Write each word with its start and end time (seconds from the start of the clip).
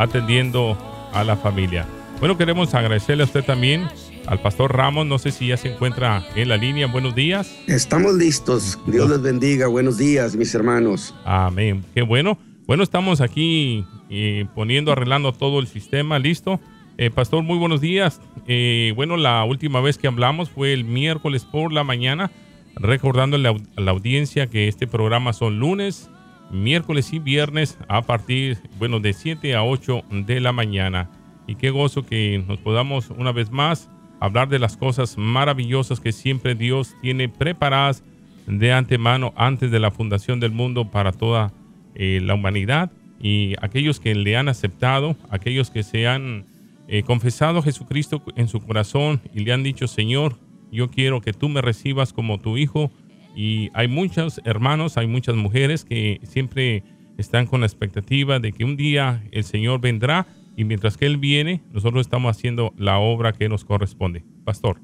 atendiendo 0.00 0.78
a 1.12 1.22
la 1.24 1.36
familia. 1.36 1.86
Bueno, 2.20 2.38
queremos 2.38 2.74
agradecerle 2.74 3.22
a 3.22 3.26
usted 3.26 3.44
también, 3.44 3.86
al 4.26 4.40
pastor 4.40 4.74
Ramos. 4.74 5.06
No 5.06 5.18
sé 5.18 5.30
si 5.30 5.48
ya 5.48 5.58
se 5.58 5.72
encuentra 5.72 6.24
en 6.34 6.48
la 6.48 6.56
línea. 6.56 6.86
Buenos 6.86 7.14
días. 7.14 7.54
Estamos 7.66 8.14
listos. 8.14 8.78
Dios 8.86 9.10
les 9.10 9.20
bendiga. 9.20 9.66
Buenos 9.66 9.98
días, 9.98 10.36
mis 10.36 10.54
hermanos. 10.54 11.14
Amén. 11.24 11.84
Qué 11.94 12.02
bueno. 12.02 12.38
Bueno, 12.66 12.82
estamos 12.82 13.20
aquí 13.20 13.84
eh, 14.08 14.46
poniendo, 14.54 14.90
arreglando 14.90 15.32
todo 15.32 15.60
el 15.60 15.66
sistema. 15.66 16.18
Listo. 16.18 16.60
Eh, 16.96 17.10
pastor, 17.10 17.42
muy 17.42 17.58
buenos 17.58 17.82
días. 17.82 18.22
Eh, 18.46 18.94
bueno, 18.96 19.18
la 19.18 19.44
última 19.44 19.82
vez 19.82 19.98
que 19.98 20.06
hablamos 20.06 20.48
fue 20.48 20.72
el 20.72 20.84
miércoles 20.84 21.44
por 21.44 21.72
la 21.72 21.84
mañana, 21.84 22.30
recordando 22.74 23.36
a 23.36 23.40
la 23.80 23.90
audiencia 23.90 24.46
que 24.46 24.68
este 24.68 24.86
programa 24.86 25.32
son 25.32 25.58
lunes, 25.58 26.10
miércoles 26.50 27.12
y 27.12 27.18
viernes 27.18 27.78
a 27.88 28.02
partir, 28.02 28.58
bueno, 28.78 29.00
de 29.00 29.12
7 29.12 29.54
a 29.54 29.64
8 29.64 30.02
de 30.10 30.40
la 30.40 30.52
mañana. 30.52 31.10
Y 31.46 31.56
qué 31.56 31.70
gozo 31.70 32.04
que 32.04 32.42
nos 32.46 32.58
podamos 32.58 33.10
una 33.10 33.32
vez 33.32 33.50
más 33.50 33.90
hablar 34.20 34.48
de 34.48 34.58
las 34.58 34.76
cosas 34.76 35.16
maravillosas 35.16 36.00
que 36.00 36.12
siempre 36.12 36.54
Dios 36.54 36.94
tiene 37.00 37.28
preparadas 37.28 38.04
de 38.46 38.72
antemano 38.72 39.32
antes 39.36 39.70
de 39.70 39.80
la 39.80 39.90
fundación 39.90 40.40
del 40.40 40.52
mundo 40.52 40.90
para 40.90 41.12
toda 41.12 41.52
eh, 41.94 42.20
la 42.22 42.34
humanidad 42.34 42.92
y 43.20 43.54
aquellos 43.60 44.00
que 44.00 44.14
le 44.14 44.36
han 44.36 44.48
aceptado, 44.48 45.16
aquellos 45.30 45.70
que 45.70 45.82
se 45.82 46.06
han 46.06 46.46
eh, 46.88 47.02
confesado 47.02 47.58
a 47.58 47.62
Jesucristo 47.62 48.22
en 48.36 48.48
su 48.48 48.60
corazón 48.60 49.20
y 49.34 49.40
le 49.40 49.52
han 49.52 49.62
dicho, 49.62 49.86
Señor, 49.86 50.38
yo 50.72 50.88
quiero 50.88 51.20
que 51.20 51.32
tú 51.32 51.48
me 51.48 51.60
recibas 51.60 52.12
como 52.12 52.38
tu 52.38 52.56
hijo, 52.56 52.90
y 53.34 53.70
hay 53.74 53.88
muchos 53.88 54.40
hermanos, 54.44 54.96
hay 54.96 55.06
muchas 55.06 55.36
mujeres 55.36 55.84
que 55.84 56.20
siempre 56.24 56.82
están 57.18 57.46
con 57.46 57.60
la 57.60 57.66
expectativa 57.66 58.38
de 58.38 58.52
que 58.52 58.64
un 58.64 58.76
día 58.76 59.22
el 59.30 59.44
Señor 59.44 59.80
vendrá 59.80 60.26
y 60.56 60.64
mientras 60.64 60.96
que 60.96 61.06
Él 61.06 61.16
viene, 61.16 61.62
nosotros 61.72 62.06
estamos 62.06 62.36
haciendo 62.36 62.74
la 62.76 62.98
obra 62.98 63.32
que 63.32 63.48
nos 63.48 63.64
corresponde. 63.64 64.24
Pastor. 64.44 64.78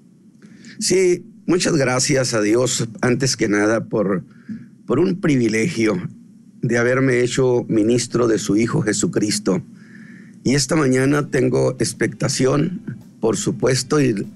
Sí, 0.78 1.24
muchas 1.46 1.76
gracias 1.76 2.34
a 2.34 2.40
Dios, 2.40 2.88
antes 3.00 3.36
que 3.36 3.48
nada, 3.48 3.84
por, 3.84 4.24
por 4.86 4.98
un 4.98 5.20
privilegio 5.20 6.00
de 6.62 6.78
haberme 6.78 7.20
hecho 7.20 7.64
ministro 7.68 8.26
de 8.28 8.38
su 8.38 8.56
Hijo 8.56 8.82
Jesucristo. 8.82 9.62
Y 10.44 10.54
esta 10.54 10.76
mañana 10.76 11.28
tengo 11.28 11.72
expectación, 11.72 12.80
por 13.20 13.36
supuesto, 13.36 14.00
y 14.00 14.26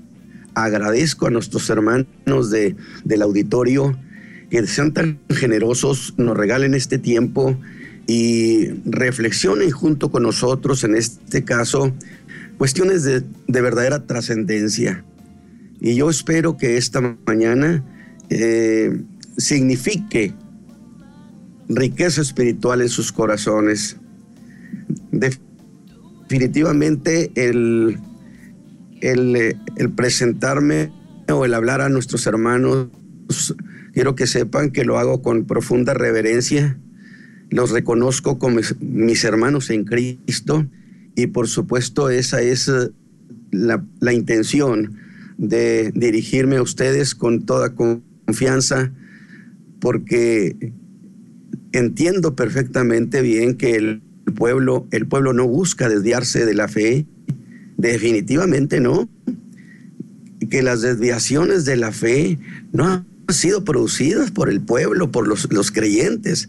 agradezco 0.54 1.26
a 1.26 1.30
nuestros 1.30 1.68
hermanos 1.70 2.50
de, 2.50 2.76
del 3.04 3.22
auditorio 3.22 3.96
que 4.50 4.66
sean 4.66 4.92
tan 4.92 5.20
generosos, 5.30 6.14
nos 6.16 6.36
regalen 6.36 6.74
este 6.74 6.98
tiempo 6.98 7.56
y 8.06 8.66
reflexionen 8.84 9.70
junto 9.70 10.10
con 10.10 10.24
nosotros, 10.24 10.82
en 10.82 10.96
este 10.96 11.44
caso, 11.44 11.92
cuestiones 12.58 13.04
de, 13.04 13.22
verdadera 13.46 14.06
trascendencia. 14.06 15.04
Y 15.80 15.94
yo 15.94 16.10
espero 16.10 16.56
que 16.56 16.76
esta 16.76 17.16
mañana 17.24 17.84
eh, 18.28 19.00
signifique 19.38 20.34
riqueza 21.68 22.20
espiritual 22.20 22.82
en 22.82 22.88
sus 22.88 23.12
corazones. 23.12 23.96
Definitivamente 25.12 27.30
el 27.36 28.00
el, 29.00 29.56
presentarme 29.94 30.92
o 31.28 31.44
el 31.44 31.54
hablar 31.54 31.80
a 31.80 31.88
nuestros 31.88 32.26
hermanos, 32.26 32.88
quiero 33.92 34.14
que 34.14 34.26
sepan 34.26 34.70
que 34.70 34.84
lo 34.84 34.98
hago 34.98 35.22
con 35.22 35.44
profunda 35.46 35.94
reverencia. 35.94 36.78
Los 37.50 37.70
reconozco 37.70 38.38
como 38.38 38.60
mis 38.80 39.24
hermanos 39.24 39.70
en 39.70 39.84
Cristo 39.84 40.66
y 41.16 41.26
por 41.28 41.48
supuesto 41.48 42.08
esa 42.08 42.40
es 42.40 42.68
eh, 42.68 42.90
la, 43.50 43.84
la 44.00 44.12
intención 44.12 44.96
de 45.36 45.90
dirigirme 45.94 46.56
a 46.56 46.62
ustedes 46.62 47.14
con 47.14 47.46
toda 47.46 47.74
confianza 47.74 48.92
porque 49.80 50.72
entiendo 51.72 52.36
perfectamente 52.36 53.22
bien 53.22 53.56
que 53.56 53.74
el 53.74 54.02
pueblo, 54.36 54.86
el 54.90 55.06
pueblo 55.06 55.32
no 55.32 55.46
busca 55.48 55.88
desviarse 55.88 56.46
de 56.46 56.54
la 56.54 56.68
fe, 56.68 57.06
Definitivamente 57.80 58.78
no. 58.80 59.08
Que 60.50 60.62
las 60.62 60.82
desviaciones 60.82 61.64
de 61.64 61.76
la 61.76 61.92
fe 61.92 62.38
no 62.72 62.86
han 62.86 63.06
sido 63.28 63.64
producidas 63.64 64.30
por 64.30 64.50
el 64.50 64.60
pueblo, 64.60 65.10
por 65.10 65.26
los, 65.26 65.50
los 65.52 65.70
creyentes, 65.70 66.48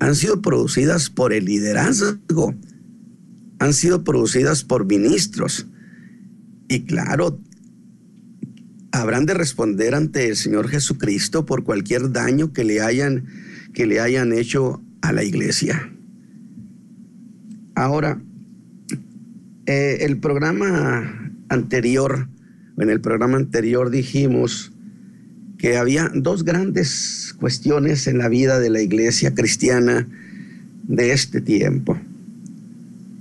han 0.00 0.14
sido 0.14 0.40
producidas 0.40 1.10
por 1.10 1.32
el 1.32 1.44
liderazgo, 1.44 2.54
han 3.58 3.74
sido 3.74 4.02
producidas 4.02 4.64
por 4.64 4.86
ministros. 4.86 5.66
Y 6.68 6.80
claro, 6.84 7.38
habrán 8.90 9.26
de 9.26 9.34
responder 9.34 9.94
ante 9.94 10.28
el 10.28 10.36
Señor 10.36 10.68
Jesucristo 10.68 11.46
por 11.46 11.62
cualquier 11.62 12.10
daño 12.12 12.52
que 12.52 12.64
le 12.64 12.80
hayan, 12.80 13.26
que 13.72 13.86
le 13.86 14.00
hayan 14.00 14.32
hecho 14.32 14.82
a 15.02 15.12
la 15.12 15.22
iglesia. 15.22 15.92
Ahora, 17.74 18.20
eh, 19.72 20.04
el 20.04 20.18
programa 20.18 21.32
anterior, 21.48 22.28
en 22.76 22.90
el 22.90 23.00
programa 23.00 23.38
anterior 23.38 23.90
dijimos 23.90 24.70
que 25.56 25.78
había 25.78 26.10
dos 26.14 26.44
grandes 26.44 27.34
cuestiones 27.40 28.06
en 28.06 28.18
la 28.18 28.28
vida 28.28 28.60
de 28.60 28.68
la 28.68 28.82
iglesia 28.82 29.34
cristiana 29.34 30.06
de 30.82 31.12
este 31.12 31.40
tiempo. 31.40 31.98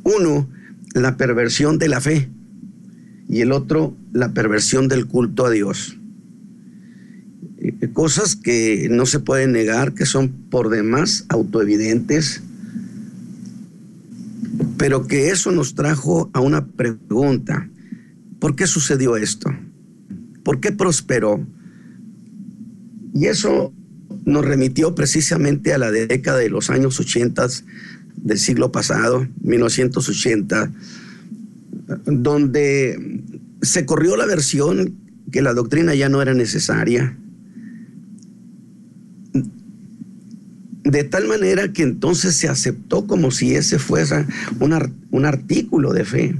Uno, 0.03 0.49
la 0.93 1.15
perversión 1.15 1.77
de 1.77 1.87
la 1.87 2.01
fe 2.01 2.27
y 3.29 3.39
el 3.39 3.53
otro, 3.53 3.95
la 4.11 4.33
perversión 4.33 4.89
del 4.89 5.05
culto 5.05 5.45
a 5.45 5.51
Dios. 5.51 5.97
Eh, 7.59 7.87
cosas 7.93 8.35
que 8.35 8.89
no 8.91 9.05
se 9.05 9.19
pueden 9.19 9.53
negar, 9.53 9.93
que 9.93 10.05
son 10.05 10.29
por 10.49 10.69
demás 10.69 11.25
autoevidentes 11.29 12.43
pero 14.81 15.05
que 15.05 15.29
eso 15.29 15.51
nos 15.51 15.75
trajo 15.75 16.31
a 16.33 16.39
una 16.39 16.65
pregunta. 16.65 17.69
¿Por 18.39 18.55
qué 18.55 18.65
sucedió 18.65 19.15
esto? 19.15 19.47
¿Por 20.43 20.59
qué 20.59 20.71
prosperó? 20.71 21.45
Y 23.13 23.27
eso 23.27 23.71
nos 24.25 24.43
remitió 24.43 24.95
precisamente 24.95 25.75
a 25.75 25.77
la 25.77 25.91
década 25.91 26.39
de 26.39 26.49
los 26.49 26.71
años 26.71 26.99
80 26.99 27.47
del 28.23 28.39
siglo 28.39 28.71
pasado, 28.71 29.27
1980, 29.43 30.71
donde 32.07 33.21
se 33.61 33.85
corrió 33.85 34.17
la 34.17 34.25
versión 34.25 34.95
que 35.31 35.43
la 35.43 35.53
doctrina 35.53 35.93
ya 35.93 36.09
no 36.09 36.23
era 36.23 36.33
necesaria, 36.33 37.15
de 40.83 41.03
tal 41.03 41.27
manera 41.27 41.71
que 41.71 41.83
entonces 41.83 42.35
se 42.35 42.47
aceptó 42.47 43.05
como 43.05 43.31
si 43.31 43.55
ese 43.55 43.79
fuese 43.79 44.25
un, 44.59 44.93
un 45.11 45.25
artículo 45.25 45.93
de 45.93 46.05
fe. 46.05 46.35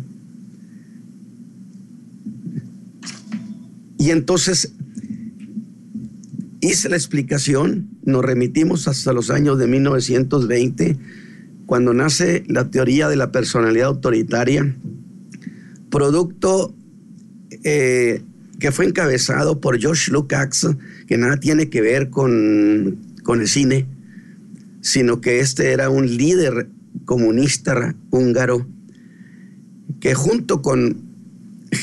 Y 3.97 4.09
entonces 4.09 4.73
hice 6.59 6.89
la 6.89 6.95
explicación, 6.95 7.89
nos 8.03 8.23
remitimos 8.23 8.87
hasta 8.87 9.13
los 9.13 9.29
años 9.29 9.59
de 9.59 9.67
1920, 9.67 10.97
cuando 11.65 11.93
nace 11.93 12.43
la 12.47 12.69
teoría 12.69 13.09
de 13.09 13.15
la 13.15 13.31
personalidad 13.31 13.87
autoritaria, 13.87 14.75
producto 15.89 16.73
eh, 17.63 18.21
que 18.59 18.71
fue 18.71 18.85
encabezado 18.85 19.59
por 19.59 19.79
George 19.79 20.11
Lukács, 20.11 20.67
que 21.07 21.17
nada 21.17 21.37
tiene 21.37 21.69
que 21.69 21.81
ver 21.81 22.09
con, 22.09 22.97
con 23.23 23.41
el 23.41 23.47
cine, 23.47 23.85
sino 24.81 25.21
que 25.21 25.39
este 25.39 25.71
era 25.71 25.89
un 25.89 26.17
líder 26.17 26.69
comunista 27.05 27.95
húngaro 28.09 28.67
que 29.99 30.15
junto 30.15 30.61
con 30.61 31.11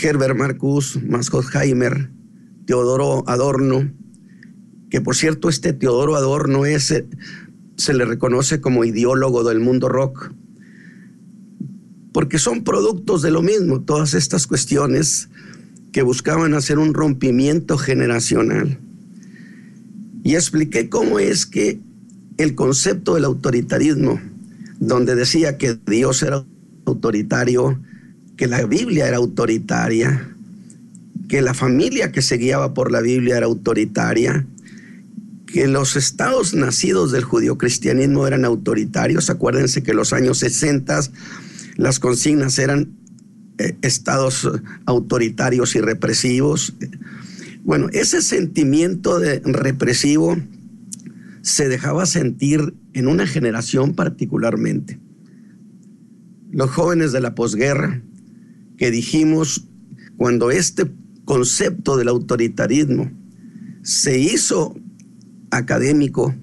Herbert 0.03 0.37
Marcus, 0.37 0.99
Heimer, 1.55 2.11
Teodoro 2.67 3.25
Adorno, 3.29 3.91
que 4.91 5.00
por 5.00 5.17
cierto 5.17 5.49
este 5.49 5.73
Teodoro 5.73 6.17
Adorno 6.17 6.67
es, 6.67 6.93
se 7.77 7.95
le 7.95 8.05
reconoce 8.05 8.61
como 8.61 8.85
ideólogo 8.85 9.44
del 9.44 9.61
mundo 9.61 9.89
rock, 9.89 10.33
porque 12.12 12.39
son 12.39 12.65
productos 12.65 13.23
de 13.23 13.31
lo 13.31 13.43
mismo, 13.43 13.83
todas 13.83 14.15
estas 14.15 14.47
cuestiones 14.47 15.29
que 15.93 16.03
buscaban 16.03 16.55
hacer 16.55 16.79
un 16.79 16.94
rompimiento 16.94 17.79
generacional. 17.79 18.81
Y 20.25 20.35
expliqué 20.35 20.89
cómo 20.89 21.19
es 21.19 21.47
que 21.47 21.81
el 22.38 22.55
concepto 22.55 23.14
del 23.14 23.25
autoritarismo, 23.25 24.20
donde 24.79 25.14
decía 25.17 25.58
que 25.58 25.79
Dios 25.87 26.23
era 26.23 26.44
autoritario, 26.87 27.81
que 28.37 28.46
la 28.46 28.64
Biblia 28.64 29.08
era 29.08 29.17
autoritaria, 29.17 30.35
que 31.29 31.43
la 31.43 31.52
familia 31.52 32.12
que 32.12 32.23
se 32.23 32.38
guiaba 32.38 32.73
por 32.75 32.90
la 32.93 33.00
Biblia 33.00 33.37
era 33.37 33.46
autoritaria, 33.46 34.46
que 35.46 35.67
los 35.67 35.96
estados 35.96 36.55
nacidos 36.55 37.11
del 37.11 37.25
judio-cristianismo 37.25 38.26
eran 38.26 38.44
autoritarios. 38.44 39.31
Acuérdense 39.31 39.82
que 39.82 39.91
en 39.91 39.96
los 39.96 40.12
años 40.12 40.38
60 40.38 41.00
las 41.76 41.99
consignas 41.99 42.58
eran 42.58 42.91
eh, 43.58 43.76
estados 43.82 44.49
autoritarios 44.87 45.75
y 45.75 45.81
represivos. 45.81 46.75
Bueno, 47.64 47.88
ese 47.93 48.23
sentimiento 48.23 49.19
de 49.19 49.41
represivo 49.41 50.37
se 51.43 51.69
dejaba 51.69 52.06
sentir 52.06 52.75
en 52.93 53.06
una 53.06 53.26
generación 53.26 53.94
particularmente. 53.94 54.99
Los 56.50 56.70
jóvenes 56.70 57.12
de 57.12 57.20
la 57.20 57.35
posguerra, 57.35 58.02
que 58.76 58.90
dijimos 58.90 59.67
cuando 60.17 60.50
este 60.50 60.90
concepto 61.25 61.96
del 61.96 62.08
autoritarismo 62.08 63.11
se 63.82 64.19
hizo 64.19 64.76
académico, 65.50 66.35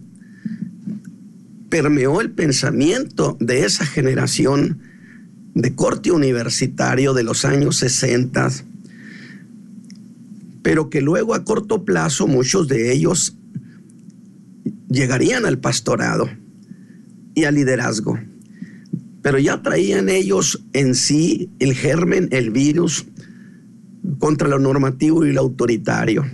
permeó 1.69 2.21
el 2.21 2.31
pensamiento 2.31 3.37
de 3.39 3.65
esa 3.65 3.85
generación 3.85 4.79
de 5.55 5.73
corte 5.73 6.11
universitario 6.11 7.13
de 7.13 7.23
los 7.23 7.45
años 7.45 7.77
60, 7.77 8.49
pero 10.61 10.89
que 10.89 11.01
luego 11.01 11.33
a 11.33 11.43
corto 11.43 11.83
plazo 11.83 12.27
muchos 12.27 12.67
de 12.67 12.91
ellos 12.93 13.37
llegarían 14.89 15.45
al 15.45 15.59
pastorado 15.59 16.29
y 17.33 17.43
al 17.43 17.55
liderazgo. 17.55 18.19
Pero 19.21 19.39
ya 19.39 19.61
traían 19.61 20.09
ellos 20.09 20.63
en 20.73 20.95
sí 20.95 21.49
el 21.59 21.73
germen, 21.73 22.27
el 22.31 22.51
virus 22.51 23.05
contra 24.19 24.47
lo 24.47 24.59
normativo 24.59 25.25
y 25.25 25.33
lo 25.33 25.41
autoritario. 25.41 26.25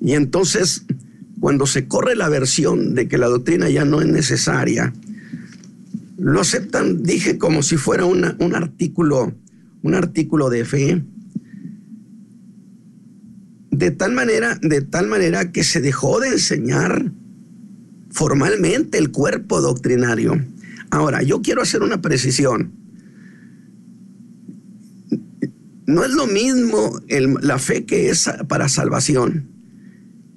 Y 0.00 0.12
entonces, 0.12 0.84
cuando 1.40 1.66
se 1.66 1.86
corre 1.88 2.16
la 2.16 2.28
versión 2.28 2.94
de 2.94 3.08
que 3.08 3.18
la 3.18 3.26
doctrina 3.26 3.68
ya 3.68 3.84
no 3.84 4.00
es 4.00 4.06
necesaria, 4.06 4.92
lo 6.18 6.40
aceptan, 6.40 7.02
dije, 7.02 7.38
como 7.38 7.62
si 7.62 7.76
fuera 7.76 8.06
un 8.06 8.24
artículo, 8.54 9.34
un 9.82 9.94
artículo 9.94 10.48
de 10.48 10.64
fe. 10.64 11.02
De 13.76 13.90
tal 13.90 14.12
manera, 14.12 14.58
de 14.62 14.80
tal 14.80 15.06
manera 15.06 15.52
que 15.52 15.62
se 15.62 15.82
dejó 15.82 16.18
de 16.18 16.28
enseñar 16.28 17.12
formalmente 18.10 18.96
el 18.96 19.10
cuerpo 19.10 19.60
doctrinario. 19.60 20.42
Ahora, 20.90 21.22
yo 21.22 21.42
quiero 21.42 21.60
hacer 21.60 21.82
una 21.82 22.00
precisión. 22.00 22.72
No 25.84 26.04
es 26.04 26.10
lo 26.12 26.26
mismo 26.26 26.98
la 27.42 27.58
fe 27.58 27.84
que 27.84 28.08
es 28.08 28.30
para 28.48 28.70
salvación 28.70 29.50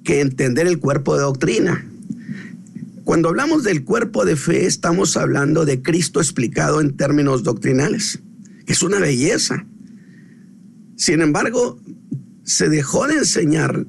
que 0.04 0.20
entender 0.20 0.68
el 0.68 0.80
cuerpo 0.80 1.16
de 1.16 1.22
doctrina. 1.22 1.86
Cuando 3.06 3.30
hablamos 3.30 3.64
del 3.64 3.86
cuerpo 3.86 4.26
de 4.26 4.36
fe, 4.36 4.66
estamos 4.66 5.16
hablando 5.16 5.64
de 5.64 5.82
Cristo 5.82 6.20
explicado 6.20 6.82
en 6.82 6.98
términos 6.98 7.44
doctrinales, 7.44 8.20
es 8.68 8.84
una 8.84 9.00
belleza. 9.00 9.66
Sin 10.98 11.22
embargo, 11.22 11.80
se 12.50 12.68
dejó 12.68 13.06
de 13.06 13.14
enseñar 13.14 13.86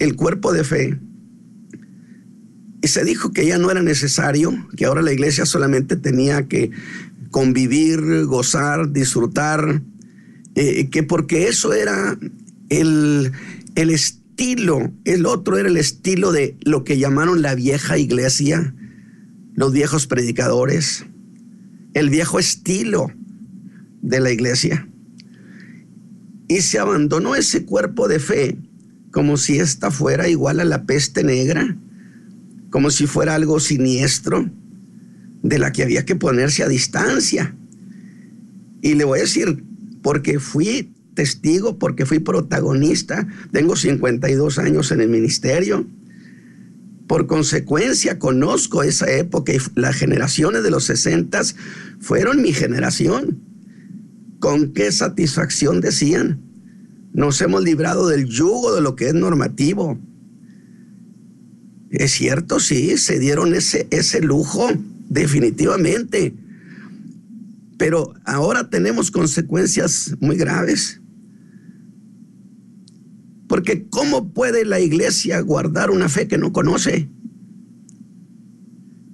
el 0.00 0.16
cuerpo 0.16 0.52
de 0.52 0.64
fe 0.64 0.98
y 2.82 2.88
se 2.88 3.04
dijo 3.04 3.30
que 3.30 3.46
ya 3.46 3.56
no 3.56 3.70
era 3.70 3.82
necesario, 3.82 4.52
que 4.76 4.86
ahora 4.86 5.00
la 5.00 5.12
iglesia 5.12 5.46
solamente 5.46 5.94
tenía 5.94 6.48
que 6.48 6.72
convivir, 7.30 8.24
gozar, 8.24 8.90
disfrutar, 8.90 9.82
eh, 10.56 10.88
que 10.90 11.04
porque 11.04 11.46
eso 11.46 11.72
era 11.72 12.18
el, 12.68 13.30
el 13.76 13.90
estilo, 13.90 14.90
el 15.04 15.24
otro 15.24 15.56
era 15.56 15.68
el 15.68 15.76
estilo 15.76 16.32
de 16.32 16.56
lo 16.64 16.82
que 16.82 16.98
llamaron 16.98 17.42
la 17.42 17.54
vieja 17.54 17.96
iglesia, 17.96 18.74
los 19.54 19.72
viejos 19.72 20.08
predicadores, 20.08 21.06
el 21.94 22.10
viejo 22.10 22.40
estilo 22.40 23.12
de 24.02 24.18
la 24.18 24.32
iglesia. 24.32 24.89
Y 26.50 26.60
se 26.60 26.78
abandonó 26.78 27.34
ese 27.34 27.64
cuerpo 27.64 28.08
de 28.08 28.18
fe 28.18 28.58
como 29.10 29.38
si 29.38 29.58
esta 29.58 29.90
fuera 29.90 30.28
igual 30.28 30.60
a 30.60 30.64
la 30.64 30.84
peste 30.84 31.24
negra 31.24 31.76
como 32.70 32.90
si 32.90 33.06
fuera 33.06 33.34
algo 33.34 33.60
siniestro, 33.60 34.48
de 35.42 35.58
la 35.58 35.72
que 35.72 35.82
había 35.82 36.04
que 36.04 36.16
ponerse 36.16 36.62
a 36.62 36.68
distancia. 36.68 37.54
Y 38.80 38.94
le 38.94 39.04
voy 39.04 39.18
a 39.18 39.22
decir, 39.22 39.64
porque 40.02 40.38
fui 40.38 40.92
testigo, 41.14 41.78
porque 41.78 42.06
fui 42.06 42.20
protagonista, 42.20 43.26
tengo 43.52 43.76
52 43.76 44.58
años 44.58 44.92
en 44.92 45.00
el 45.00 45.08
ministerio, 45.08 45.86
por 47.06 47.26
consecuencia 47.26 48.20
conozco 48.20 48.84
esa 48.84 49.10
época 49.10 49.52
y 49.52 49.58
las 49.74 49.96
generaciones 49.96 50.62
de 50.62 50.70
los 50.70 50.84
60 50.84 51.42
fueron 51.98 52.40
mi 52.40 52.52
generación. 52.52 53.40
Con 54.40 54.72
qué 54.72 54.90
satisfacción 54.90 55.80
decían, 55.80 56.40
nos 57.12 57.40
hemos 57.40 57.62
librado 57.62 58.08
del 58.08 58.26
yugo 58.26 58.74
de 58.74 58.80
lo 58.80 58.96
que 58.96 59.08
es 59.08 59.14
normativo, 59.14 59.98
es 61.90 62.12
cierto, 62.12 62.60
sí, 62.60 62.96
se 62.96 63.18
dieron 63.18 63.52
ese, 63.52 63.88
ese 63.90 64.22
lujo, 64.22 64.68
definitivamente. 65.08 66.34
Pero 67.76 68.14
ahora 68.24 68.70
tenemos 68.70 69.10
consecuencias 69.10 70.14
muy 70.20 70.36
graves. 70.36 71.00
Porque 73.48 73.88
¿cómo 73.90 74.32
puede 74.32 74.64
la 74.64 74.78
iglesia 74.78 75.40
guardar 75.40 75.90
una 75.90 76.08
fe 76.08 76.28
que 76.28 76.38
no 76.38 76.52
conoce? 76.52 77.10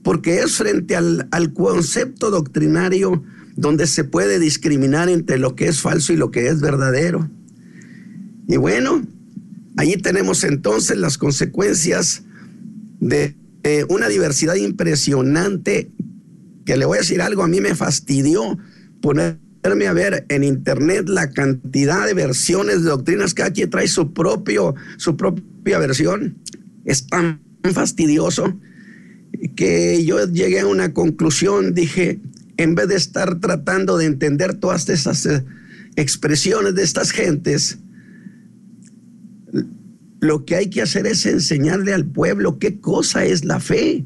Porque 0.03 0.41
es 0.41 0.57
frente 0.57 0.95
al, 0.97 1.29
al, 1.31 1.55
concepto 1.55 2.31
doctrinario 2.31 3.25
donde 3.57 3.87
se 3.87 4.05
puede 4.05 4.39
discriminar 4.39 5.09
entre 5.09 5.39
lo 5.39 5.57
que 5.57 5.67
es 5.69 5.81
falso 5.81 6.13
y 6.13 6.17
lo 6.17 6.31
que 6.31 6.49
es 6.49 6.61
verdadero. 6.61 7.29
Y 8.47 8.57
bueno, 8.59 9.03
allí 9.77 9.97
tenemos 9.97 10.45
entonces 10.45 10.97
las 10.99 11.19
consecuencias 11.19 12.23
de 13.01 13.35
una 13.89 14.09
diversidad 14.09 14.55
impresionante 14.55 15.91
que 16.65 16.77
le 16.77 16.85
voy 16.85 16.99
a 16.99 17.01
decir 17.01 17.21
algo, 17.21 17.43
a 17.43 17.49
mí 17.49 17.61
me 17.61 17.75
fastidió 17.75 18.59
ponerme 19.01 19.87
a 19.89 19.93
ver 19.93 20.27
en 20.29 20.45
internet 20.45 21.09
la 21.09 21.31
cantidad 21.31 22.07
de 22.07 22.15
versiones 22.15 22.83
de 22.83 22.91
doctrinas 22.91 23.35
que 23.35 23.43
aquí 23.43 23.67
trae 23.67 23.89
su 23.89 24.13
propio 24.13 24.75
su 24.97 25.17
propia 25.17 25.79
versión. 25.79 26.39
Es 26.85 27.07
tan 27.07 27.41
fastidioso 27.73 28.59
que 29.55 30.05
yo 30.05 30.25
llegué 30.27 30.61
a 30.61 30.67
una 30.67 30.93
conclusión, 30.93 31.75
dije, 31.75 32.21
en 32.57 32.75
vez 32.75 32.89
de 32.89 32.97
estar 32.97 33.39
tratando 33.41 33.99
de 33.99 34.07
entender 34.07 34.55
todas 34.55 34.89
esas 34.89 35.27
eh, 35.27 35.45
expresiones 35.97 36.75
de 36.75 36.83
estas 36.83 37.11
gentes, 37.11 37.79
lo 40.21 40.45
que 40.45 40.57
hay 40.57 40.71
que 40.71 40.83
hacer 40.83 41.07
es 41.07 41.27
enseñarle 41.27 41.93
al 41.93 42.07
pueblo 42.07 42.59
qué 42.59 42.81
cosa 42.81 43.25
es 43.25 43.45
la 43.45 43.61
fe, 43.61 44.05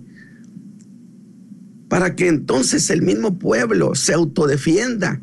para 1.89 2.15
que 2.15 2.29
entonces 2.29 2.91
el 2.91 3.03
mismo 3.03 3.39
pueblo 3.39 3.95
se 3.95 4.13
autodefienda 4.13 5.21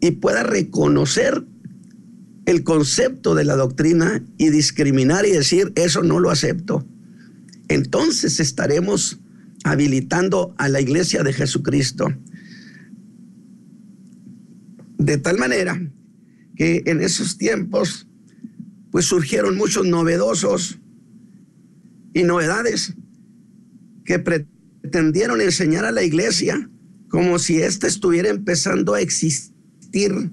y 0.00 0.12
pueda 0.12 0.42
reconocer 0.42 1.44
el 2.46 2.62
concepto 2.62 3.34
de 3.34 3.44
la 3.44 3.56
doctrina 3.56 4.22
y 4.36 4.50
discriminar 4.50 5.26
y 5.26 5.30
decir, 5.30 5.72
eso 5.76 6.02
no 6.02 6.20
lo 6.20 6.30
acepto. 6.30 6.86
Entonces 7.68 8.38
estaremos 8.38 9.18
habilitando 9.64 10.54
a 10.58 10.68
la 10.68 10.80
iglesia 10.80 11.22
de 11.22 11.32
Jesucristo. 11.32 12.12
De 15.04 15.18
tal 15.18 15.36
manera 15.36 15.78
que 16.56 16.82
en 16.86 17.02
esos 17.02 17.36
tiempos 17.36 18.08
pues 18.90 19.04
surgieron 19.04 19.54
muchos 19.54 19.86
novedosos 19.86 20.78
y 22.14 22.22
novedades 22.22 22.94
que 24.06 24.18
pretendieron 24.18 25.42
enseñar 25.42 25.84
a 25.84 25.92
la 25.92 26.02
iglesia 26.02 26.70
como 27.10 27.38
si 27.38 27.60
ésta 27.60 27.86
estuviera 27.86 28.30
empezando 28.30 28.94
a 28.94 29.02
existir, 29.02 30.30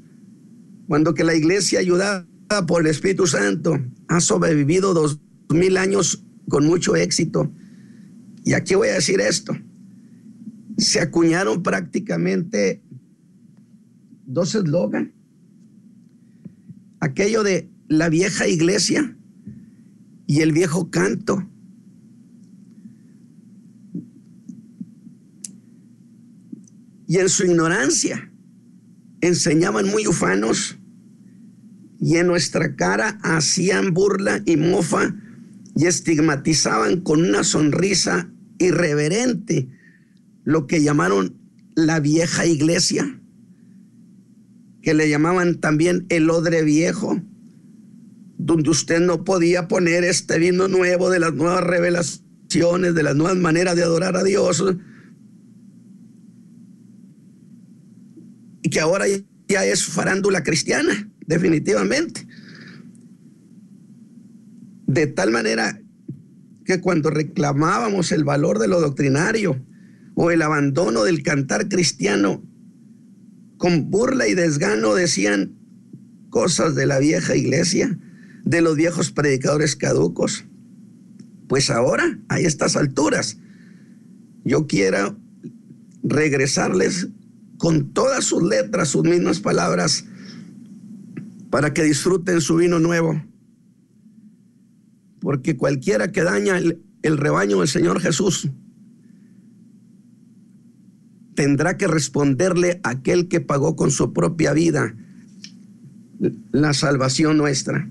cuando 0.87 1.13
que 1.13 1.25
la 1.25 1.35
iglesia 1.35 1.79
ayudada 1.79 2.25
por 2.65 2.81
el 2.81 2.87
Espíritu 2.87 3.27
Santo 3.27 3.77
ha 4.07 4.21
sobrevivido 4.21 4.93
dos 4.93 5.19
mil 5.49 5.75
años 5.75 6.23
con 6.47 6.65
mucho 6.65 6.95
éxito. 6.95 7.51
Y 8.45 8.53
aquí 8.53 8.75
voy 8.75 8.87
a 8.87 8.93
decir 8.93 9.19
esto. 9.19 9.53
Se 10.77 11.01
acuñaron 11.01 11.61
prácticamente 11.61 12.81
dos 14.33 14.55
eslogan. 14.55 15.13
Aquello 17.00 17.43
de 17.43 17.69
la 17.88 18.09
vieja 18.09 18.47
iglesia 18.47 19.17
y 20.27 20.41
el 20.41 20.51
viejo 20.51 20.89
canto. 20.89 21.47
Y 27.07 27.17
en 27.17 27.27
su 27.27 27.43
ignorancia 27.43 28.31
enseñaban 29.19 29.88
muy 29.88 30.07
ufanos 30.07 30.77
y 32.00 32.15
en 32.15 32.27
nuestra 32.27 32.75
cara 32.75 33.19
hacían 33.21 33.93
burla 33.93 34.41
y 34.45 34.55
mofa 34.55 35.13
y 35.75 35.85
estigmatizaban 35.85 37.01
con 37.01 37.21
una 37.23 37.43
sonrisa 37.43 38.31
irreverente 38.59 39.69
lo 40.43 40.67
que 40.67 40.81
llamaron 40.81 41.38
la 41.75 42.00
vieja 42.00 42.45
iglesia 42.45 43.20
que 44.81 44.93
le 44.93 45.09
llamaban 45.09 45.59
también 45.59 46.05
el 46.09 46.29
odre 46.29 46.63
viejo, 46.63 47.21
donde 48.38 48.69
usted 48.69 49.00
no 49.00 49.23
podía 49.23 49.67
poner 49.67 50.03
este 50.03 50.39
vino 50.39 50.67
nuevo 50.67 51.09
de 51.09 51.19
las 51.19 51.33
nuevas 51.33 51.63
revelaciones, 51.63 52.95
de 52.95 53.03
las 53.03 53.15
nuevas 53.15 53.38
maneras 53.38 53.75
de 53.75 53.83
adorar 53.83 54.17
a 54.17 54.23
Dios. 54.23 54.63
Y 58.63 58.69
que 58.69 58.79
ahora 58.79 59.05
ya 59.47 59.65
es 59.65 59.85
farándula 59.85 60.43
cristiana, 60.43 61.09
definitivamente. 61.27 62.27
De 64.88 65.07
tal 65.07 65.31
manera 65.31 65.79
que 66.65 66.81
cuando 66.81 67.09
reclamábamos 67.11 68.11
el 68.11 68.23
valor 68.23 68.59
de 68.59 68.67
lo 68.67 68.81
doctrinario 68.81 69.63
o 70.15 70.31
el 70.31 70.41
abandono 70.41 71.03
del 71.03 71.23
cantar 71.23 71.69
cristiano, 71.69 72.43
con 73.61 73.91
burla 73.91 74.27
y 74.27 74.33
desgano 74.33 74.95
decían 74.95 75.53
cosas 76.31 76.73
de 76.73 76.87
la 76.87 76.97
vieja 76.97 77.35
iglesia, 77.35 77.95
de 78.43 78.59
los 78.59 78.75
viejos 78.75 79.11
predicadores 79.11 79.75
caducos. 79.75 80.45
Pues 81.47 81.69
ahora, 81.69 82.17
a 82.27 82.39
estas 82.39 82.75
alturas, 82.75 83.37
yo 84.43 84.65
quiero 84.65 85.15
regresarles 86.01 87.09
con 87.59 87.93
todas 87.93 88.25
sus 88.25 88.41
letras, 88.41 88.89
sus 88.89 89.03
mismas 89.03 89.39
palabras, 89.39 90.05
para 91.51 91.71
que 91.71 91.83
disfruten 91.83 92.41
su 92.41 92.55
vino 92.55 92.79
nuevo. 92.79 93.23
Porque 95.19 95.55
cualquiera 95.55 96.11
que 96.11 96.23
daña 96.23 96.57
el, 96.57 96.81
el 97.03 97.15
rebaño 97.15 97.59
del 97.59 97.67
Señor 97.67 98.01
Jesús, 98.01 98.49
tendrá 101.35 101.77
que 101.77 101.88
responderle 101.88 102.79
aquel 102.83 103.27
que 103.27 103.41
pagó 103.41 103.75
con 103.75 103.91
su 103.91 104.13
propia 104.13 104.53
vida 104.53 104.95
la 106.51 106.73
salvación 106.73 107.38
nuestra. 107.38 107.89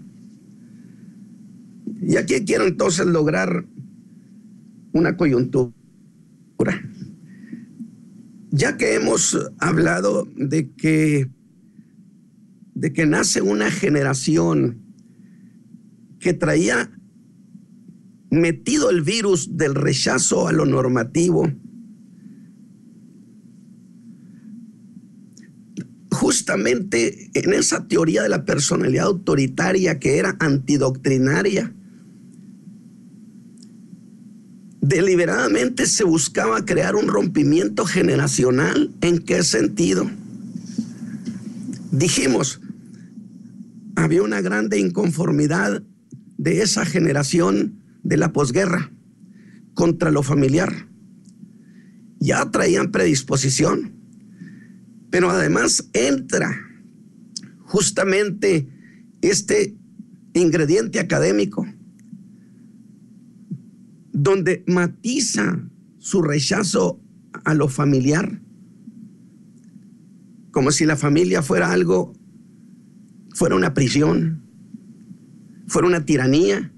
Y 2.03 2.17
aquí 2.17 2.45
quiero 2.45 2.67
entonces 2.67 3.07
lograr 3.07 3.67
una 4.93 5.17
coyuntura. 5.17 5.73
Ya 8.51 8.77
que 8.77 8.95
hemos 8.95 9.39
hablado 9.59 10.29
de 10.37 10.71
que 10.73 11.29
de 12.75 12.93
que 12.95 13.05
nace 13.05 13.43
una 13.43 13.71
generación 13.71 14.79
que 16.19 16.33
traía 16.33 16.91
metido 18.31 18.89
el 18.89 19.03
virus 19.03 19.57
del 19.59 19.75
rechazo 19.75 20.49
a 20.49 20.53
lo 20.53 20.65
normativo, 20.65 21.53
justamente 26.11 27.31
en 27.35 27.55
esa 27.55 27.87
teoría 27.87 28.23
de 28.23 28.29
la 28.29 28.45
personalidad 28.45 29.07
autoritaria 29.07 29.99
que 29.99 30.19
era 30.19 30.37
antidoctrinaria. 30.41 31.75
Deliberadamente 34.81 35.87
se 35.87 36.05
buscaba 36.05 36.65
crear 36.65 36.97
un 36.97 37.07
rompimiento 37.07 37.85
generacional. 37.85 38.93
¿En 39.01 39.19
qué 39.21 39.43
sentido? 39.43 40.11
Dijimos, 41.93 42.61
había 43.95 44.23
una 44.23 44.41
grande 44.41 44.79
inconformidad 44.79 45.83
de 46.39 46.63
esa 46.63 46.85
generación 46.85 47.83
de 48.03 48.17
la 48.17 48.33
posguerra 48.33 48.91
contra 49.75 50.11
lo 50.11 50.23
familiar. 50.23 50.89
Ya 52.19 52.51
traían 52.51 52.91
predisposición 52.91 53.90
pero 55.11 55.31
además 55.31 55.91
entra 55.93 56.57
justamente 57.65 58.69
este 59.21 59.77
ingrediente 60.35 61.01
académico, 61.01 61.67
donde 64.13 64.65
matiza 64.67 65.69
su 65.99 66.23
rechazo 66.23 67.01
a 67.45 67.55
lo 67.55 67.69
familiar, 67.69 68.41
como 70.51 70.71
si 70.71 70.85
la 70.85 70.97
familia 70.97 71.43
fuera 71.43 71.73
algo, 71.73 72.13
fuera 73.35 73.55
una 73.55 73.75
prisión, 73.75 74.43
fuera 75.67 75.89
una 75.89 76.05
tiranía, 76.05 76.73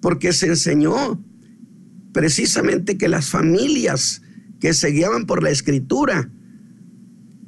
porque 0.00 0.32
se 0.32 0.48
enseñó 0.48 1.22
precisamente 2.12 2.96
que 2.96 3.08
las 3.08 3.30
familias 3.30 4.22
que 4.60 4.72
se 4.72 4.88
guiaban 4.88 5.26
por 5.26 5.42
la 5.42 5.50
escritura 5.50 6.30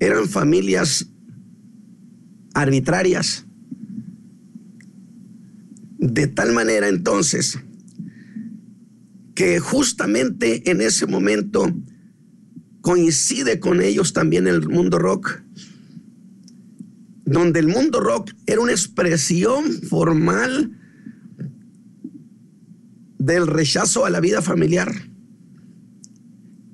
eran 0.00 0.28
familias 0.28 1.09
arbitrarias. 2.55 3.47
De 5.99 6.26
tal 6.26 6.52
manera 6.52 6.88
entonces 6.88 7.59
que 9.35 9.61
justamente 9.61 10.69
en 10.71 10.81
ese 10.81 11.07
momento 11.07 11.73
coincide 12.81 13.61
con 13.61 13.81
ellos 13.81 14.12
también 14.12 14.47
el 14.47 14.69
mundo 14.69 14.99
rock, 14.99 15.43
donde 17.25 17.61
el 17.61 17.69
mundo 17.69 18.00
rock 18.00 18.33
era 18.47 18.61
una 18.61 18.73
expresión 18.73 19.71
formal 19.83 20.76
del 23.19 23.47
rechazo 23.47 24.07
a 24.07 24.11
la 24.11 24.21
vida 24.21 24.43
familiar. 24.43 24.93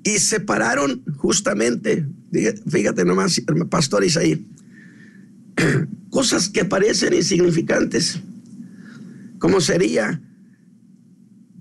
Y 0.05 0.19
separaron 0.19 1.03
justamente 1.17 2.07
Fíjate 2.67 3.05
nomás, 3.05 3.41
pastor 3.69 4.03
Isaí, 4.03 4.45
cosas 6.09 6.49
que 6.49 6.65
parecen 6.65 7.13
insignificantes, 7.13 8.19
como 9.39 9.61
sería, 9.61 10.21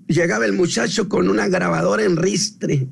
llegaba 0.08 0.46
el 0.46 0.52
muchacho 0.52 1.08
con 1.08 1.28
una 1.28 1.48
grabadora 1.48 2.04
en 2.04 2.16
ristre, 2.16 2.88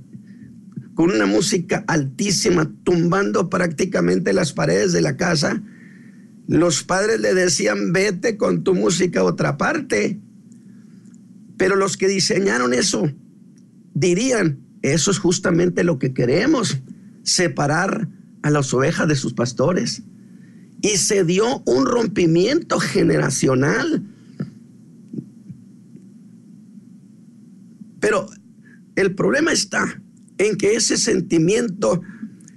con 0.95 1.11
una 1.11 1.27
música 1.27 1.85
altísima, 1.89 2.71
tumbando 2.85 3.49
prácticamente 3.51 4.33
las 4.33 4.53
paredes 4.53 4.93
de 4.93 5.01
la 5.01 5.17
casa. 5.17 5.63
Los 6.47 6.85
padres 6.85 7.21
le 7.21 7.35
decían, 7.35 7.93
vete 7.93 8.37
con 8.37 8.63
tu 8.63 8.75
música 8.75 9.21
a 9.21 9.25
otra 9.25 9.57
parte. 9.57 10.21
Pero 11.57 11.77
los 11.77 11.97
que 11.97 12.09
diseñaron 12.09 12.75
eso 12.75 13.11
dirían, 13.95 14.62
eso 14.83 15.11
es 15.11 15.19
justamente 15.19 15.85
lo 15.85 15.99
que 15.99 16.13
queremos 16.13 16.79
separar 17.23 18.09
a 18.43 18.51
las 18.51 18.75
ovejas 18.75 19.09
de 19.09 19.17
sus 19.17 19.33
pastores. 19.33 20.03
Y 20.83 20.97
se 20.97 21.25
dio 21.25 21.63
un 21.65 21.87
rompimiento 21.87 22.81
generacional. 22.81 24.03
Pero 28.01 28.29
el 28.97 29.15
problema 29.15 29.53
está 29.53 30.03
en 30.39 30.57
que 30.57 30.75
ese 30.75 30.97
sentimiento 30.97 32.03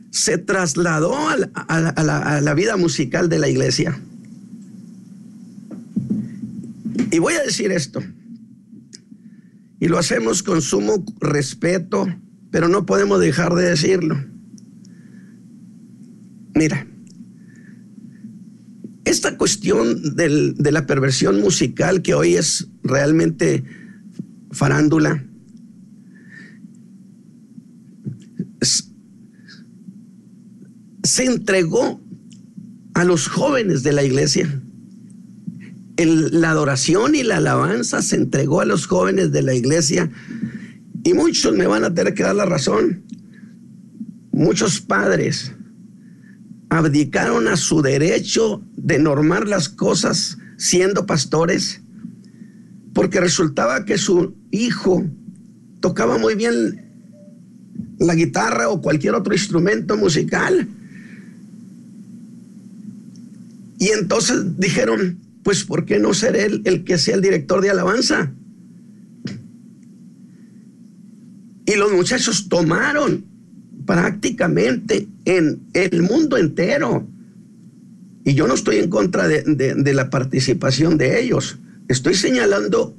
se 0.10 0.38
trasladó 0.38 1.16
a 1.30 2.42
la, 2.42 2.54
vida 2.56 2.78
musical 2.78 3.30
de 3.30 3.38
la 3.38 3.48
iglesia. 3.48 4.00
Y 7.12 7.20
voy 7.20 7.36
a 7.36 7.44
decir 7.44 7.72
esto, 7.72 8.02
y 9.86 9.88
lo 9.88 10.00
hacemos 10.00 10.42
con 10.42 10.64
sumo 10.64 11.06
respeto, 11.20 12.08
pero 12.50 12.68
no 12.68 12.88
podemos 12.88 13.20
dejar 13.20 13.54
de 13.54 13.70
decirlo. 13.70 14.18
Mira, 16.56 16.88
esta 19.04 19.38
cuestión 19.38 20.16
de 20.16 20.72
la 20.72 20.88
perversión 20.88 21.40
musical 21.40 22.02
que 22.02 22.16
hoy 22.16 22.34
es 22.34 22.68
realmente 22.82 23.64
farándula, 24.50 25.24
se 31.04 31.26
entregó 31.26 32.02
a 32.96 33.04
los 33.04 33.28
jóvenes 33.28 33.84
de 33.84 33.94
la 33.94 34.04
iglesia. 34.04 34.64
La 35.98 36.52
adoración 36.52 37.16
y 37.16 37.24
la 37.24 37.38
alabanza 37.38 38.02
se 38.02 38.18
entregó 38.18 38.62
a 38.62 38.66
los 38.66 38.86
jóvenes 38.88 39.32
de 39.32 39.42
la 39.42 39.54
iglesia 39.54 40.12
y 41.04 41.14
muchos 41.14 41.54
me 41.56 41.68
van 41.68 41.84
a 41.84 41.94
tener 41.94 42.14
que 42.14 42.24
dar 42.24 42.36
la 42.36 42.46
razón. 42.46 43.04
Muchos 44.32 44.82
padres 44.82 45.54
abdicaron 46.70 47.48
a 47.48 47.56
su 47.56 47.82
derecho 47.82 48.62
de 48.76 49.00
normar 49.00 49.48
las 49.48 49.70
cosas 49.70 50.38
siendo 50.58 51.06
pastores, 51.06 51.82
porque 52.94 53.22
resultaba 53.22 53.86
que 53.86 53.98
su 53.98 54.36
hijo 54.52 55.06
tocaba 55.80 56.18
muy 56.18 56.36
bien 56.36 56.82
la 58.00 58.16
guitarra 58.16 58.70
o 58.70 58.82
cualquier 58.82 59.14
otro 59.16 59.34
instrumento 59.34 59.96
musical. 59.96 60.68
Y 63.78 63.90
entonces 63.90 64.58
dijeron, 64.58 65.20
pues 65.46 65.64
¿por 65.64 65.86
qué 65.86 66.00
no 66.00 66.16
ser 66.16 66.36
él 66.36 66.64
el 66.66 66.84
que 66.84 66.98
sea 66.98 67.14
el 67.14 67.22
director 67.22 67.62
de 67.62 67.70
alabanza? 67.70 68.34
Y 71.68 71.76
los 71.76 71.94
muchachos 71.94 72.50
tomaron 72.50 73.26
prácticamente 73.86 75.08
en 75.26 75.62
el 75.74 76.02
mundo 76.02 76.38
entero. 76.38 77.08
Y 78.24 78.34
yo 78.34 78.48
no 78.48 78.56
estoy 78.56 78.78
en 78.78 78.90
contra 78.90 79.28
de, 79.28 79.94
la 79.94 80.10
participación 80.10 80.98
de 80.98 81.22
ellos. 81.22 81.60
Estoy 81.90 82.16
señalando 82.16 82.98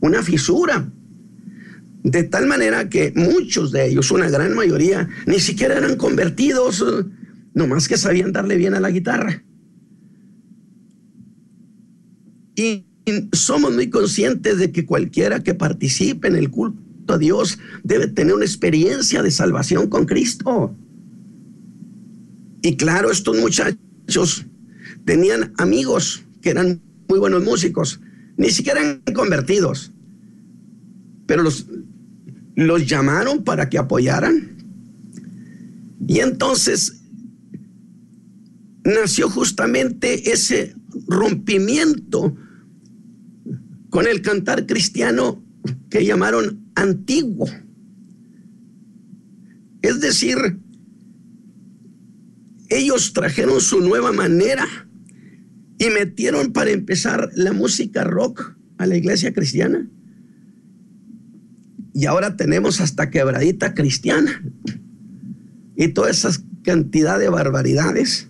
una 0.00 0.22
fisura. 0.22 0.92
De 2.02 2.22
tal 2.22 2.46
manera 2.46 2.90
que 2.90 3.14
muchos 3.16 3.72
de 3.72 3.86
ellos, 3.86 4.10
una 4.10 4.28
gran 4.28 4.54
mayoría, 4.54 5.08
ni 5.24 5.40
siquiera 5.40 5.78
eran 5.78 5.96
convertidos, 5.96 6.84
nomás 7.54 7.88
que 7.88 7.96
sabían 7.96 8.32
darle 8.32 8.56
bien 8.56 8.74
a 8.74 8.80
la 8.80 8.90
guitarra. 8.90 9.42
Y 12.58 12.84
somos 13.32 13.72
muy 13.72 13.88
conscientes 13.88 14.58
de 14.58 14.72
que 14.72 14.84
cualquiera 14.84 15.44
que 15.44 15.54
participe 15.54 16.26
en 16.26 16.34
el 16.34 16.50
culto 16.50 17.14
a 17.14 17.16
Dios 17.16 17.56
debe 17.84 18.08
tener 18.08 18.34
una 18.34 18.44
experiencia 18.44 19.22
de 19.22 19.30
salvación 19.30 19.88
con 19.88 20.06
Cristo. 20.06 20.74
Y 22.62 22.76
claro, 22.76 23.12
estos 23.12 23.38
muchachos 23.38 24.44
tenían 25.04 25.52
amigos 25.58 26.24
que 26.42 26.50
eran 26.50 26.82
muy 27.08 27.20
buenos 27.20 27.44
músicos, 27.44 28.00
ni 28.36 28.50
siquiera 28.50 28.80
eran 28.80 29.02
convertidos, 29.14 29.92
pero 31.26 31.44
los, 31.44 31.66
los 32.56 32.88
llamaron 32.88 33.44
para 33.44 33.70
que 33.70 33.78
apoyaran. 33.78 34.56
Y 36.08 36.18
entonces 36.18 37.02
nació 38.82 39.30
justamente 39.30 40.32
ese 40.32 40.74
rompimiento 41.06 42.34
con 43.90 44.06
el 44.06 44.22
cantar 44.22 44.66
cristiano 44.66 45.42
que 45.90 46.04
llamaron 46.04 46.70
antiguo. 46.74 47.48
Es 49.82 50.00
decir, 50.00 50.36
ellos 52.68 53.12
trajeron 53.12 53.60
su 53.60 53.80
nueva 53.80 54.12
manera 54.12 54.66
y 55.78 55.88
metieron 55.90 56.52
para 56.52 56.70
empezar 56.70 57.30
la 57.34 57.52
música 57.52 58.04
rock 58.04 58.56
a 58.78 58.86
la 58.86 58.96
iglesia 58.96 59.32
cristiana. 59.32 59.88
Y 61.94 62.06
ahora 62.06 62.36
tenemos 62.36 62.80
hasta 62.80 63.10
quebradita 63.10 63.74
cristiana 63.74 64.42
y 65.76 65.88
toda 65.88 66.10
esa 66.10 66.30
cantidad 66.62 67.18
de 67.18 67.28
barbaridades. 67.28 68.28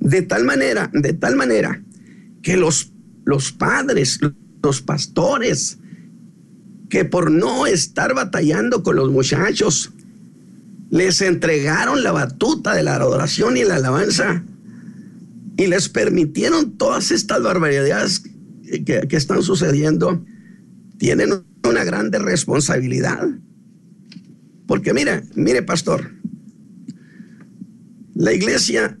De 0.00 0.22
tal 0.22 0.44
manera, 0.44 0.90
de 0.92 1.14
tal 1.14 1.36
manera 1.36 1.82
que 2.42 2.56
los, 2.56 2.92
los 3.24 3.52
padres, 3.52 4.20
los 4.62 4.82
pastores, 4.82 5.78
que 6.88 7.04
por 7.04 7.30
no 7.30 7.66
estar 7.66 8.14
batallando 8.14 8.82
con 8.82 8.96
los 8.96 9.10
muchachos, 9.10 9.92
les 10.90 11.20
entregaron 11.22 12.02
la 12.02 12.12
batuta 12.12 12.74
de 12.74 12.82
la 12.82 12.94
adoración 12.94 13.56
y 13.56 13.64
la 13.64 13.76
alabanza 13.76 14.44
y 15.56 15.66
les 15.66 15.88
permitieron 15.88 16.76
todas 16.76 17.10
estas 17.10 17.42
barbaridades 17.42 18.22
que, 18.84 19.06
están 19.10 19.42
sucediendo, 19.42 20.24
tienen 20.98 21.44
una 21.64 21.84
grande 21.84 22.18
responsabilidad. 22.18 23.28
Porque 24.66 24.94
mira, 24.94 25.22
mire 25.34 25.62
pastor, 25.62 26.12
la 28.14 28.32
iglesia 28.32 28.98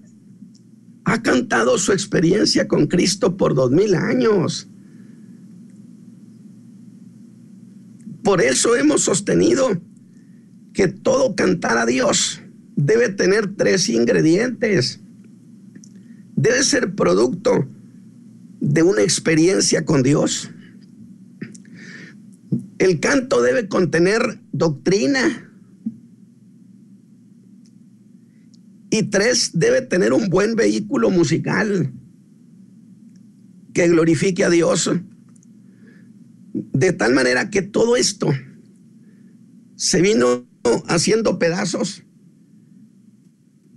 ha 1.04 1.22
cantado 1.22 1.78
su 1.78 1.92
experiencia 1.92 2.66
con 2.66 2.86
Cristo 2.86 3.36
por 3.36 3.54
dos 3.54 3.70
mil 3.70 3.94
años. 3.94 4.68
Por 8.22 8.40
eso 8.40 8.74
hemos 8.74 9.02
sostenido 9.02 9.80
que 10.72 10.88
todo 10.88 11.36
cantar 11.36 11.76
a 11.76 11.86
Dios 11.86 12.40
debe 12.74 13.10
tener 13.10 13.54
tres 13.54 13.88
ingredientes. 13.88 15.00
Debe 16.36 16.62
ser 16.62 16.94
producto 16.94 17.68
de 18.60 18.82
una 18.82 19.02
experiencia 19.02 19.84
con 19.84 20.02
Dios. 20.02 20.50
El 22.78 22.98
canto 22.98 23.42
debe 23.42 23.68
contener 23.68 24.40
doctrina. 24.52 25.43
Y 28.94 29.02
tres, 29.02 29.50
debe 29.54 29.82
tener 29.82 30.12
un 30.12 30.28
buen 30.28 30.54
vehículo 30.54 31.10
musical 31.10 31.92
que 33.72 33.88
glorifique 33.88 34.44
a 34.44 34.50
Dios. 34.50 34.88
De 36.52 36.92
tal 36.92 37.12
manera 37.12 37.50
que 37.50 37.60
todo 37.60 37.96
esto 37.96 38.28
se 39.74 40.00
vino 40.00 40.46
haciendo 40.86 41.40
pedazos 41.40 42.04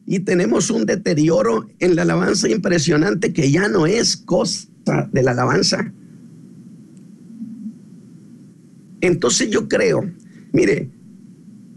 y 0.05 0.19
tenemos 0.19 0.69
un 0.69 0.85
deterioro 0.85 1.67
en 1.79 1.95
la 1.95 2.03
alabanza 2.03 2.47
impresionante 2.47 3.33
que 3.33 3.49
ya 3.49 3.69
no 3.69 3.87
es 3.87 4.17
cosa 4.17 4.67
de 5.11 5.23
la 5.23 5.31
alabanza. 5.31 5.95
Entonces 9.01 9.49
yo 9.49 9.67
creo, 9.67 10.13
mire, 10.53 10.91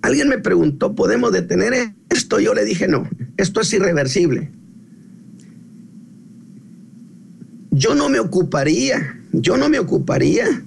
alguien 0.02 0.28
me 0.28 0.36
preguntó, 0.36 0.94
¿podemos 0.94 1.32
detener 1.32 1.94
esto? 2.10 2.40
Yo 2.40 2.54
le 2.54 2.64
dije, 2.64 2.88
no, 2.88 3.08
esto 3.36 3.60
es 3.60 3.72
irreversible. 3.72 4.50
Yo 7.70 7.94
no 7.94 8.08
me 8.08 8.20
ocuparía, 8.20 9.18
yo 9.32 9.56
no 9.56 9.68
me 9.68 9.78
ocuparía 9.78 10.62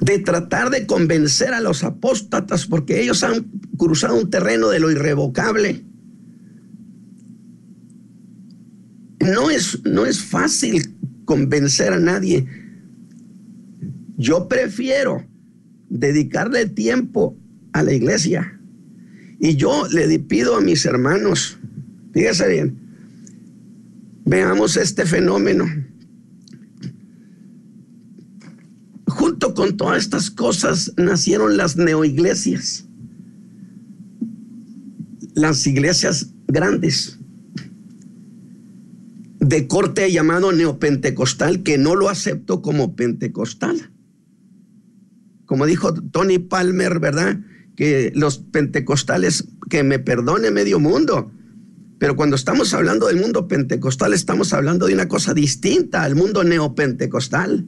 de 0.00 0.18
tratar 0.18 0.70
de 0.70 0.86
convencer 0.86 1.54
a 1.54 1.60
los 1.60 1.84
apóstatas 1.84 2.66
porque 2.66 3.02
ellos 3.02 3.22
han 3.22 3.46
cruzado 3.76 4.18
un 4.18 4.30
terreno 4.30 4.68
de 4.68 4.80
lo 4.80 4.90
irrevocable. 4.90 5.84
No 9.20 9.50
es, 9.50 9.82
no 9.84 10.06
es 10.06 10.22
fácil 10.22 10.94
convencer 11.24 11.92
a 11.92 11.98
nadie. 11.98 12.46
Yo 14.16 14.48
prefiero 14.48 15.24
dedicarle 15.88 16.66
tiempo 16.66 17.36
a 17.72 17.82
la 17.82 17.92
iglesia. 17.92 18.60
Y 19.38 19.56
yo 19.56 19.86
le 19.88 20.18
pido 20.18 20.56
a 20.56 20.60
mis 20.60 20.84
hermanos, 20.86 21.58
fíjese 22.12 22.48
bien, 22.48 22.78
veamos 24.24 24.76
este 24.76 25.06
fenómeno. 25.06 25.66
Junto 29.06 29.54
con 29.54 29.76
todas 29.76 29.98
estas 29.98 30.30
cosas 30.30 30.92
nacieron 30.96 31.56
las 31.56 31.76
neoiglesias, 31.76 32.86
las 35.34 35.66
iglesias 35.66 36.30
grandes, 36.46 37.18
de 39.40 39.68
corte 39.68 40.10
llamado 40.10 40.52
neopentecostal, 40.52 41.62
que 41.62 41.76
no 41.76 41.94
lo 41.94 42.08
acepto 42.08 42.62
como 42.62 42.96
pentecostal. 42.96 43.90
Como 45.44 45.66
dijo 45.66 45.92
Tony 45.92 46.38
Palmer, 46.38 46.98
¿verdad? 46.98 47.38
Que 47.76 48.12
los 48.14 48.38
pentecostales, 48.38 49.48
que 49.68 49.82
me 49.82 49.98
perdone 49.98 50.50
medio 50.50 50.78
mundo, 50.78 51.32
pero 51.98 52.16
cuando 52.16 52.36
estamos 52.36 52.74
hablando 52.74 53.06
del 53.06 53.16
mundo 53.16 53.48
pentecostal, 53.48 54.12
estamos 54.12 54.52
hablando 54.52 54.86
de 54.86 54.94
una 54.94 55.08
cosa 55.08 55.32
distinta 55.32 56.02
al 56.02 56.14
mundo 56.14 56.44
neopentecostal. 56.44 57.66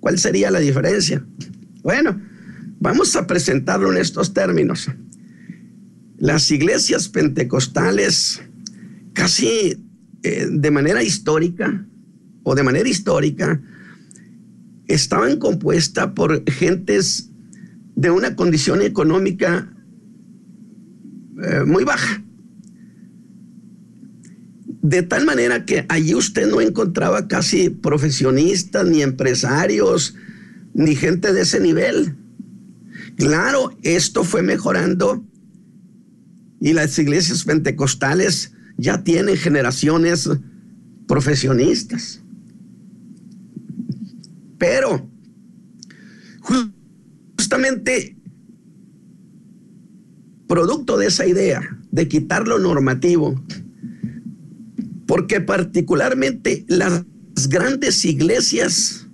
¿Cuál 0.00 0.18
sería 0.18 0.50
la 0.50 0.60
diferencia? 0.60 1.26
Bueno, 1.82 2.20
vamos 2.80 3.14
a 3.16 3.26
presentarlo 3.26 3.92
en 3.92 3.98
estos 3.98 4.32
términos. 4.32 4.90
Las 6.16 6.50
iglesias 6.50 7.08
pentecostales, 7.08 8.40
casi 9.12 9.84
eh, 10.22 10.46
de 10.50 10.70
manera 10.70 11.02
histórica 11.02 11.86
o 12.42 12.54
de 12.54 12.62
manera 12.62 12.88
histórica, 12.88 13.60
estaban 14.86 15.38
compuestas 15.38 16.12
por 16.12 16.48
gentes 16.50 17.30
de 17.98 18.12
una 18.12 18.36
condición 18.36 18.80
económica 18.80 19.74
eh, 21.42 21.64
muy 21.66 21.82
baja. 21.82 22.22
De 24.82 25.02
tal 25.02 25.26
manera 25.26 25.64
que 25.64 25.84
allí 25.88 26.14
usted 26.14 26.48
no 26.48 26.60
encontraba 26.60 27.26
casi 27.26 27.70
profesionistas, 27.70 28.86
ni 28.86 29.02
empresarios, 29.02 30.14
ni 30.74 30.94
gente 30.94 31.32
de 31.32 31.40
ese 31.40 31.58
nivel. 31.58 32.14
Claro, 33.16 33.76
esto 33.82 34.22
fue 34.22 34.42
mejorando 34.42 35.26
y 36.60 36.74
las 36.74 36.96
iglesias 37.00 37.42
pentecostales 37.42 38.52
ya 38.76 39.02
tienen 39.02 39.36
generaciones 39.36 40.30
profesionistas. 41.08 42.22
Pero 44.56 45.10
justamente 47.48 48.14
producto 50.46 50.98
de 50.98 51.06
esa 51.06 51.26
idea 51.26 51.62
de 51.90 52.06
quitar 52.06 52.46
lo 52.46 52.58
normativo, 52.58 53.42
porque 55.06 55.40
particularmente 55.40 56.66
las 56.68 57.06
grandes 57.48 58.04
iglesias 58.04 59.06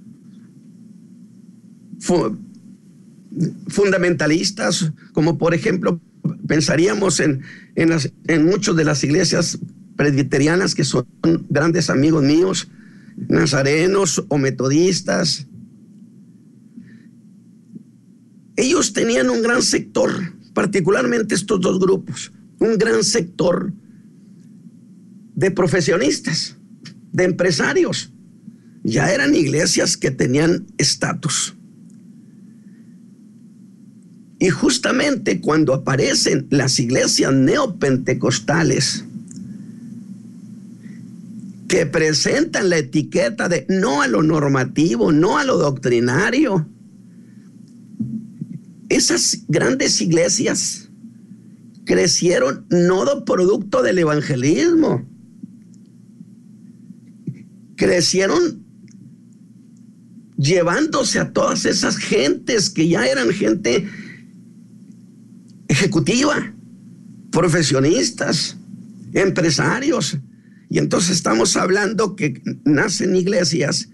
fundamentalistas, 3.69 4.93
como 5.13 5.39
por 5.39 5.55
ejemplo 5.55 6.01
pensaríamos 6.49 7.21
en, 7.21 7.43
en, 7.77 7.91
en 8.27 8.47
muchas 8.47 8.75
de 8.75 8.85
las 8.85 9.05
iglesias 9.05 9.61
presbiterianas 9.95 10.75
que 10.75 10.83
son 10.83 11.07
grandes 11.49 11.89
amigos 11.89 12.25
míos, 12.25 12.69
nazarenos 13.29 14.25
o 14.27 14.39
metodistas. 14.39 15.47
Ellos 18.57 18.93
tenían 18.93 19.31
un 19.31 19.43
gran 19.43 19.63
sector, 19.63 20.11
particularmente 20.53 21.35
estos 21.35 21.61
dos 21.61 21.79
grupos, 21.81 22.33
un 22.61 22.79
gran 22.79 23.03
sector 23.03 23.73
de 25.35 25.51
profesionistas, 25.51 26.57
de 27.13 27.25
empresarios. 27.25 28.13
Ya 28.85 29.13
eran 29.13 29.35
iglesias 29.35 29.97
que 29.97 30.11
tenían 30.11 30.67
estatus. 30.79 31.55
Y 34.39 34.51
justamente 34.51 35.41
cuando 35.41 35.73
aparecen 35.75 36.47
las 36.51 36.79
iglesias 36.79 37.33
neopentecostales, 37.33 39.05
que 41.67 41.87
presentan 41.87 42.69
la 42.69 42.77
etiqueta 42.77 43.49
de 43.49 43.67
no 43.69 44.03
a 44.03 44.07
lo 44.07 44.23
normativo, 44.23 45.13
no 45.13 45.39
a 45.39 45.45
lo 45.45 45.57
doctrinario, 45.57 46.69
esas 48.95 49.45
grandes 49.49 50.01
iglesias 50.01 50.89
crecieron 51.85 52.67
no 52.71 53.25
producto 53.25 53.83
del 53.83 53.99
evangelismo, 53.99 55.07
crecieron 57.77 58.65
llevándose 60.37 61.19
a 61.19 61.33
todas 61.33 61.65
esas 61.65 61.97
gentes 61.97 62.71
que 62.71 62.89
ya 62.89 63.07
eran 63.07 63.31
gente 63.31 63.89
ejecutiva, 65.69 66.55
profesionistas, 67.31 68.57
empresarios. 69.13 70.19
Y 70.71 70.79
entonces 70.79 71.17
estamos 71.17 71.57
hablando 71.57 72.17
que 72.17 72.43
nacen 72.65 73.15
iglesias 73.17 73.89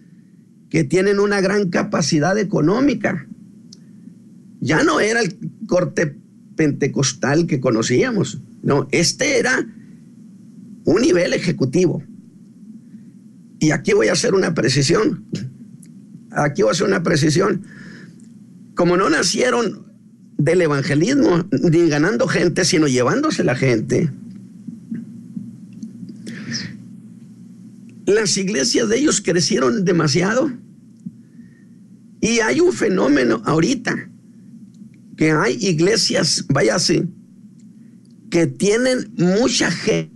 que 0.70 0.84
tienen 0.84 1.18
una 1.18 1.40
gran 1.40 1.68
capacidad 1.68 2.38
económica. 2.38 3.26
Ya 4.60 4.82
no 4.84 5.00
era 5.00 5.20
el 5.20 5.38
corte 5.66 6.16
pentecostal 6.56 7.46
que 7.46 7.60
conocíamos, 7.60 8.42
no, 8.62 8.88
este 8.90 9.38
era 9.38 9.66
un 10.84 11.02
nivel 11.02 11.32
ejecutivo. 11.32 12.02
Y 13.58 13.70
aquí 13.72 13.92
voy 13.92 14.08
a 14.08 14.12
hacer 14.12 14.34
una 14.34 14.54
precisión. 14.54 15.24
Aquí 16.30 16.62
voy 16.62 16.70
a 16.70 16.72
hacer 16.72 16.86
una 16.86 17.02
precisión. 17.02 17.62
Como 18.74 18.96
no 18.96 19.10
nacieron 19.10 19.86
del 20.38 20.62
evangelismo, 20.62 21.44
ni 21.52 21.88
ganando 21.88 22.26
gente, 22.26 22.64
sino 22.64 22.88
llevándose 22.88 23.44
la 23.44 23.54
gente. 23.54 24.10
Las 28.06 28.36
iglesias 28.36 28.88
de 28.88 28.98
ellos 28.98 29.20
crecieron 29.20 29.84
demasiado. 29.84 30.50
Y 32.20 32.40
hay 32.40 32.60
un 32.60 32.72
fenómeno 32.72 33.42
ahorita, 33.44 34.09
que 35.20 35.32
hay 35.32 35.58
iglesias, 35.60 36.46
vaya 36.48 36.76
así, 36.76 37.02
que 38.30 38.46
tienen 38.46 39.12
mucha 39.18 39.70
gente, 39.70 40.10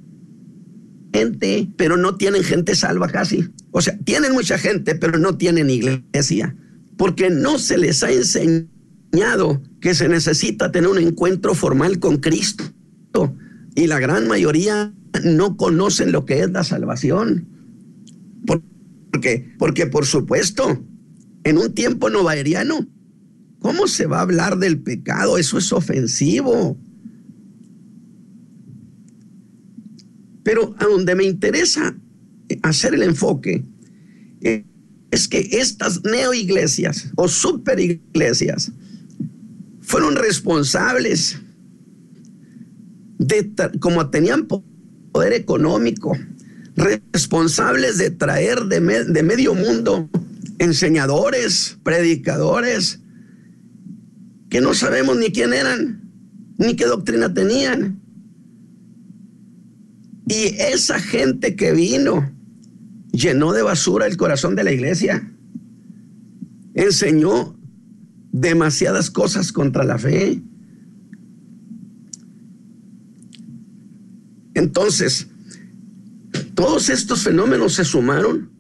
pero 1.76 1.98
no 1.98 2.16
tienen 2.16 2.42
gente 2.42 2.74
salva 2.74 3.08
casi. 3.08 3.50
O 3.70 3.82
sea, 3.82 3.98
tienen 3.98 4.32
mucha 4.32 4.56
gente, 4.56 4.94
pero 4.94 5.18
no 5.18 5.36
tienen 5.36 5.68
iglesia, 5.68 6.56
porque 6.96 7.28
no 7.28 7.58
se 7.58 7.76
les 7.76 8.02
ha 8.02 8.12
enseñado 8.12 9.62
que 9.82 9.92
se 9.92 10.08
necesita 10.08 10.72
tener 10.72 10.88
un 10.88 10.96
encuentro 10.96 11.54
formal 11.54 11.98
con 11.98 12.16
Cristo. 12.16 12.64
Y 13.74 13.86
la 13.88 14.00
gran 14.00 14.26
mayoría 14.26 14.94
no 15.22 15.58
conocen 15.58 16.12
lo 16.12 16.24
que 16.24 16.40
es 16.40 16.50
la 16.50 16.64
salvación. 16.64 17.46
¿Por 18.46 18.62
qué? 19.20 19.54
Porque 19.58 19.86
por 19.86 20.06
supuesto, 20.06 20.82
en 21.44 21.58
un 21.58 21.74
tiempo 21.74 22.08
novariano, 22.08 22.88
¿cómo 23.64 23.86
se 23.86 24.04
va 24.04 24.18
a 24.18 24.20
hablar 24.20 24.58
del 24.58 24.78
pecado? 24.78 25.38
Eso 25.38 25.56
es 25.56 25.72
ofensivo. 25.72 26.76
Pero 30.42 30.74
a 30.78 30.84
donde 30.84 31.14
me 31.14 31.24
interesa 31.24 31.96
hacer 32.62 32.92
el 32.92 33.02
enfoque 33.02 33.64
es 35.10 35.28
que 35.28 35.48
estas 35.52 36.04
neoiglesias 36.04 37.10
o 37.16 37.26
superiglesias 37.26 38.70
fueron 39.80 40.16
responsables 40.16 41.38
de, 43.16 43.50
como 43.80 44.10
tenían 44.10 44.46
poder 44.46 45.32
económico, 45.32 46.12
responsables 46.76 47.96
de 47.96 48.10
traer 48.10 48.64
de, 48.64 49.04
de 49.06 49.22
medio 49.22 49.54
mundo 49.54 50.10
enseñadores, 50.58 51.78
predicadores, 51.82 53.00
que 54.54 54.60
no 54.60 54.72
sabemos 54.72 55.16
ni 55.16 55.32
quién 55.32 55.52
eran, 55.52 56.12
ni 56.58 56.76
qué 56.76 56.84
doctrina 56.84 57.34
tenían. 57.34 58.00
Y 60.28 60.54
esa 60.60 61.00
gente 61.00 61.56
que 61.56 61.72
vino 61.72 62.32
llenó 63.10 63.52
de 63.52 63.62
basura 63.62 64.06
el 64.06 64.16
corazón 64.16 64.54
de 64.54 64.62
la 64.62 64.70
iglesia, 64.70 65.28
enseñó 66.74 67.58
demasiadas 68.30 69.10
cosas 69.10 69.50
contra 69.50 69.82
la 69.82 69.98
fe. 69.98 70.40
Entonces, 74.54 75.26
todos 76.54 76.90
estos 76.90 77.24
fenómenos 77.24 77.74
se 77.74 77.84
sumaron 77.84 78.52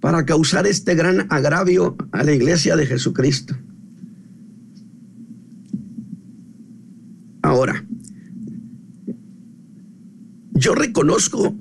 para 0.00 0.24
causar 0.24 0.68
este 0.68 0.94
gran 0.94 1.26
agravio 1.30 1.96
a 2.12 2.22
la 2.22 2.30
iglesia 2.30 2.76
de 2.76 2.86
Jesucristo. 2.86 3.56
Ahora, 7.62 7.86
yo 10.54 10.74
reconozco 10.74 11.54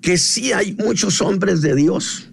que 0.00 0.16
sí 0.16 0.52
hay 0.52 0.76
muchos 0.76 1.20
hombres 1.20 1.60
de 1.60 1.74
Dios 1.74 2.32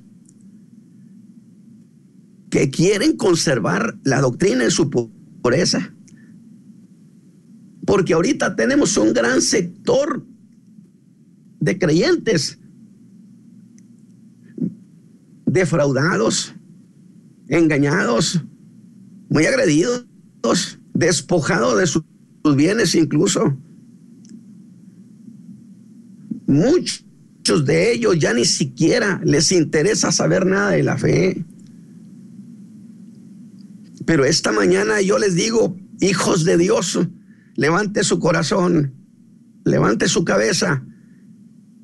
que 2.51 2.69
quieren 2.69 3.17
conservar 3.17 3.97
la 4.03 4.21
doctrina 4.21 4.65
en 4.65 4.69
su 4.69 4.91
pureza. 5.41 5.95
Porque 7.87 8.13
ahorita 8.13 8.55
tenemos 8.55 8.97
un 8.97 9.13
gran 9.13 9.41
sector 9.41 10.23
de 11.59 11.79
creyentes 11.79 12.59
defraudados, 15.47 16.53
engañados, 17.47 18.43
muy 19.27 19.47
agredidos, 19.47 20.05
despojados 20.93 21.79
de 21.79 21.87
sus 22.45 22.55
bienes 22.55 22.93
incluso. 22.93 23.57
Muchos 26.45 27.65
de 27.65 27.91
ellos 27.91 28.19
ya 28.19 28.35
ni 28.35 28.45
siquiera 28.45 29.19
les 29.25 29.51
interesa 29.51 30.11
saber 30.11 30.45
nada 30.45 30.69
de 30.69 30.83
la 30.83 30.95
fe. 30.95 31.43
Pero 34.05 34.25
esta 34.25 34.51
mañana 34.51 35.01
yo 35.01 35.17
les 35.17 35.33
digo, 35.33 35.75
hijos 35.99 36.45
de 36.45 36.59
Dios, 36.59 36.99
levante 37.55 38.03
su 38.03 38.19
corazón, 38.19 38.93
levante 39.63 40.07
su 40.07 40.23
cabeza 40.23 40.85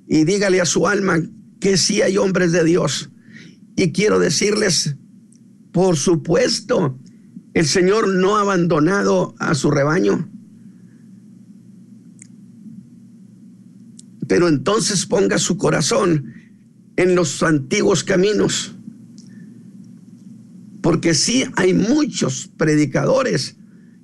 y 0.08 0.26
dígale 0.26 0.62
a 0.62 0.66
su 0.66 0.88
alma 0.88 1.24
que 1.60 1.76
sí 1.76 2.04
hay 2.04 2.18
hombres 2.18 2.52
de 2.52 2.64
Dios. 2.64 3.10
Y 3.76 3.94
quiero 3.94 4.20
decirles, 4.20 4.96
por 5.72 5.98
supuesto, 5.98 7.00
el 7.56 7.66
Señor 7.66 8.10
no 8.10 8.38
ha 8.38 8.42
abandonado 8.42 9.34
a 9.40 9.56
su 9.56 9.72
rebaño. 9.72 10.31
Pero 14.32 14.48
entonces 14.48 15.06
ponga 15.06 15.38
su 15.38 15.58
corazón 15.58 16.34
en 16.96 17.16
los 17.16 17.44
antiguos 17.44 18.02
caminos 18.02 18.74
porque 20.82 21.14
sí 21.14 21.44
hay 21.58 21.74
muchos 21.74 22.50
predicadores 22.56 23.58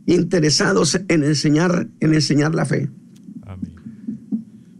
interesados 0.05 0.99
en 1.07 1.23
enseñar, 1.23 1.87
en 2.01 2.13
enseñar 2.13 2.53
la 2.53 2.65
fe. 2.65 2.89
Amén. 3.43 3.73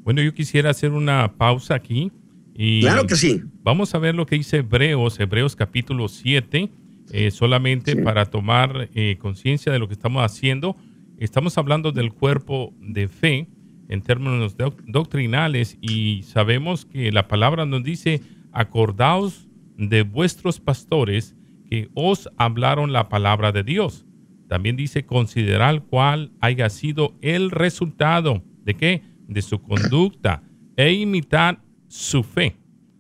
Bueno, 0.04 0.22
yo 0.22 0.34
quisiera 0.34 0.72
hacer 0.72 0.92
una 0.92 1.38
pausa 1.38 1.76
aquí. 1.76 2.12
Y 2.54 2.82
claro 2.82 3.08
que 3.08 3.16
sí. 3.16 3.42
Vamos 3.64 3.96
a 3.96 4.00
ver 4.00 4.16
lo 4.16 4.26
que 4.26 4.36
dice 4.36 4.58
Hebreos, 4.58 5.18
Hebreos 5.18 5.56
capítulo 5.56 6.10
7, 6.10 6.70
eh, 7.14 7.32
solamente 7.32 7.96
para 7.96 8.26
tomar 8.26 8.90
eh, 8.94 9.16
conciencia 9.18 9.72
de 9.72 9.80
lo 9.80 9.88
que 9.88 9.94
estamos 9.94 10.26
haciendo. 10.26 10.76
Estamos 11.18 11.58
hablando 11.58 11.94
del 11.94 12.12
cuerpo 12.12 12.74
de 12.82 13.08
fe 13.08 13.48
en 13.90 14.02
términos 14.02 14.56
doctrinales 14.86 15.78
y 15.82 16.24
sabemos 16.24 16.86
que 16.86 17.12
la 17.12 17.28
palabra 17.28 17.66
nos 17.66 17.84
dice, 17.84 18.22
acordaos 18.52 19.48
de 19.78 20.04
vuestros 20.04 20.60
pastores 20.60 21.36
que 21.70 21.90
os 21.94 22.30
hablaron 22.38 22.94
la 22.94 23.10
palabra 23.10 23.52
de 23.52 23.64
Dios. 23.64 24.06
También 24.48 24.76
dice 24.76 25.06
considerar 25.06 25.84
cuál 25.84 26.32
haya 26.40 26.70
sido 26.70 27.16
el 27.22 27.52
resultado 27.52 28.44
de 28.64 28.76
qué? 28.76 29.04
De 29.28 29.42
su 29.42 29.62
conducta 29.62 30.44
e 30.76 30.94
imitar 30.94 31.62
su 31.88 32.24
fe. 32.24 32.58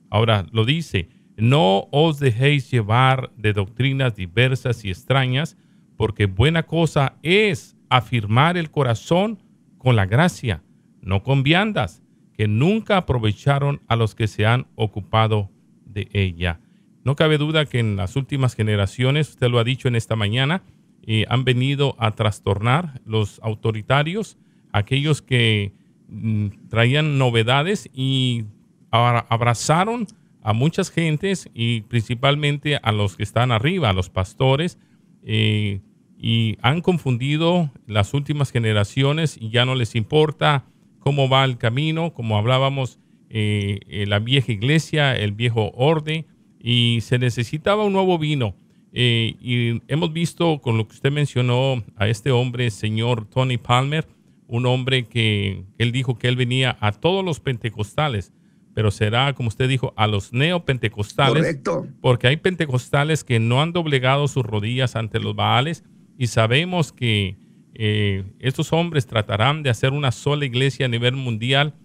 Ahora 0.09 0.45
lo 0.51 0.65
dice, 0.65 1.09
no 1.37 1.87
os 1.91 2.19
dejéis 2.19 2.69
llevar 2.71 3.31
de 3.37 3.53
doctrinas 3.53 4.15
diversas 4.15 4.83
y 4.83 4.89
extrañas, 4.89 5.57
porque 5.95 6.25
buena 6.25 6.63
cosa 6.63 7.17
es 7.23 7.77
afirmar 7.89 8.57
el 8.57 8.71
corazón 8.71 9.39
con 9.77 9.95
la 9.95 10.05
gracia, 10.05 10.63
no 11.01 11.23
con 11.23 11.43
viandas, 11.43 12.03
que 12.35 12.47
nunca 12.47 12.97
aprovecharon 12.97 13.81
a 13.87 13.95
los 13.95 14.15
que 14.15 14.27
se 14.27 14.45
han 14.45 14.67
ocupado 14.75 15.49
de 15.85 16.09
ella. 16.13 16.59
No 17.03 17.15
cabe 17.15 17.37
duda 17.37 17.65
que 17.65 17.79
en 17.79 17.95
las 17.95 18.15
últimas 18.15 18.53
generaciones, 18.53 19.29
usted 19.29 19.49
lo 19.49 19.59
ha 19.59 19.63
dicho 19.63 19.87
en 19.87 19.95
esta 19.95 20.15
mañana, 20.15 20.63
eh, 21.03 21.25
han 21.29 21.45
venido 21.45 21.95
a 21.99 22.11
trastornar 22.11 23.01
los 23.05 23.39
autoritarios, 23.41 24.37
aquellos 24.73 25.21
que 25.21 25.71
mm, 26.09 26.47
traían 26.69 27.17
novedades 27.17 27.89
y 27.93 28.45
abrazaron 28.91 30.07
a 30.43 30.53
muchas 30.53 30.91
gentes 30.91 31.49
y 31.53 31.81
principalmente 31.81 32.77
a 32.81 32.91
los 32.91 33.15
que 33.17 33.23
están 33.23 33.51
arriba, 33.51 33.89
a 33.89 33.93
los 33.93 34.09
pastores, 34.09 34.77
eh, 35.23 35.81
y 36.17 36.57
han 36.61 36.81
confundido 36.81 37.71
las 37.85 38.13
últimas 38.13 38.51
generaciones 38.51 39.37
y 39.39 39.49
ya 39.49 39.65
no 39.65 39.75
les 39.75 39.95
importa 39.95 40.65
cómo 41.07 41.29
va 41.29 41.45
el 41.45 41.57
camino, 41.57 42.13
como 42.13 42.37
hablábamos, 42.37 42.99
eh, 43.29 44.03
la 44.09 44.19
vieja 44.19 44.51
iglesia, 44.51 45.15
el 45.15 45.31
viejo 45.31 45.71
orden, 45.73 46.25
y 46.59 46.99
se 46.99 47.17
necesitaba 47.17 47.85
un 47.85 47.93
nuevo 47.93 48.19
vino. 48.19 48.57
Eh, 48.91 49.37
y 49.39 49.81
hemos 49.87 50.11
visto 50.11 50.59
con 50.59 50.77
lo 50.77 50.85
que 50.85 50.95
usted 50.95 51.09
mencionó 51.09 51.81
a 51.95 52.09
este 52.09 52.31
hombre, 52.31 52.69
señor 52.71 53.23
Tony 53.23 53.57
Palmer, 53.57 54.05
un 54.47 54.65
hombre 54.65 55.05
que 55.05 55.63
él 55.77 55.93
dijo 55.93 56.17
que 56.17 56.27
él 56.27 56.35
venía 56.35 56.77
a 56.81 56.91
todos 56.91 57.23
los 57.23 57.39
pentecostales, 57.39 58.33
pero 58.73 58.91
será, 58.91 59.31
como 59.31 59.47
usted 59.47 59.69
dijo, 59.69 59.93
a 59.95 60.07
los 60.07 60.33
neopentecostales. 60.33 61.41
Correcto. 61.41 61.87
Porque 62.01 62.27
hay 62.27 62.35
pentecostales 62.35 63.23
que 63.23 63.39
no 63.39 63.61
han 63.61 63.71
doblegado 63.71 64.27
sus 64.27 64.45
rodillas 64.45 64.97
ante 64.97 65.21
los 65.21 65.37
baales 65.37 65.85
y 66.17 66.27
sabemos 66.27 66.91
que 66.91 67.37
eh, 67.79 68.23
estos 68.39 68.73
hombres 68.73 69.05
tratarán 69.05 69.61
de 69.61 69.69
hacer 69.69 69.93
una 69.93 70.11
sola 70.11 70.45
iglesia 70.45 70.87
a 70.87 70.89
nivel 70.89 71.15
mundial, 71.15 71.75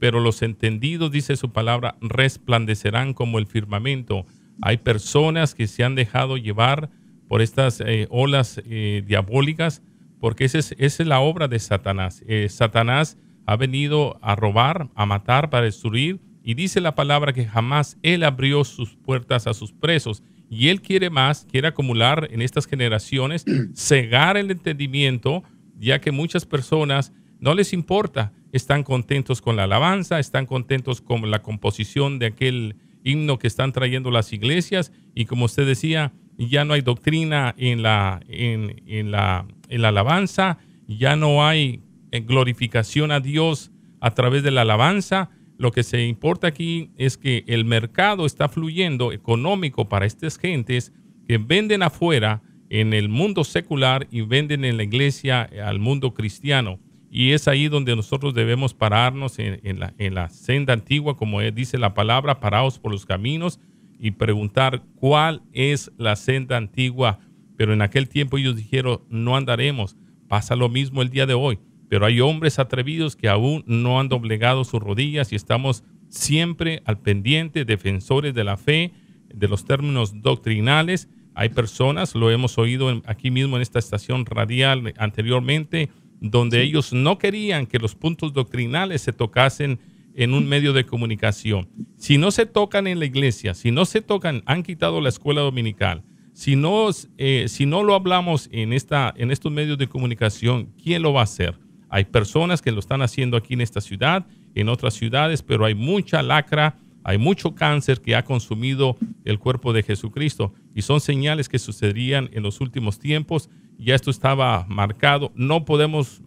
pero 0.00 0.18
los 0.18 0.42
entendidos, 0.42 1.12
dice 1.12 1.36
su 1.36 1.52
palabra, 1.52 1.96
resplandecerán 2.00 3.14
como 3.14 3.38
el 3.38 3.46
firmamento. 3.46 4.26
Hay 4.60 4.78
personas 4.78 5.54
que 5.54 5.68
se 5.68 5.84
han 5.84 5.94
dejado 5.94 6.36
llevar 6.36 6.90
por 7.28 7.42
estas 7.42 7.80
eh, 7.80 8.08
olas 8.10 8.60
eh, 8.66 9.04
diabólicas, 9.06 9.82
porque 10.20 10.44
esa 10.44 10.58
es, 10.58 10.74
esa 10.78 11.02
es, 11.04 11.08
la 11.08 11.20
obra 11.20 11.46
de 11.46 11.60
Satanás. 11.60 12.24
Satanás 12.48 13.16
ha 13.46 13.56
venido 13.56 14.18
a 14.22 14.34
robar, 14.34 14.88
a 14.96 15.06
matar, 15.06 15.50
para 15.50 15.66
destruir, 15.66 16.20
y 16.42 16.54
dice 16.54 16.80
la 16.80 16.94
palabra 16.94 17.32
que 17.32 17.44
jamás 17.44 17.98
él 18.02 18.24
abrió 18.24 18.64
sus 18.64 18.96
puertas 18.96 19.46
a 19.46 19.54
sus 19.54 19.72
presos 19.72 20.22
y 20.48 20.68
él 20.68 20.80
quiere 20.80 21.10
más, 21.10 21.46
quiere 21.50 21.68
acumular 21.68 22.28
en 22.30 22.42
estas 22.42 22.66
generaciones, 22.66 23.44
cegar 23.74 24.36
el 24.36 24.50
entendimiento, 24.50 25.42
ya 25.78 26.00
que 26.00 26.12
muchas 26.12 26.46
personas 26.46 27.12
no 27.40 27.54
les 27.54 27.72
importa, 27.72 28.32
están 28.52 28.82
contentos 28.82 29.42
con 29.42 29.56
la 29.56 29.64
alabanza, 29.64 30.18
están 30.18 30.46
contentos 30.46 31.00
con 31.00 31.30
la 31.30 31.42
composición 31.42 32.18
de 32.18 32.26
aquel 32.26 32.76
himno 33.04 33.38
que 33.38 33.46
están 33.46 33.72
trayendo 33.72 34.10
las 34.10 34.32
iglesias 34.32 34.92
y 35.14 35.26
como 35.26 35.44
usted 35.44 35.66
decía, 35.66 36.12
ya 36.38 36.64
no 36.64 36.74
hay 36.74 36.80
doctrina 36.80 37.54
en 37.56 37.82
la, 37.82 38.20
en, 38.28 38.82
en 38.86 39.10
la, 39.10 39.46
en 39.68 39.82
la 39.82 39.88
alabanza, 39.88 40.58
ya 40.86 41.16
no 41.16 41.46
hay 41.46 41.82
eh, 42.12 42.20
glorificación 42.20 43.10
a 43.10 43.20
Dios 43.20 43.70
a 44.00 44.12
través 44.12 44.42
de 44.42 44.50
la 44.50 44.62
alabanza, 44.62 45.30
lo 45.58 45.72
que 45.72 45.82
se 45.82 46.06
importa 46.06 46.48
aquí 46.48 46.90
es 46.96 47.16
que 47.16 47.44
el 47.46 47.64
mercado 47.64 48.26
está 48.26 48.48
fluyendo 48.48 49.12
económico 49.12 49.88
para 49.88 50.06
estas 50.06 50.38
gentes 50.38 50.92
que 51.26 51.38
venden 51.38 51.82
afuera 51.82 52.42
en 52.68 52.92
el 52.92 53.08
mundo 53.08 53.44
secular 53.44 54.06
y 54.10 54.22
venden 54.22 54.64
en 54.64 54.76
la 54.76 54.82
iglesia 54.82 55.48
al 55.64 55.78
mundo 55.78 56.14
cristiano. 56.14 56.78
Y 57.10 57.32
es 57.32 57.48
ahí 57.48 57.68
donde 57.68 57.96
nosotros 57.96 58.34
debemos 58.34 58.74
pararnos 58.74 59.38
en, 59.38 59.80
la, 59.80 59.94
en 59.96 60.14
la 60.14 60.28
senda 60.28 60.74
antigua, 60.74 61.16
como 61.16 61.40
dice 61.40 61.78
la 61.78 61.94
palabra, 61.94 62.40
parados 62.40 62.78
por 62.78 62.92
los 62.92 63.06
caminos 63.06 63.60
y 63.98 64.10
preguntar 64.10 64.82
cuál 64.96 65.42
es 65.52 65.90
la 65.96 66.16
senda 66.16 66.56
antigua. 66.56 67.20
Pero 67.56 67.72
en 67.72 67.80
aquel 67.80 68.08
tiempo 68.08 68.36
ellos 68.36 68.56
dijeron, 68.56 69.00
no 69.08 69.36
andaremos. 69.36 69.96
Pasa 70.28 70.56
lo 70.56 70.68
mismo 70.68 71.00
el 71.00 71.08
día 71.08 71.24
de 71.24 71.34
hoy 71.34 71.58
pero 71.88 72.06
hay 72.06 72.20
hombres 72.20 72.58
atrevidos 72.58 73.16
que 73.16 73.28
aún 73.28 73.64
no 73.66 74.00
han 74.00 74.08
doblegado 74.08 74.64
sus 74.64 74.80
rodillas 74.80 75.32
y 75.32 75.36
estamos 75.36 75.84
siempre 76.08 76.82
al 76.84 76.98
pendiente, 76.98 77.64
defensores 77.64 78.34
de 78.34 78.44
la 78.44 78.56
fe, 78.56 78.92
de 79.32 79.48
los 79.48 79.64
términos 79.64 80.22
doctrinales. 80.22 81.08
Hay 81.34 81.50
personas, 81.50 82.14
lo 82.14 82.30
hemos 82.30 82.58
oído 82.58 83.02
aquí 83.06 83.30
mismo 83.30 83.56
en 83.56 83.62
esta 83.62 83.78
estación 83.78 84.24
radial 84.24 84.94
anteriormente, 84.98 85.90
donde 86.20 86.62
ellos 86.62 86.92
no 86.92 87.18
querían 87.18 87.66
que 87.66 87.78
los 87.78 87.94
puntos 87.94 88.32
doctrinales 88.32 89.02
se 89.02 89.12
tocasen 89.12 89.78
en 90.14 90.32
un 90.32 90.48
medio 90.48 90.72
de 90.72 90.86
comunicación. 90.86 91.68
Si 91.98 92.16
no 92.16 92.30
se 92.30 92.46
tocan 92.46 92.86
en 92.86 92.98
la 92.98 93.04
iglesia, 93.04 93.52
si 93.52 93.70
no 93.70 93.84
se 93.84 94.00
tocan, 94.00 94.42
han 94.46 94.62
quitado 94.62 95.00
la 95.02 95.10
escuela 95.10 95.42
dominical. 95.42 96.02
Si 96.32 96.56
no, 96.56 96.88
eh, 97.18 97.46
si 97.48 97.66
no 97.66 97.82
lo 97.82 97.94
hablamos 97.94 98.48
en, 98.50 98.72
esta, 98.72 99.12
en 99.16 99.30
estos 99.30 99.52
medios 99.52 99.76
de 99.78 99.88
comunicación, 99.88 100.72
¿quién 100.82 101.02
lo 101.02 101.12
va 101.12 101.20
a 101.20 101.24
hacer? 101.24 101.58
Hay 101.88 102.04
personas 102.04 102.62
que 102.62 102.72
lo 102.72 102.80
están 102.80 103.02
haciendo 103.02 103.36
aquí 103.36 103.54
en 103.54 103.60
esta 103.60 103.80
ciudad, 103.80 104.26
en 104.54 104.68
otras 104.68 104.94
ciudades, 104.94 105.42
pero 105.42 105.64
hay 105.64 105.74
mucha 105.74 106.22
lacra, 106.22 106.78
hay 107.04 107.18
mucho 107.18 107.54
cáncer 107.54 108.00
que 108.00 108.16
ha 108.16 108.24
consumido 108.24 108.96
el 109.24 109.38
cuerpo 109.38 109.72
de 109.72 109.82
Jesucristo 109.82 110.52
y 110.74 110.82
son 110.82 111.00
señales 111.00 111.48
que 111.48 111.58
sucederían 111.58 112.28
en 112.32 112.42
los 112.42 112.60
últimos 112.60 112.98
tiempos. 112.98 113.48
Ya 113.78 113.94
esto 113.94 114.10
estaba 114.10 114.66
marcado. 114.68 115.32
No 115.36 115.64
podemos 115.64 116.22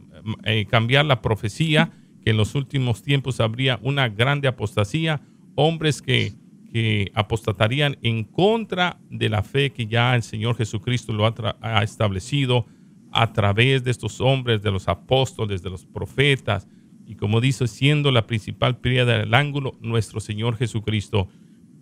eh, 0.46 0.66
cambiar 0.70 1.06
la 1.06 1.22
profecía 1.22 1.92
que 2.24 2.32
en 2.32 2.38
los 2.38 2.56
últimos 2.56 3.02
tiempos 3.02 3.40
habría 3.40 3.80
una 3.82 4.08
grande 4.10 4.48
apostasía, 4.48 5.22
hombres 5.56 6.02
que, 6.02 6.34
que 6.72 7.12
apostatarían 7.14 7.98
en 8.02 8.24
contra 8.24 9.00
de 9.10 9.30
la 9.30 9.44
fe 9.44 9.72
que 9.72 9.88
ya 9.88 10.16
el 10.16 10.24
Señor 10.24 10.56
Jesucristo 10.56 11.12
lo 11.14 11.26
ha, 11.26 11.58
ha 11.62 11.84
establecido 11.84 12.66
a 13.12 13.34
través 13.34 13.84
de 13.84 13.92
estos 13.92 14.22
hombres, 14.22 14.62
de 14.62 14.72
los 14.72 14.88
apóstoles, 14.88 15.62
de 15.62 15.70
los 15.70 15.86
profetas, 15.86 16.68
y 17.10 17.16
como 17.16 17.42
dice, 17.42 17.68
siendo 17.68 18.12
la 18.12 18.28
principal 18.28 18.78
piedra 18.78 19.18
del 19.18 19.34
ángulo, 19.34 19.76
nuestro 19.82 20.20
Señor 20.20 20.58
Jesucristo. 20.58 21.28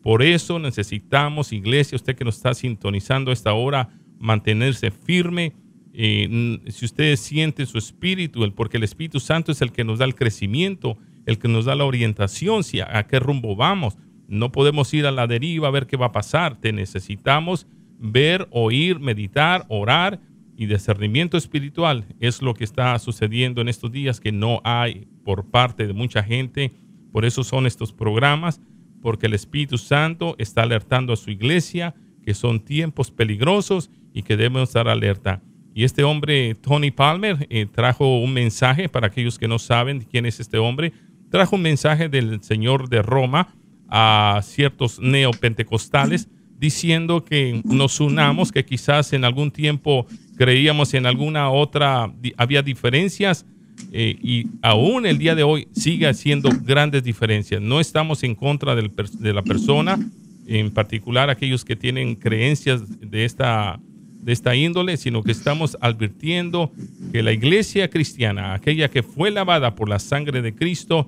Por 0.01 0.23
eso 0.23 0.57
necesitamos, 0.57 1.51
iglesia, 1.51 1.97
usted 1.97 2.15
que 2.15 2.23
nos 2.23 2.37
está 2.37 2.53
sintonizando 2.53 3.29
a 3.29 3.33
esta 3.33 3.51
hora, 3.51 3.89
mantenerse 4.19 4.89
firme. 4.89 5.51
Eh, 5.91 6.59
si 6.69 6.85
usted 6.85 7.13
siente 7.17 7.65
su 7.65 7.77
espíritu, 7.77 8.49
porque 8.55 8.77
el 8.77 8.83
Espíritu 8.83 9.19
Santo 9.19 9.51
es 9.51 9.61
el 9.61 9.73
que 9.73 9.83
nos 9.83 9.99
da 9.99 10.05
el 10.05 10.15
crecimiento, 10.15 10.97
el 11.25 11.39
que 11.39 11.49
nos 11.49 11.65
da 11.65 11.75
la 11.75 11.83
orientación, 11.83 12.63
si 12.63 12.79
a, 12.79 12.97
a 12.97 13.05
qué 13.07 13.19
rumbo 13.19 13.57
vamos. 13.57 13.97
No 14.29 14.53
podemos 14.53 14.93
ir 14.93 15.05
a 15.05 15.11
la 15.11 15.27
deriva 15.27 15.67
a 15.67 15.71
ver 15.71 15.87
qué 15.87 15.97
va 15.97 16.05
a 16.05 16.11
pasar. 16.13 16.57
Te 16.61 16.71
necesitamos 16.71 17.67
ver, 17.99 18.47
oír, 18.51 19.01
meditar, 19.01 19.65
orar 19.67 20.21
y 20.58 20.65
discernimiento 20.65 21.38
espiritual 21.38 22.06
es 22.20 22.41
lo 22.41 22.56
que 22.56 22.63
está 22.63 22.98
sucediendo 22.98 23.62
en 23.62 23.70
estos 23.70 23.91
días 23.91 24.20
que 24.20 24.32
no 24.32 24.60
hay 24.63 25.08
por 25.24 25.46
parte 25.46 25.86
de 25.86 25.93
mucha 25.93 26.24
gente. 26.24 26.74
Por 27.12 27.26
eso 27.26 27.43
son 27.43 27.67
estos 27.67 27.93
programas, 27.93 28.60
porque 29.02 29.28
el 29.28 29.36
Espíritu 29.36 29.78
Santo 29.78 30.36
está 30.39 30.63
alertando 30.63 31.13
a 31.13 31.17
su 31.17 31.30
iglesia 31.30 31.93
que 32.24 32.34
son 32.34 32.60
tiempos 32.60 33.12
peligrosos 33.12 33.91
y 34.13 34.24
que 34.24 34.36
debemos 34.36 34.70
estar 34.70 34.89
alerta. 34.89 35.41
Y 35.76 35.84
este 35.84 36.04
hombre, 36.04 36.56
Tony 36.56 36.89
Palmer, 36.89 37.46
eh, 37.52 37.67
trajo 37.67 38.20
un 38.20 38.34
mensaje 38.34 38.89
para 38.89 39.08
aquellos 39.08 39.38
que 39.38 39.48
no 39.48 39.60
saben 39.60 40.02
quién 40.02 40.26
es 40.26 40.39
este 40.39 40.58
hombre. 40.58 40.91
Trajo 41.30 41.56
un 41.56 41.62
mensaje 41.62 42.10
del 42.10 42.41
Señor 42.41 42.89
de 42.89 43.04
Roma 43.04 43.54
a 43.88 44.41
ciertos 44.43 45.00
neopentecostales 45.00 46.30
diciendo 46.58 47.24
que 47.24 47.62
nos 47.63 48.00
unamos, 48.00 48.52
que 48.52 48.65
quizás 48.65 49.13
en 49.13 49.24
algún 49.24 49.52
tiempo 49.52 50.08
creíamos 50.38 50.93
en 50.93 51.06
alguna 51.06 51.50
otra, 51.50 52.13
había 52.38 52.62
diferencias 52.62 53.45
eh, 53.91 54.17
y 54.21 54.47
aún 54.62 55.06
el 55.06 55.17
día 55.17 55.36
de 55.36 55.43
hoy 55.43 55.67
sigue 55.73 56.08
haciendo 56.08 56.50
grandes 56.63 57.04
diferencias. 57.04 57.62
No 57.62 57.80
estamos 57.80 58.23
en 58.23 58.36
contra 58.36 58.76
de 58.76 59.34
la 59.34 59.41
persona, 59.41 60.00
en 60.47 60.71
particular 60.71 61.30
aquellos 61.30 61.65
que 61.65 61.76
tienen 61.76 62.15
creencias 62.15 62.84
de 63.00 63.26
esta, 63.26 63.80
de 64.21 64.32
esta 64.32 64.56
índole, 64.56 64.97
sino 64.97 65.23
que 65.23 65.32
estamos 65.32 65.78
advirtiendo 65.82 66.71
que 67.12 67.23
la 67.23 67.34
iglesia 67.34 67.89
cristiana, 67.89 68.54
aquella 68.54 68.89
que 68.89 69.04
fue 69.04 69.32
lavada 69.32 69.76
por 69.76 69.89
la 69.89 70.00
sangre 70.00 70.41
de 70.41 70.54
Cristo, 70.54 71.08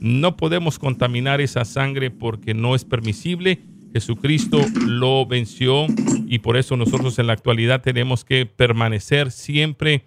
no 0.00 0.36
podemos 0.36 0.78
contaminar 0.78 1.40
esa 1.40 1.64
sangre 1.64 2.10
porque 2.10 2.54
no 2.54 2.74
es 2.74 2.84
permisible 2.84 3.60
Jesucristo 3.92 4.60
lo 4.86 5.26
venció 5.26 5.86
y 6.26 6.38
por 6.38 6.56
eso 6.56 6.76
nosotros 6.76 7.18
en 7.18 7.26
la 7.26 7.32
actualidad 7.32 7.82
tenemos 7.82 8.24
que 8.24 8.46
permanecer 8.46 9.30
siempre 9.30 10.04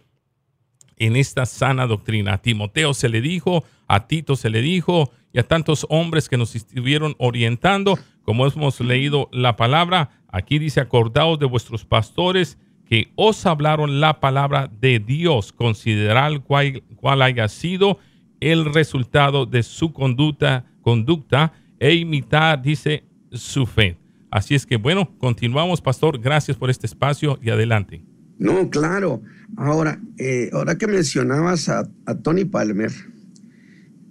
en 0.98 1.16
esta 1.16 1.46
sana 1.46 1.86
doctrina. 1.86 2.34
A 2.34 2.42
Timoteo 2.42 2.94
se 2.94 3.10
le 3.10 3.22
dijo, 3.22 3.66
a 3.88 4.08
Tito 4.08 4.36
se 4.36 4.50
le 4.50 4.62
dijo 4.62 5.12
y 5.34 5.40
a 5.40 5.48
tantos 5.48 5.86
hombres 5.90 6.30
que 6.30 6.38
nos 6.38 6.56
estuvieron 6.56 7.16
orientando, 7.18 7.98
como 8.24 8.48
hemos 8.48 8.80
leído 8.80 9.30
la 9.32 9.56
palabra, 9.56 10.22
aquí 10.30 10.60
dice, 10.60 10.80
acordaos 10.80 11.40
de 11.40 11.46
vuestros 11.46 11.84
pastores 11.86 12.58
que 12.86 13.12
os 13.16 13.46
hablaron 13.46 14.00
la 14.00 14.20
palabra 14.20 14.70
de 14.80 15.00
Dios, 15.00 15.52
considerar 15.52 16.42
cuál, 16.42 16.84
cuál 16.96 17.22
haya 17.22 17.48
sido 17.48 17.98
el 18.40 18.74
resultado 18.74 19.46
de 19.46 19.64
su 19.64 19.94
conducta, 19.94 20.66
conducta 20.82 21.54
e 21.80 21.96
imitar, 21.96 22.62
dice, 22.62 23.06
su 23.34 23.66
fe. 23.66 23.98
Así 24.32 24.56
es 24.56 24.66
que 24.66 24.78
bueno, 24.78 25.16
continuamos, 25.20 25.82
pastor. 25.82 26.20
Gracias 26.20 26.58
por 26.58 26.70
este 26.70 26.88
espacio 26.88 27.40
y 27.42 27.50
adelante. 27.50 28.04
No, 28.40 28.70
claro. 28.70 29.22
Ahora, 29.58 30.02
eh, 30.18 30.50
ahora 30.54 30.78
que 30.78 30.88
mencionabas 30.88 31.70
a, 31.70 31.88
Tony 32.24 32.46
Palmer, 32.46 32.92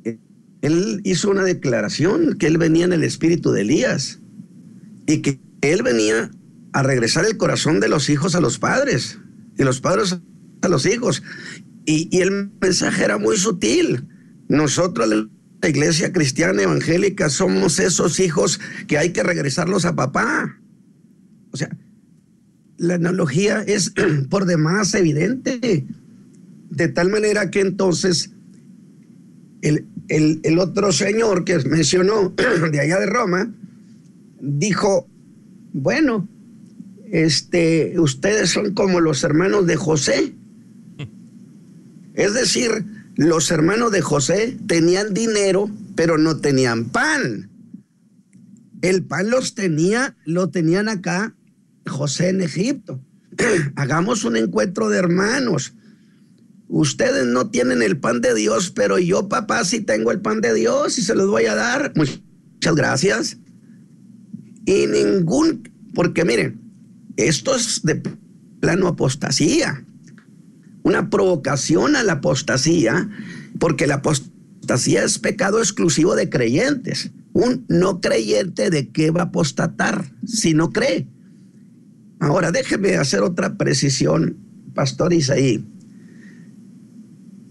eh, 0.04 0.18
él 0.60 1.00
hizo 1.04 1.30
una 1.30 1.42
declaración 1.42 2.38
que 2.38 2.46
él 2.46 2.58
venía 2.58 2.84
en 2.84 2.92
el 2.92 3.02
espíritu 3.02 3.50
de 3.50 3.62
Elías 3.62 4.20
y 5.06 5.22
que 5.22 5.40
él 5.60 5.82
venía 5.82 6.30
a 6.72 6.82
regresar 6.82 7.24
el 7.24 7.36
corazón 7.36 7.80
de 7.80 7.88
los 7.88 8.08
hijos 8.08 8.34
a 8.34 8.40
los 8.40 8.58
padres 8.58 9.18
y 9.58 9.64
los 9.64 9.80
padres 9.80 10.20
a 10.62 10.68
los 10.68 10.86
hijos. 10.86 11.22
Y, 11.84 12.08
y 12.16 12.20
el 12.20 12.52
mensaje 12.60 13.04
era 13.04 13.18
muy 13.18 13.36
sutil. 13.36 14.06
Nosotros, 14.48 15.26
la 15.62 15.68
iglesia 15.68 16.12
cristiana 16.12 16.62
evangélica, 16.62 17.30
somos 17.30 17.78
esos 17.78 18.18
hijos 18.18 18.60
que 18.88 18.98
hay 18.98 19.12
que 19.12 19.22
regresarlos 19.22 19.84
a 19.84 19.94
papá. 19.94 20.58
O 21.52 21.56
sea, 21.56 21.70
la 22.78 22.94
analogía 22.94 23.62
es 23.62 23.92
por 24.28 24.44
demás 24.44 24.92
evidente. 24.94 25.86
De 26.68 26.88
tal 26.88 27.10
manera 27.10 27.50
que 27.50 27.60
entonces 27.60 28.32
el, 29.60 29.86
el, 30.08 30.58
otro 30.58 30.90
señor 30.90 31.44
que 31.44 31.58
mencionó 31.60 32.34
de 32.72 32.80
allá 32.80 32.98
de 32.98 33.06
Roma 33.06 33.54
dijo, 34.40 35.06
bueno, 35.72 36.28
este, 37.12 38.00
ustedes 38.00 38.50
son 38.50 38.74
como 38.74 38.98
los 38.98 39.22
hermanos 39.22 39.66
de 39.66 39.76
José. 39.76 40.34
Es 42.14 42.34
decir, 42.34 43.01
los 43.16 43.50
hermanos 43.50 43.92
de 43.92 44.00
José 44.00 44.56
tenían 44.66 45.14
dinero, 45.14 45.70
pero 45.94 46.18
no 46.18 46.38
tenían 46.38 46.86
pan. 46.86 47.50
El 48.80 49.04
pan 49.04 49.30
los 49.30 49.54
tenía, 49.54 50.16
lo 50.24 50.48
tenían 50.48 50.88
acá 50.88 51.34
José 51.86 52.30
en 52.30 52.42
Egipto. 52.42 53.00
Hagamos 53.76 54.24
un 54.24 54.36
encuentro 54.36 54.88
de 54.88 54.98
hermanos. 54.98 55.74
Ustedes 56.68 57.26
no 57.26 57.50
tienen 57.50 57.82
el 57.82 57.98
pan 57.98 58.20
de 58.20 58.34
Dios, 58.34 58.70
pero 58.70 58.98
yo, 58.98 59.28
papá, 59.28 59.64
sí 59.64 59.80
tengo 59.80 60.10
el 60.10 60.20
pan 60.20 60.40
de 60.40 60.54
Dios 60.54 60.98
y 60.98 61.02
se 61.02 61.14
los 61.14 61.28
voy 61.28 61.44
a 61.44 61.54
dar. 61.54 61.92
Muchas 61.94 62.74
gracias. 62.74 63.36
Y 64.64 64.86
ningún, 64.86 65.70
porque 65.94 66.24
miren, 66.24 66.60
esto 67.16 67.54
es 67.54 67.82
de 67.82 68.02
plano 68.60 68.88
apostasía, 68.88 69.84
una 70.82 71.10
provocación 71.10 71.96
a 71.96 72.02
la 72.02 72.14
apostasía, 72.14 73.08
porque 73.58 73.86
la 73.86 73.96
apostasía 73.96 75.04
es 75.04 75.18
pecado 75.18 75.58
exclusivo 75.58 76.14
de 76.14 76.28
creyentes. 76.28 77.10
Un 77.32 77.64
no 77.68 78.00
creyente 78.00 78.70
de 78.70 78.88
qué 78.90 79.10
va 79.10 79.22
a 79.22 79.24
apostatar 79.26 80.12
si 80.26 80.54
no 80.54 80.70
cree. 80.70 81.06
Ahora, 82.20 82.52
déjeme 82.52 82.96
hacer 82.96 83.20
otra 83.20 83.56
precisión, 83.56 84.36
Pastor 84.74 85.12
Isaí. 85.12 85.64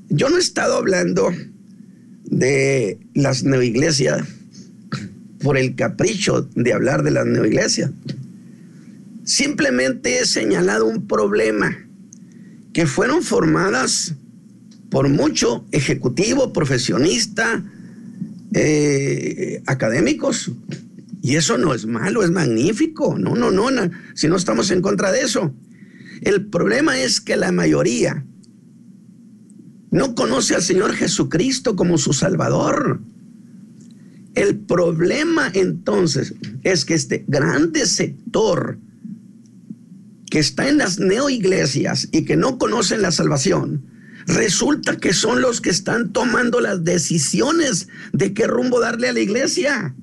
Yo 0.09 0.29
no 0.29 0.37
he 0.37 0.39
estado 0.39 0.75
hablando 0.75 1.29
de 2.25 2.99
las 3.13 3.43
neoiglesias 3.43 4.27
por 5.41 5.57
el 5.57 5.75
capricho 5.75 6.47
de 6.55 6.73
hablar 6.73 7.03
de 7.03 7.11
las 7.11 7.25
neoiglesias. 7.25 7.91
Simplemente 9.23 10.19
he 10.19 10.25
señalado 10.25 10.85
un 10.85 11.07
problema 11.07 11.77
que 12.73 12.85
fueron 12.85 13.23
formadas 13.23 14.15
por 14.89 15.09
mucho 15.09 15.65
ejecutivo, 15.71 16.51
profesionista, 16.53 17.63
eh, 18.53 19.61
académicos, 19.65 20.51
y 21.21 21.35
eso 21.35 21.57
no 21.57 21.73
es 21.73 21.85
malo, 21.85 22.23
es 22.23 22.31
magnífico. 22.31 23.17
No, 23.17 23.35
no, 23.35 23.51
no, 23.51 23.69
si 24.15 24.27
no 24.27 24.35
estamos 24.35 24.71
en 24.71 24.81
contra 24.81 25.11
de 25.11 25.21
eso. 25.21 25.53
El 26.21 26.47
problema 26.47 26.99
es 26.99 27.21
que 27.21 27.35
la 27.35 27.51
mayoría 27.51 28.25
no 29.91 30.15
conoce 30.15 30.55
al 30.55 30.63
Señor 30.63 30.93
Jesucristo 30.93 31.75
como 31.75 31.97
su 31.97 32.13
Salvador. 32.13 33.01
El 34.33 34.59
problema 34.59 35.51
entonces 35.53 36.33
es 36.63 36.85
que 36.85 36.95
este 36.95 37.25
grande 37.27 37.85
sector 37.85 38.79
que 40.31 40.39
está 40.39 40.69
en 40.69 40.77
las 40.77 40.97
neoiglesias 40.97 42.07
y 42.13 42.23
que 42.23 42.37
no 42.37 42.57
conocen 42.57 43.01
la 43.01 43.11
salvación, 43.11 43.85
resulta 44.25 44.95
que 44.95 45.13
son 45.13 45.41
los 45.41 45.59
que 45.59 45.69
están 45.69 46.13
tomando 46.13 46.61
las 46.61 46.85
decisiones 46.85 47.89
de 48.13 48.33
qué 48.33 48.47
rumbo 48.47 48.79
darle 48.79 49.09
a 49.09 49.13
la 49.13 49.19
iglesia. 49.19 49.93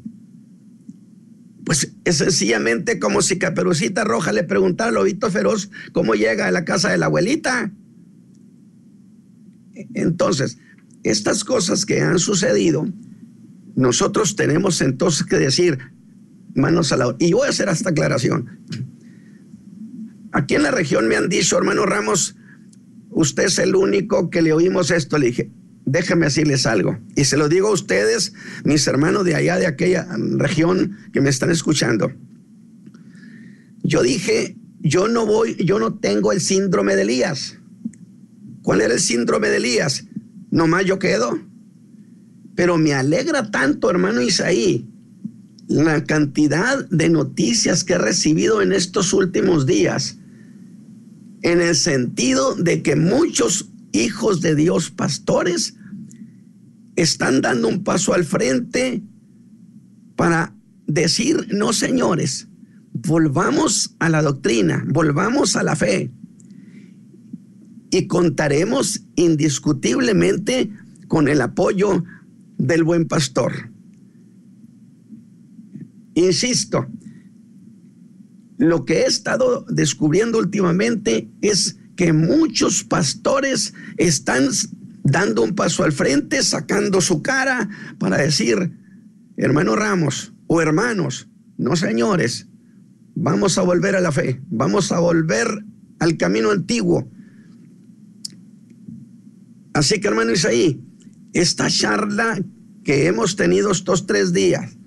Pues 1.65 1.95
es 2.05 2.17
sencillamente 2.17 2.99
como 2.99 3.23
si 3.23 3.39
Caperucita 3.39 4.05
Roja 4.05 4.33
le 4.33 4.45
preguntara 4.45 4.89
al 4.89 4.97
lobito 4.97 5.31
feroz 5.31 5.71
cómo 5.93 6.15
llega 6.15 6.47
a 6.47 6.53
la 6.53 6.67
casa 6.67 6.91
de 6.91 6.99
la 6.99 7.07
abuelita. 7.07 7.73
Entonces, 9.95 10.59
estas 11.05 11.43
cosas 11.43 11.87
que 11.87 12.03
han 12.03 12.19
sucedido, 12.19 12.87
nosotros 13.77 14.37
tenemos 14.37 14.83
entonces 14.83 15.25
que 15.25 15.39
decir, 15.39 15.79
manos 16.55 16.93
a 16.93 16.99
la... 16.99 17.17
Y 17.19 17.33
voy 17.33 17.47
a 17.47 17.51
hacer 17.51 17.71
esta 17.71 17.91
aclaración. 17.91 18.59
Aquí 20.33 20.55
en 20.55 20.63
la 20.63 20.71
región 20.71 21.09
me 21.09 21.17
han 21.17 21.29
dicho, 21.29 21.57
hermano 21.57 21.87
Ramos, 21.87 22.37
usted 23.11 23.45
es 23.45 23.59
el 23.59 23.75
único 23.75 24.31
que 24.31 24.43
le 24.43 24.53
oímos 24.53 24.91
esto. 24.91 25.19
Le 25.19 25.27
dije, 25.27 25.51
déjenme 25.85 26.27
decirles 26.27 26.67
algo. 26.67 26.99
Y 27.17 27.25
se 27.25 27.37
lo 27.37 27.49
digo 27.49 27.69
a 27.69 27.73
ustedes, 27.73 28.35
mis 28.65 28.87
hermanos 28.87 29.25
de 29.25 29.35
allá, 29.35 29.57
de 29.57 29.67
aquella 29.67 30.07
región 30.37 30.97
que 31.13 31.21
me 31.21 31.31
están 31.31 31.51
escuchando. 31.51 32.13
Yo 33.83 34.03
dije, 34.03 34.57
yo 34.81 35.09
no 35.09 35.27
voy, 35.27 35.57
yo 35.65 35.79
no 35.79 35.95
tengo 35.95 36.33
el 36.33 36.41
síndrome 36.41 36.95
de 36.95 37.03
Elías. 37.03 37.59
¿Cuál 38.63 38.83
era 38.83 38.95
el 38.95 39.01
síndrome 39.01 39.49
de 39.49 39.57
Elías? 39.57 40.05
Nomás 40.51 40.85
yo 40.85 40.99
quedo. 40.99 41.39
Pero 42.55 42.77
me 42.77 42.93
alegra 42.93 43.51
tanto, 43.51 43.89
hermano 43.89 44.21
Isaí, 44.21 44.87
la 45.69 46.03
cantidad 46.05 46.89
de 46.89 47.11
noticias 47.11 47.85
que 47.85 47.95
he 47.95 47.99
recibido 47.99 48.63
en 48.63 48.73
estos 48.73 49.13
últimos 49.13 49.67
días, 49.67 50.19
en 51.43 51.61
el 51.61 51.77
sentido 51.77 52.55
de 52.55 52.83
que 52.83 52.97
muchos 52.97 53.71
hijos 53.93 54.41
de 54.41 54.55
Dios, 54.55 54.91
pastores, 54.91 55.75
están 56.97 57.43
dando 57.43 57.69
un 57.69 57.85
paso 57.85 58.15
al 58.15 58.25
frente 58.25 59.03
para 60.17 60.55
decir, 60.87 61.47
no 61.53 61.73
señores, 61.73 62.49
volvamos 62.93 63.95
a 63.99 64.09
la 64.09 64.23
doctrina, 64.23 64.85
volvamos 64.89 65.55
a 65.55 65.63
la 65.63 65.77
fe 65.77 66.11
y 67.91 68.07
contaremos 68.07 69.03
indiscutiblemente 69.17 70.71
con 71.07 71.29
el 71.29 71.41
apoyo 71.41 72.05
del 72.57 72.85
buen 72.85 73.07
pastor. 73.07 73.68
Insisto, 76.19 76.85
lo 78.57 78.85
que 78.85 79.03
he 79.03 79.07
estado 79.07 79.65
descubriendo 79.69 80.39
últimamente 80.39 81.31
es 81.43 81.79
que 81.95 82.13
muchos 82.13 82.83
pastores 82.83 83.73
están 83.99 84.49
dando 85.05 85.43
un 85.43 85.55
paso 85.55 85.85
al 85.85 85.93
frente, 85.93 86.43
sacando 86.43 87.01
su 87.01 87.23
cara 87.23 87.69
para 88.01 88.17
decir, 88.17 88.77
hermano 89.37 89.77
Ramos 89.77 90.33
o 90.49 90.61
hermanos, 90.61 91.29
no 91.57 91.77
señores, 91.77 92.49
vamos 93.15 93.57
a 93.57 93.63
volver 93.63 93.95
a 93.95 94.01
la 94.01 94.11
fe, 94.11 94.43
vamos 94.49 94.91
a 94.91 94.99
volver 94.99 95.47
al 96.01 96.17
camino 96.17 96.51
antiguo. 96.51 97.09
Así 99.73 100.01
que 100.01 100.09
hermano 100.09 100.33
Isaí, 100.33 100.83
esta 101.33 101.71
charla 101.71 102.43
que 102.83 103.07
hemos 103.07 103.37
tenido 103.37 103.71
estos 103.71 104.07
tres 104.07 104.33
días, 104.33 104.78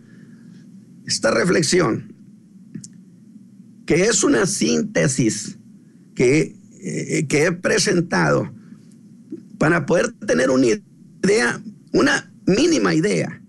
esta 1.12 1.32
reflexión, 1.32 2.14
que 3.86 4.06
es 4.06 4.24
una 4.24 4.46
síntesis 4.46 5.58
que, 6.16 6.56
eh, 6.82 7.28
que 7.28 7.46
he 7.46 7.52
presentado, 7.52 8.52
para 9.58 9.86
poder 9.86 10.14
tener 10.26 10.50
una 10.50 10.68
idea, 10.68 11.62
una 11.92 12.34
mínima 12.48 12.96
idea 12.96 13.42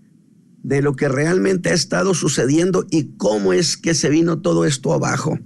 de 0.62 0.82
lo 0.82 0.94
que 0.94 1.08
realmente 1.08 1.70
ha 1.70 1.74
estado 1.74 2.14
sucediendo 2.14 2.86
y 2.90 3.16
cómo 3.16 3.52
es 3.52 3.76
que 3.76 3.94
se 3.94 4.10
vino 4.10 4.40
todo 4.40 4.64
esto 4.66 4.92
abajo. 4.92 5.38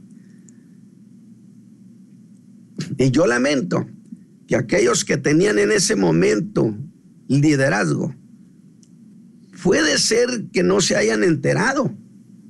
Y 2.98 3.10
yo 3.10 3.26
lamento 3.26 3.86
que 4.46 4.56
aquellos 4.56 5.04
que 5.04 5.16
tenían 5.16 5.58
en 5.58 5.70
ese 5.70 5.96
momento 5.96 6.74
liderazgo, 7.28 8.14
puede 9.62 9.98
ser 9.98 10.46
que 10.52 10.62
no 10.62 10.80
se 10.80 10.96
hayan 10.96 11.24
enterado 11.24 11.92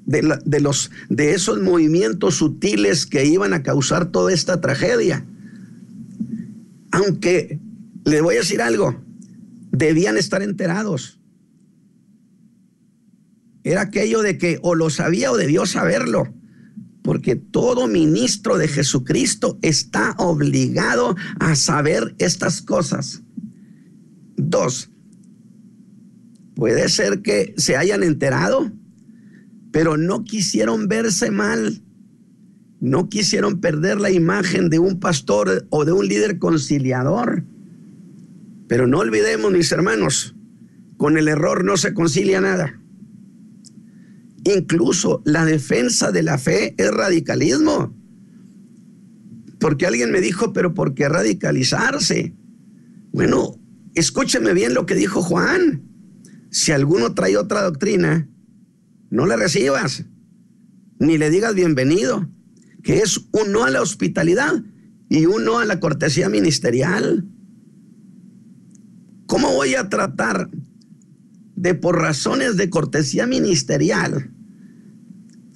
de, 0.07 0.61
los, 0.61 0.91
de 1.09 1.35
esos 1.35 1.61
movimientos 1.61 2.37
sutiles 2.37 3.07
que 3.07 3.27
iban 3.27 3.53
a 3.53 3.63
causar 3.63 4.11
toda 4.11 4.33
esta 4.33 4.61
tragedia. 4.61 5.27
Aunque 6.93 7.61
le 8.05 8.21
voy 8.21 8.37
a 8.37 8.41
decir 8.41 8.63
algo, 8.63 9.03
debían 9.71 10.17
estar 10.17 10.43
enterados. 10.43 11.21
Era 13.65 13.83
aquello 13.83 14.23
de 14.23 14.39
que 14.39 14.59
o 14.63 14.75
lo 14.75 14.91
sabía 14.91 15.33
o 15.33 15.37
debió 15.37 15.67
saberlo 15.67 16.33
porque 17.07 17.37
todo 17.37 17.87
ministro 17.87 18.59
de 18.59 18.67
Jesucristo 18.67 19.61
está 19.63 20.17
obligado 20.19 21.15
a 21.39 21.55
saber 21.55 22.17
estas 22.19 22.63
cosas. 22.63 23.23
Dos, 24.37 24.91
puede 26.57 26.89
ser 26.89 27.23
que 27.23 27.55
se 27.57 27.77
hayan 27.77 28.03
enterado, 28.03 28.73
pero 29.77 29.99
no 29.99 30.25
quisieron 30.25 30.89
verse 30.89 31.31
mal, 31.31 31.83
no 32.81 33.11
quisieron 33.11 33.61
perder 33.61 34.01
la 34.01 34.11
imagen 34.11 34.71
de 34.71 34.79
un 34.79 35.01
pastor 35.01 35.67
o 35.69 35.85
de 35.85 35.93
un 35.93 36.09
líder 36.09 36.39
conciliador. 36.39 37.45
Pero 38.69 38.87
no 38.87 39.01
olvidemos, 39.01 39.53
mis 39.53 39.71
hermanos, 39.73 40.35
con 40.97 41.19
el 41.19 41.29
error 41.29 41.63
no 41.63 41.77
se 41.77 41.93
concilia 41.93 42.41
nada. 42.41 42.81
Incluso 44.45 45.21
la 45.27 45.45
defensa 45.45 46.11
de 46.11 46.23
la 46.23 46.39
fe 46.39 46.75
es 46.79 46.91
radicalismo. 46.91 47.95
Porque 49.61 49.85
alguien 49.85 50.11
me 50.11 50.23
dijo, 50.23 50.55
pero 50.55 50.73
¿por 50.73 50.95
qué 50.95 51.07
radicalizarse? 51.11 52.35
Bueno, 53.13 53.61
escúcheme 53.95 54.55
bien 54.55 54.73
lo 54.73 54.87
que 54.87 54.95
dijo 54.95 55.21
Juan. 55.21 55.83
Si 56.49 56.73
alguno 56.73 57.13
trae 57.13 57.37
otra 57.37 57.61
doctrina, 57.61 58.27
no 59.11 59.27
le 59.27 59.37
recibas, 59.37 60.05
ni 60.99 61.19
le 61.19 61.31
digas 61.31 61.55
bienvenido, 61.55 62.29
que 62.83 62.99
es 62.99 63.29
un 63.33 63.53
no 63.53 63.65
a 63.65 63.71
la 63.71 63.83
hospitalidad 63.83 64.63
y 65.09 65.27
un 65.27 65.45
no 65.45 65.59
a 65.59 65.65
la 65.65 65.81
cortesía 65.81 66.29
ministerial. 66.29 67.29
¿Cómo 69.27 69.53
voy 69.53 69.75
a 69.75 69.89
tratar 69.89 70.51
de 71.57 71.75
por 71.75 71.99
razones 72.01 72.57
de 72.57 72.71
cortesía 72.71 73.27
ministerial 73.27 74.31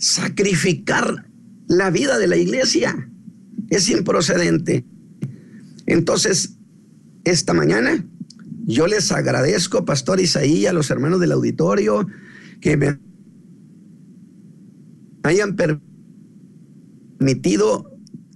sacrificar 0.01 1.31
la 1.69 1.91
vida 1.91 2.19
de 2.19 2.27
la 2.27 2.37
iglesia. 2.37 3.09
Es 3.69 3.89
improcedente. 3.91 4.85
Entonces, 5.87 6.57
esta 7.25 7.53
mañana 7.53 8.05
yo 8.65 8.87
les 8.87 9.13
agradezco, 9.13 9.85
Pastor 9.85 10.21
Isaí, 10.21 10.67
a 10.67 10.73
los 10.73 10.91
hermanos 10.91 11.21
del 11.21 11.33
auditorio, 11.33 12.07
que 12.61 12.77
me 12.77 12.99
hayan 15.23 15.57
permitido 17.19 17.91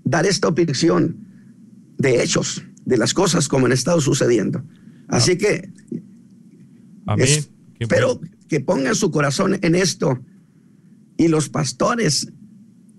dar 0.04 0.26
esta 0.26 0.48
opinión 0.48 1.16
de 1.98 2.22
hechos, 2.22 2.62
de 2.84 2.96
las 2.96 3.14
cosas 3.14 3.48
como 3.48 3.66
han 3.66 3.72
estado 3.72 4.00
sucediendo. 4.00 4.62
Así 5.08 5.36
que 5.38 5.70
espero 7.78 8.20
que 8.48 8.60
pongan 8.60 8.94
su 8.94 9.10
corazón 9.10 9.58
en 9.62 9.74
esto 9.74 10.20
y 11.16 11.28
los 11.28 11.48
pastores 11.48 12.32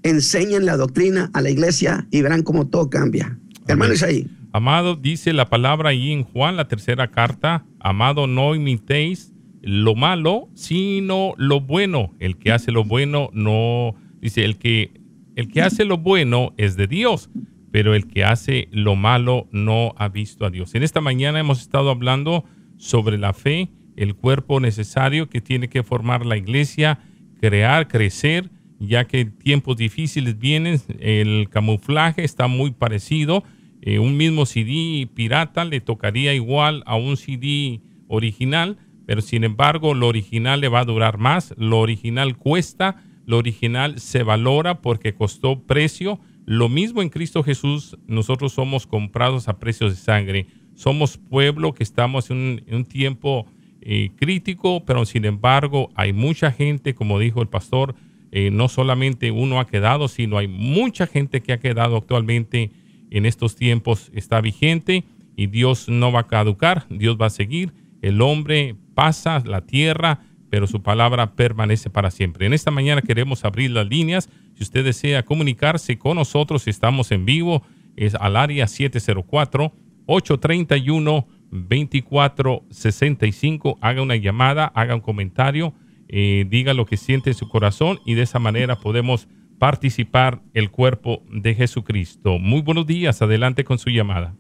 enseñen 0.04 0.66
la 0.66 0.78
doctrina 0.78 1.30
a 1.34 1.42
la 1.42 1.50
iglesia 1.50 2.08
y 2.12 2.22
verán 2.22 2.44
cómo 2.44 2.68
todo 2.68 2.90
cambia. 2.90 3.40
Hermano 3.68 3.94
ahí. 4.06 4.30
Amado, 4.52 4.96
dice 4.96 5.34
la 5.34 5.50
palabra 5.50 5.90
ahí 5.90 6.12
en 6.12 6.24
Juan, 6.24 6.56
la 6.56 6.68
tercera 6.68 7.12
carta, 7.12 7.66
amado, 7.80 8.26
no 8.28 8.56
imitéis 8.56 9.34
lo 9.66 9.96
malo, 9.96 10.48
sino 10.54 11.34
lo 11.38 11.60
bueno. 11.60 12.14
El 12.20 12.38
que 12.38 12.52
hace 12.52 12.72
lo 12.72 12.84
bueno 12.84 13.32
no, 13.34 13.96
dice, 14.22 14.46
el 14.46 14.58
que, 14.58 14.92
el 15.36 15.48
que 15.48 15.64
hace 15.64 15.86
lo 15.86 15.98
bueno 15.98 16.54
es 16.58 16.78
de 16.78 16.86
Dios, 16.86 17.32
pero 17.72 17.96
el 17.96 18.08
que 18.08 18.24
hace 18.24 18.70
lo 18.72 18.96
malo 18.96 19.48
no 19.52 19.96
ha 19.98 20.08
visto 20.08 20.46
a 20.46 20.52
Dios. 20.52 20.76
En 20.76 20.84
esta 20.84 21.02
mañana 21.02 21.40
hemos 21.40 21.62
estado 21.62 21.90
hablando 21.90 22.46
sobre 22.78 23.18
la 23.18 23.34
fe, 23.34 23.70
el 23.98 24.14
cuerpo 24.14 24.60
necesario 24.60 25.30
que 25.30 25.42
tiene 25.42 25.68
que 25.68 25.82
formar 25.82 26.28
la 26.28 26.38
iglesia, 26.38 27.00
crear, 27.42 27.88
crecer, 27.88 28.52
ya 28.80 29.06
que 29.06 29.26
tiempos 29.26 29.78
difíciles 29.78 30.38
vienen, 30.38 30.80
el 31.00 31.50
camuflaje 31.50 32.24
está 32.24 32.46
muy 32.46 32.70
parecido. 32.70 33.44
Eh, 33.82 33.98
un 33.98 34.16
mismo 34.16 34.46
CD 34.46 35.08
pirata 35.12 35.66
le 35.66 35.82
tocaría 35.82 36.36
igual 36.36 36.84
a 36.86 36.98
un 36.98 37.18
CD 37.18 37.82
original, 38.08 38.78
pero 39.06 39.22
sin 39.22 39.44
embargo 39.44 39.94
lo 39.94 40.08
original 40.08 40.62
le 40.62 40.68
va 40.68 40.80
a 40.80 40.86
durar 40.86 41.18
más, 41.18 41.54
lo 41.58 41.80
original 41.80 42.38
cuesta, 42.38 43.04
lo 43.26 43.38
original 43.38 44.00
se 44.00 44.24
valora 44.24 44.82
porque 44.82 45.14
costó 45.14 45.64
precio. 45.64 46.20
Lo 46.46 46.70
mismo 46.70 47.02
en 47.02 47.10
Cristo 47.10 47.44
Jesús, 47.44 47.98
nosotros 48.08 48.54
somos 48.54 48.86
comprados 48.86 49.48
a 49.48 49.58
precios 49.58 49.92
de 49.92 49.98
sangre. 49.98 50.48
Somos 50.76 51.18
pueblo 51.18 51.74
que 51.74 51.84
estamos 51.84 52.30
en 52.30 52.64
un 52.72 52.86
tiempo 52.86 53.48
eh, 53.82 54.12
crítico, 54.16 54.84
pero 54.86 55.06
sin 55.06 55.26
embargo 55.26 55.90
hay 55.96 56.14
mucha 56.14 56.52
gente, 56.52 56.94
como 56.94 57.20
dijo 57.20 57.42
el 57.42 57.48
pastor, 57.48 57.96
eh, 58.32 58.52
no 58.52 58.68
solamente 58.68 59.32
uno 59.32 59.60
ha 59.60 59.68
quedado, 59.68 60.08
sino 60.08 60.38
hay 60.38 60.48
mucha 60.48 61.08
gente 61.08 61.42
que 61.42 61.54
ha 61.54 61.60
quedado 61.60 61.96
actualmente 61.98 62.72
en 63.10 63.26
estos 63.26 63.56
tiempos, 63.56 64.12
está 64.14 64.42
vigente 64.42 65.04
y 65.38 65.48
Dios 65.48 65.88
no 65.88 66.12
va 66.12 66.22
a 66.22 66.28
caducar, 66.28 66.86
Dios 66.90 67.18
va 67.20 67.28
a 67.28 67.30
seguir, 67.30 67.74
el 68.02 68.22
hombre 68.22 68.76
pasa, 68.96 69.44
la 69.46 69.62
tierra, 69.62 70.22
pero 70.50 70.68
su 70.68 70.82
palabra 70.82 71.36
permanece 71.36 71.90
para 71.90 72.10
siempre. 72.10 72.48
En 72.48 72.54
esta 72.54 72.72
mañana 72.72 73.02
queremos 73.02 73.44
abrir 73.46 73.72
las 73.72 73.88
líneas. 73.88 74.30
Si 74.56 74.64
usted 74.64 74.84
desea 74.84 75.24
comunicarse 75.24 76.00
con 76.00 76.16
nosotros, 76.16 76.68
estamos 76.68 77.12
en 77.12 77.26
vivo, 77.26 77.62
es 77.96 78.16
al 78.16 78.36
área 78.38 78.66
704 78.68 79.72
831 80.08 81.28
2465. 81.52 83.78
Haga 83.82 84.02
una 84.02 84.16
llamada, 84.16 84.66
haga 84.68 84.96
un 84.96 85.02
comentario, 85.02 85.74
eh, 86.08 86.46
diga 86.48 86.74
lo 86.74 86.86
que 86.86 86.96
siente 86.98 87.32
en 87.32 87.36
su 87.36 87.50
corazón 87.50 88.00
y 88.06 88.14
de 88.16 88.22
esa 88.24 88.40
manera 88.40 88.78
podemos 88.78 89.28
participar 89.60 90.42
el 90.54 90.72
cuerpo 90.72 91.24
de 91.32 91.54
Jesucristo. 91.56 92.40
Muy 92.40 92.62
buenos 92.62 92.86
días, 92.86 93.22
adelante 93.22 93.64
con 93.64 93.78
su 93.78 93.90
llamada. 93.90 94.36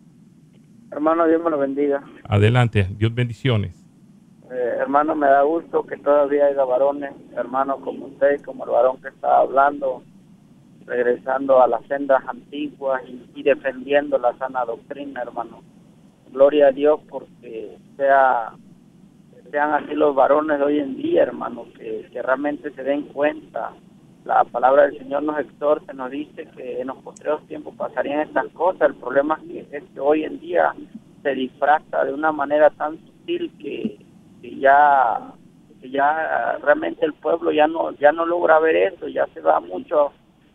Hermano, 0.92 1.26
Dios 1.28 1.42
me 1.44 1.50
lo 1.50 1.58
bendiga. 1.58 2.04
Adelante, 2.24 2.88
Dios 2.98 3.14
bendiciones. 3.14 3.85
Eh, 4.56 4.78
hermano, 4.80 5.16
me 5.16 5.28
da 5.28 5.42
gusto 5.42 5.84
que 5.84 5.98
todavía 5.98 6.46
haya 6.46 6.64
varones, 6.64 7.14
hermano 7.36 7.78
como 7.82 8.06
usted, 8.06 8.42
como 8.44 8.64
el 8.64 8.72
varón 8.72 9.02
que 9.02 9.10
estaba 9.10 9.40
hablando, 9.40 10.02
regresando 10.86 11.62
a 11.62 11.68
las 11.68 11.86
sendas 11.88 12.24
antiguas 12.28 13.02
y 13.34 13.44
defendiendo 13.44 14.18
la 14.18 14.38
sana 14.38 14.64
doctrina, 14.64 15.22
hermano 15.22 15.62
gloria 16.36 16.68
a 16.68 16.72
Dios 16.72 17.00
porque 17.10 17.78
sea 17.96 18.52
sean 19.52 19.74
así 19.74 19.94
los 19.94 20.14
varones 20.14 20.60
de 20.60 20.66
hoy 20.66 20.80
en 20.80 20.98
día, 20.98 21.24
hermano, 21.24 21.66
que, 21.78 22.10
realmente 22.22 22.72
se 22.72 22.84
den 22.84 23.04
cuenta. 23.04 23.72
La 24.26 24.44
palabra 24.44 24.88
del 24.88 24.98
Señor 24.98 25.22
nos 25.24 25.40
exhorta, 25.40 25.94
nos 25.94 26.10
dice 26.12 26.48
que 26.58 26.82
en 26.82 26.88
los 26.88 26.98
postreros 26.98 27.46
tiempos 27.48 27.76
pasarían 27.76 28.22
estas 28.22 28.48
cosas. 28.50 28.90
El 28.90 28.96
problema 28.96 29.40
es 29.72 29.84
que, 29.84 30.00
hoy 30.00 30.24
en 30.24 30.40
día 30.40 30.74
se 31.22 31.36
disfraza 31.36 32.04
de 32.04 32.14
una 32.14 32.32
manera 32.32 32.72
tan 32.72 32.98
sutil 32.98 33.52
que, 33.60 34.00
ya 34.60 35.34
que 35.82 35.90
ya 35.90 36.58
realmente 36.62 37.06
el 37.06 37.14
pueblo 37.14 37.52
ya 37.52 37.68
no 37.68 37.92
ya 37.94 38.12
no 38.12 38.26
logra 38.26 38.60
ver 38.60 38.76
eso, 38.76 39.08
ya 39.08 39.28
se 39.34 39.42
va 39.42 39.60
mucho 39.60 40.12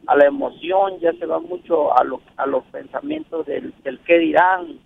a 0.06 0.16
la 0.16 0.26
emoción, 0.26 0.98
ya 1.00 1.12
se 1.14 1.26
va 1.26 1.38
mucho 1.38 1.96
a, 1.96 2.04
lo, 2.04 2.20
a 2.36 2.46
los 2.46 2.64
pensamientos 2.66 3.46
del, 3.46 3.74
del 3.84 3.98
qué 4.00 4.18
dirán, 4.18 4.78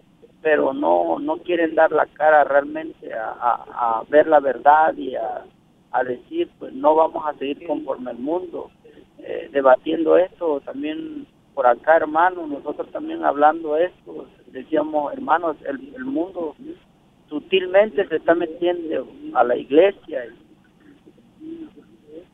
pero 0.43 0.73
no 0.73 1.19
no 1.19 1.39
quieren 1.39 1.75
dar 1.75 1.93
la 1.93 2.07
cara 2.07 2.45
realmente 2.45 3.13
a, 3.15 4.03
ver 4.09 4.27
la 4.27 4.41
verdad 4.41 4.95
y 4.97 5.15
a, 5.15 5.45
decir 6.05 6.51
pues 6.59 6.73
no 6.73 6.95
vamos 6.97 7.25
a 7.27 7.35
seguir 7.35 7.67
conforme 7.67 8.11
el 8.11 8.19
mundo. 8.19 8.71
Eh, 9.19 9.49
debatiendo 9.53 10.19
esto 10.19 10.61
también 10.61 11.27
por 11.55 11.67
acá 11.67 11.97
hermanos 11.97 12.47
nosotros 12.47 12.91
también 12.91 13.25
hablando 13.25 13.77
esto 13.77 14.27
decíamos 14.49 15.15
hermanos 15.15 15.57
el, 15.67 15.95
el 15.95 16.05
mundo 16.05 16.55
sutilmente 17.29 18.07
se 18.07 18.17
está 18.17 18.35
metiendo 18.35 19.09
a 19.35 19.45
la 19.45 19.57
iglesia. 19.57 20.25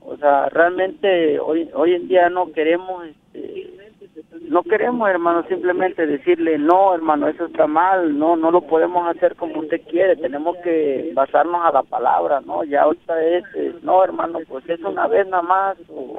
O 0.01 0.16
sea 0.16 0.49
realmente 0.49 1.38
hoy 1.38 1.68
hoy 1.74 1.95
en 1.95 2.09
día 2.09 2.28
no 2.28 2.53
queremos 2.53 3.07
este, 3.07 3.80
no 4.48 4.62
queremos, 4.62 5.08
hermano, 5.08 5.44
simplemente 5.48 6.06
decirle, 6.06 6.58
no, 6.58 6.94
hermano, 6.94 7.28
eso 7.28 7.46
está 7.46 7.66
mal, 7.66 8.18
no, 8.18 8.36
no 8.36 8.50
lo 8.50 8.62
podemos 8.62 9.08
hacer 9.08 9.36
como 9.36 9.60
usted 9.60 9.80
quiere, 9.88 10.16
tenemos 10.16 10.56
que 10.64 11.12
basarnos 11.14 11.60
a 11.64 11.72
la 11.72 11.82
palabra, 11.82 12.40
¿no? 12.40 12.64
Ya 12.64 12.82
ahorita 12.82 13.22
es, 13.24 13.44
eh, 13.54 13.74
no, 13.82 14.02
hermano, 14.02 14.40
pues 14.48 14.68
es 14.68 14.80
una 14.80 15.06
vez 15.06 15.26
nada 15.28 15.42
más, 15.42 15.76
o, 15.88 16.18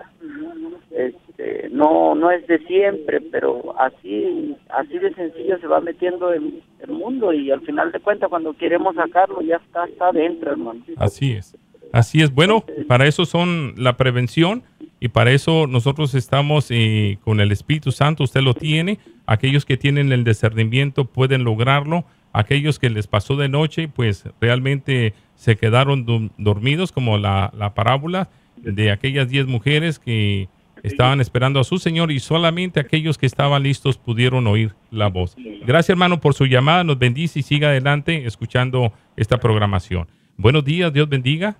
este, 0.91 1.69
no, 1.71 2.15
no 2.15 2.31
es 2.31 2.45
de 2.47 2.59
siempre, 2.59 3.21
pero 3.21 3.75
así, 3.79 4.55
así 4.69 4.97
de 4.99 5.13
sencillo 5.13 5.59
se 5.59 5.67
va 5.67 5.81
metiendo 5.81 6.33
en 6.33 6.61
el 6.79 6.91
mundo 6.91 7.33
y 7.33 7.51
al 7.51 7.61
final 7.61 7.91
de 7.91 7.99
cuentas 7.99 8.29
cuando 8.29 8.53
queremos 8.53 8.95
sacarlo 8.95 9.41
ya 9.41 9.57
está, 9.57 9.85
está 9.85 10.11
dentro, 10.11 10.51
hermano. 10.51 10.81
Así 10.97 11.33
es. 11.33 11.57
Así 11.93 12.21
es. 12.21 12.33
Bueno, 12.33 12.63
para 12.87 13.05
eso 13.05 13.25
son 13.25 13.73
la 13.77 13.97
prevención 13.97 14.63
y 15.03 15.09
para 15.09 15.31
eso 15.31 15.65
nosotros 15.65 16.13
estamos 16.13 16.67
eh, 16.69 17.17
con 17.23 17.39
el 17.39 17.51
Espíritu 17.51 17.91
Santo. 17.91 18.23
Usted 18.23 18.41
lo 18.41 18.53
tiene. 18.53 18.99
Aquellos 19.25 19.65
que 19.65 19.75
tienen 19.75 20.11
el 20.11 20.23
discernimiento 20.23 21.05
pueden 21.05 21.43
lograrlo. 21.43 22.05
Aquellos 22.33 22.77
que 22.77 22.91
les 22.91 23.07
pasó 23.07 23.35
de 23.35 23.49
noche, 23.49 23.87
pues 23.87 24.25
realmente 24.39 25.15
se 25.33 25.55
quedaron 25.55 26.31
dormidos, 26.37 26.91
como 26.91 27.17
la, 27.17 27.51
la 27.57 27.73
parábola 27.73 28.29
de 28.57 28.91
aquellas 28.91 29.27
diez 29.27 29.47
mujeres 29.47 29.97
que 29.97 30.49
estaban 30.83 31.19
esperando 31.19 31.59
a 31.59 31.63
su 31.63 31.79
Señor 31.79 32.11
y 32.11 32.19
solamente 32.19 32.79
aquellos 32.79 33.17
que 33.17 33.25
estaban 33.25 33.63
listos 33.63 33.97
pudieron 33.97 34.45
oír 34.45 34.75
la 34.91 35.07
voz. 35.07 35.35
Gracias 35.65 35.89
hermano 35.89 36.19
por 36.21 36.35
su 36.35 36.45
llamada, 36.45 36.83
nos 36.83 36.99
bendice 36.99 37.39
y 37.39 37.43
siga 37.43 37.69
adelante 37.69 38.27
escuchando 38.27 38.93
esta 39.15 39.39
programación. 39.39 40.07
Buenos 40.37 40.63
días, 40.63 40.93
Dios 40.93 41.09
bendiga. 41.09 41.57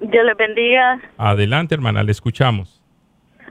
Dios 0.00 0.24
les 0.24 0.36
bendiga. 0.36 0.98
Adelante, 1.18 1.74
hermana, 1.74 2.02
le 2.02 2.12
escuchamos. 2.12 2.82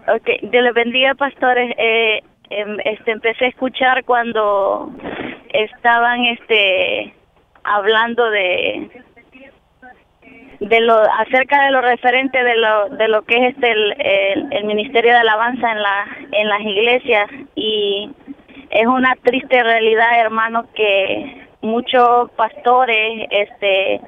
Ok, 0.08 0.28
Dios 0.52 0.64
les 0.64 0.74
bendiga, 0.74 1.14
pastores. 1.16 1.74
Eh, 1.78 2.22
em, 2.50 2.78
este, 2.86 3.12
empecé 3.12 3.46
a 3.46 3.50
escuchar 3.50 4.04
cuando 4.06 4.92
estaban 5.54 6.26
este, 6.26 7.14
hablando 7.64 8.30
de 8.30 8.90
de 10.60 10.82
lo 10.82 10.94
acerca 11.20 11.64
de 11.66 11.72
lo 11.72 11.82
referente 11.82 12.44
de 12.44 12.58
lo 12.58 12.90
de 12.90 13.08
lo 13.08 13.22
que 13.22 13.38
es 13.38 13.56
este 13.56 13.72
el, 13.72 14.48
el, 14.52 14.66
ministerio 14.66 15.14
de 15.14 15.18
alabanza 15.20 15.72
en 15.72 15.82
la 15.82 16.06
en 16.34 16.50
las 16.50 16.62
iglesias 16.62 17.30
y 17.56 18.12
es 18.70 18.86
una 18.86 19.16
triste 19.24 19.64
realidad 19.64 20.20
hermano 20.20 20.66
que 20.76 21.48
muchos 21.62 22.30
pastores 22.32 23.28
este 23.32 24.02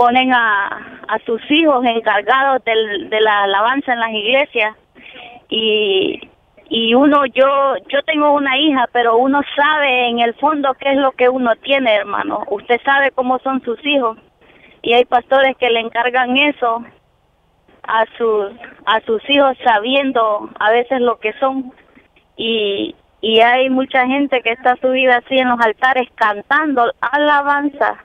ponen 0.00 0.32
a, 0.32 0.68
a 1.08 1.18
sus 1.26 1.42
hijos 1.50 1.84
encargados 1.84 2.64
del, 2.64 3.10
de 3.10 3.20
la 3.20 3.42
alabanza 3.42 3.92
en 3.92 4.00
las 4.00 4.12
iglesias. 4.12 4.74
Y, 5.50 6.18
y 6.70 6.94
uno 6.94 7.26
yo 7.26 7.74
yo 7.88 8.00
tengo 8.06 8.32
una 8.32 8.56
hija 8.56 8.88
pero 8.92 9.18
uno 9.18 9.42
sabe 9.54 10.08
en 10.08 10.20
el 10.20 10.32
fondo 10.36 10.72
qué 10.74 10.92
es 10.92 10.96
lo 10.96 11.12
que 11.12 11.28
uno 11.28 11.54
tiene 11.56 11.96
hermano. 11.96 12.44
Usted 12.48 12.80
sabe 12.82 13.10
cómo 13.10 13.40
son 13.40 13.60
sus 13.62 13.78
hijos. 13.84 14.16
Y 14.80 14.94
hay 14.94 15.04
pastores 15.04 15.54
que 15.58 15.68
le 15.68 15.80
encargan 15.80 16.34
eso 16.38 16.82
a 17.82 18.06
sus 18.16 18.52
a 18.86 19.02
sus 19.02 19.20
hijos 19.28 19.54
sabiendo 19.62 20.48
a 20.58 20.70
veces 20.70 21.02
lo 21.02 21.18
que 21.18 21.34
son. 21.34 21.74
Y 22.38 22.94
y 23.20 23.40
hay 23.40 23.68
mucha 23.68 24.06
gente 24.06 24.40
que 24.40 24.52
está 24.52 24.76
subida 24.76 25.18
así 25.18 25.36
en 25.36 25.50
los 25.50 25.60
altares 25.60 26.08
cantando 26.14 26.90
alabanza 27.02 27.98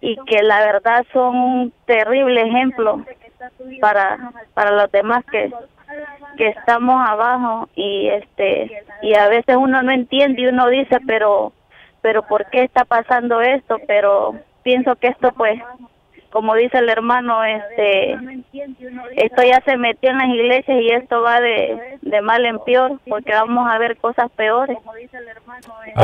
y 0.00 0.16
que 0.24 0.42
la 0.42 0.60
verdad 0.60 1.04
son 1.12 1.36
un 1.36 1.72
terrible 1.86 2.42
ejemplo 2.42 3.04
para 3.80 4.32
para 4.54 4.70
los 4.72 4.90
demás 4.92 5.24
que 5.26 5.52
que 6.36 6.48
estamos 6.48 7.00
abajo 7.08 7.68
y 7.74 8.08
este 8.08 8.84
y 9.02 9.14
a 9.14 9.28
veces 9.28 9.56
uno 9.56 9.82
no 9.82 9.92
entiende 9.92 10.42
y 10.42 10.46
uno 10.46 10.68
dice 10.68 10.98
pero 11.06 11.52
pero 12.02 12.22
por 12.26 12.46
qué 12.50 12.62
está 12.62 12.84
pasando 12.84 13.40
esto 13.40 13.78
pero 13.86 14.34
pienso 14.62 14.96
que 14.96 15.08
esto 15.08 15.32
pues 15.32 15.60
como 16.30 16.54
dice 16.54 16.78
el 16.78 16.88
hermano 16.88 17.42
este 17.44 18.18
esto 19.16 19.42
ya 19.42 19.62
se 19.64 19.76
metió 19.76 20.10
en 20.10 20.18
las 20.18 20.28
iglesias 20.28 20.80
y 20.82 20.90
esto 20.90 21.22
va 21.22 21.40
de, 21.40 21.98
de 22.02 22.20
mal 22.20 22.44
en 22.44 22.58
peor 22.60 23.00
porque 23.08 23.32
vamos 23.32 23.66
a 23.70 23.78
ver 23.78 23.96
cosas 23.96 24.30
peores. 24.32 24.76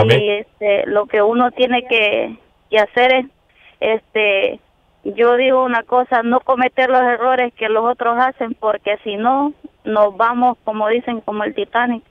Y 0.08 0.30
este 0.30 0.86
lo 0.86 1.06
que 1.06 1.20
uno 1.20 1.50
tiene 1.50 1.86
que, 1.86 2.36
que 2.70 2.78
hacer 2.78 3.12
es 3.12 3.26
este 3.82 4.60
yo 5.04 5.36
digo 5.36 5.64
una 5.64 5.82
cosa, 5.82 6.22
no 6.22 6.40
cometer 6.40 6.88
los 6.88 7.02
errores 7.02 7.52
que 7.54 7.68
los 7.68 7.84
otros 7.84 8.16
hacen 8.20 8.54
porque 8.54 8.98
si 9.02 9.16
no 9.16 9.52
nos 9.84 10.16
vamos 10.16 10.58
como 10.64 10.88
dicen 10.88 11.20
como 11.20 11.44
el 11.44 11.54
Titanic. 11.54 12.04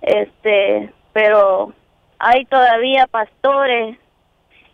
Este, 0.00 0.90
pero 1.12 1.74
hay 2.18 2.46
todavía 2.46 3.06
pastores 3.06 3.98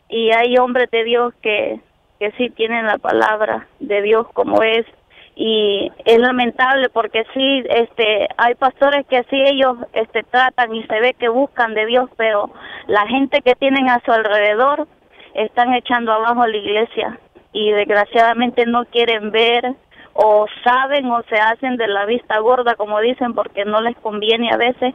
y 0.09 0.31
hay 0.31 0.57
hombres 0.57 0.91
de 0.91 1.05
Dios 1.05 1.35
que 1.43 1.81
que 2.19 2.31
sí 2.33 2.51
tienen 2.51 2.87
la 2.87 2.99
palabra 2.99 3.67
de 3.81 4.03
Dios 4.03 4.27
como 4.33 4.63
es 4.63 4.87
y 5.35 5.93
es 6.07 6.19
lamentable 6.19 6.89
porque 6.89 7.25
sí 7.35 7.63
este 7.69 8.29
hay 8.39 8.55
pastores 8.55 9.07
que 9.07 9.23
sí 9.25 9.37
ellos 9.39 9.77
este 9.93 10.23
tratan 10.23 10.75
y 10.75 10.83
se 10.85 11.01
ve 11.01 11.15
que 11.15 11.29
buscan 11.29 11.75
de 11.75 11.87
Dios 11.87 12.09
pero 12.17 12.51
la 12.87 13.07
gente 13.07 13.43
que 13.43 13.55
tienen 13.55 13.89
a 13.91 14.01
su 14.05 14.13
alrededor 14.13 14.89
están 15.37 15.75
echando 15.75 16.13
abajo 16.13 16.47
la 16.47 16.57
iglesia 16.57 17.19
y 17.53 17.71
desgraciadamente 17.71 18.67
no 18.67 18.85
quieren 18.87 19.31
ver 19.31 19.75
o 20.13 20.47
saben 20.65 21.07
o 21.07 21.23
se 21.29 21.37
hacen 21.37 21.77
de 21.77 21.87
la 21.89 22.07
vista 22.07 22.39
gorda 22.39 22.75
como 22.75 23.01
dicen 23.01 23.35
porque 23.35 23.65
no 23.65 23.81
les 23.81 23.97
conviene 23.97 24.51
a 24.51 24.57
veces. 24.57 24.95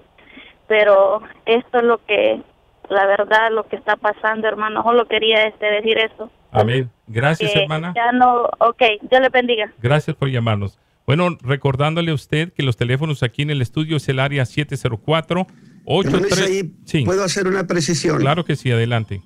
Pero 0.67 1.21
esto 1.45 1.77
es 1.77 1.83
lo 1.83 2.03
que 2.05 2.41
la 2.89 3.05
verdad 3.05 3.51
lo 3.51 3.67
que 3.67 3.75
está 3.75 3.95
pasando 3.95 4.47
hermano. 4.47 4.83
Solo 4.83 5.07
quería 5.07 5.43
este 5.43 5.65
decir 5.67 5.97
eso. 5.97 6.31
Amén. 6.51 6.89
Gracias 7.07 7.55
hermana. 7.55 7.93
ya 7.95 8.11
no 8.11 8.43
ok 8.59 8.81
Dios 9.09 9.21
le 9.21 9.29
bendiga. 9.29 9.71
Gracias 9.81 10.15
por 10.15 10.29
llamarnos. 10.29 10.79
Bueno 11.05 11.29
recordándole 11.41 12.11
a 12.11 12.15
usted 12.15 12.53
que 12.53 12.63
los 12.63 12.77
teléfonos 12.77 13.23
aquí 13.23 13.41
en 13.41 13.51
el 13.51 13.61
estudio 13.61 13.97
es 13.97 14.09
el 14.09 14.19
área 14.19 14.45
704 14.45 15.47
83 15.85 16.65
sí. 16.85 17.05
puedo 17.05 17.23
hacer 17.23 17.47
una 17.47 17.65
precisión. 17.65 18.19
Claro 18.19 18.45
que 18.45 18.55
sí 18.55 18.71
adelante 18.71 19.21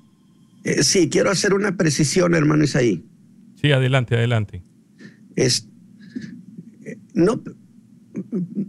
eh, 0.65 0.81
sí, 0.81 1.09
quiero 1.09 1.29
hacer 1.29 1.53
una 1.53 1.77
precisión, 1.77 2.33
hermano 2.33 2.63
Isaí. 2.63 3.05
Sí, 3.61 3.71
adelante, 3.71 4.15
adelante. 4.15 4.63
Es, 5.35 5.69
no, 7.13 7.43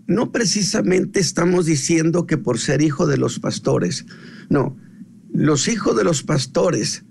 no 0.07 0.31
precisamente 0.31 1.21
estamos 1.21 1.65
diciendo 1.65 2.27
que 2.27 2.37
por 2.37 2.59
ser 2.59 2.83
hijo 2.83 3.07
de 3.07 3.17
los 3.17 3.39
pastores, 3.41 4.05
no, 4.51 4.77
los 5.33 5.69
hijos 5.69 5.97
de 5.97 6.05
los 6.05 6.23
pastores 6.23 7.07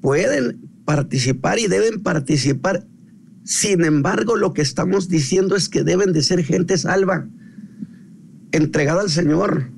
pueden 0.00 0.60
participar 0.84 1.60
y 1.60 1.68
deben 1.68 2.02
participar. 2.02 2.88
Sin 3.44 3.84
embargo, 3.84 4.34
lo 4.34 4.54
que 4.54 4.62
estamos 4.62 5.08
diciendo 5.08 5.54
es 5.54 5.68
que 5.68 5.84
deben 5.84 6.12
de 6.12 6.22
ser 6.22 6.42
gente 6.42 6.76
salva, 6.78 7.28
entregada 8.50 9.02
al 9.02 9.10
Señor, 9.10 9.70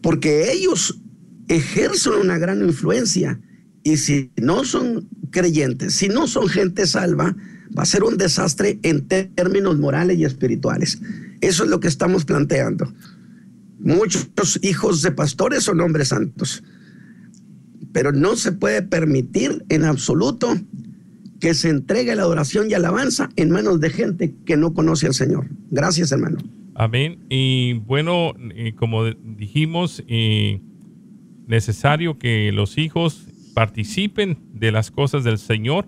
porque 0.00 0.52
ellos 0.52 1.02
ejercen 1.48 2.14
una 2.14 2.38
gran 2.38 2.62
influencia. 2.62 3.40
Y 3.82 3.98
si 3.98 4.30
no 4.36 4.64
son 4.64 5.08
creyentes, 5.30 5.94
si 5.94 6.08
no 6.08 6.26
son 6.26 6.48
gente 6.48 6.86
salva, 6.86 7.36
va 7.76 7.82
a 7.82 7.86
ser 7.86 8.02
un 8.02 8.16
desastre 8.16 8.78
en 8.82 9.06
términos 9.06 9.78
morales 9.78 10.18
y 10.18 10.24
espirituales. 10.24 11.00
Eso 11.40 11.64
es 11.64 11.70
lo 11.70 11.80
que 11.80 11.88
estamos 11.88 12.24
planteando. 12.24 12.92
Muchos 13.78 14.58
hijos 14.62 15.02
de 15.02 15.12
pastores 15.12 15.64
son 15.64 15.80
hombres 15.80 16.08
santos, 16.08 16.64
pero 17.92 18.12
no 18.12 18.36
se 18.36 18.52
puede 18.52 18.82
permitir 18.82 19.64
en 19.68 19.84
absoluto 19.84 20.56
que 21.40 21.54
se 21.54 21.68
entregue 21.68 22.16
la 22.16 22.22
adoración 22.22 22.70
y 22.70 22.74
alabanza 22.74 23.28
en 23.36 23.50
manos 23.50 23.80
de 23.80 23.90
gente 23.90 24.34
que 24.44 24.56
no 24.56 24.72
conoce 24.72 25.06
al 25.06 25.14
Señor. 25.14 25.46
Gracias, 25.70 26.10
hermano. 26.12 26.38
Amén. 26.74 27.18
Y 27.28 27.74
bueno, 27.74 28.34
eh, 28.54 28.74
como 28.74 29.04
dijimos, 29.04 30.02
eh, 30.08 30.60
necesario 31.46 32.18
que 32.18 32.52
los 32.52 32.78
hijos 32.78 33.28
participen 33.54 34.38
de 34.52 34.72
las 34.72 34.90
cosas 34.90 35.24
del 35.24 35.38
Señor, 35.38 35.86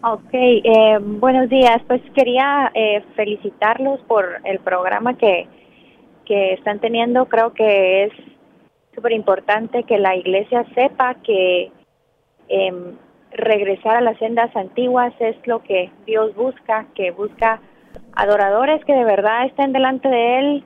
Ok, 0.02 0.30
eh, 0.32 0.98
buenos 1.02 1.50
días. 1.50 1.82
Pues 1.88 2.02
quería 2.16 2.72
eh, 2.74 3.04
felicitarlos 3.18 4.00
por 4.08 4.40
el 4.46 4.60
programa 4.60 5.18
que, 5.18 5.46
que 6.24 6.54
están 6.54 6.80
teniendo. 6.80 7.26
Creo 7.26 7.52
que 7.52 8.06
es 8.06 8.14
súper 8.96 9.12
importante 9.12 9.84
que 9.84 9.98
la 9.98 10.16
iglesia 10.16 10.66
sepa 10.74 11.16
que 11.16 11.70
em, 12.48 12.96
regresar 13.34 13.98
a 13.98 14.02
las 14.02 14.18
sendas 14.20 14.56
antiguas 14.56 15.14
es 15.20 15.36
lo 15.46 15.62
que 15.64 15.92
Dios 16.06 16.34
busca, 16.34 16.86
que 16.96 17.12
busca 17.12 17.60
adoradores 18.14 18.86
que 18.86 18.94
de 18.94 19.04
verdad 19.04 19.48
estén 19.48 19.74
delante 19.74 20.08
de 20.08 20.40
Él, 20.40 20.64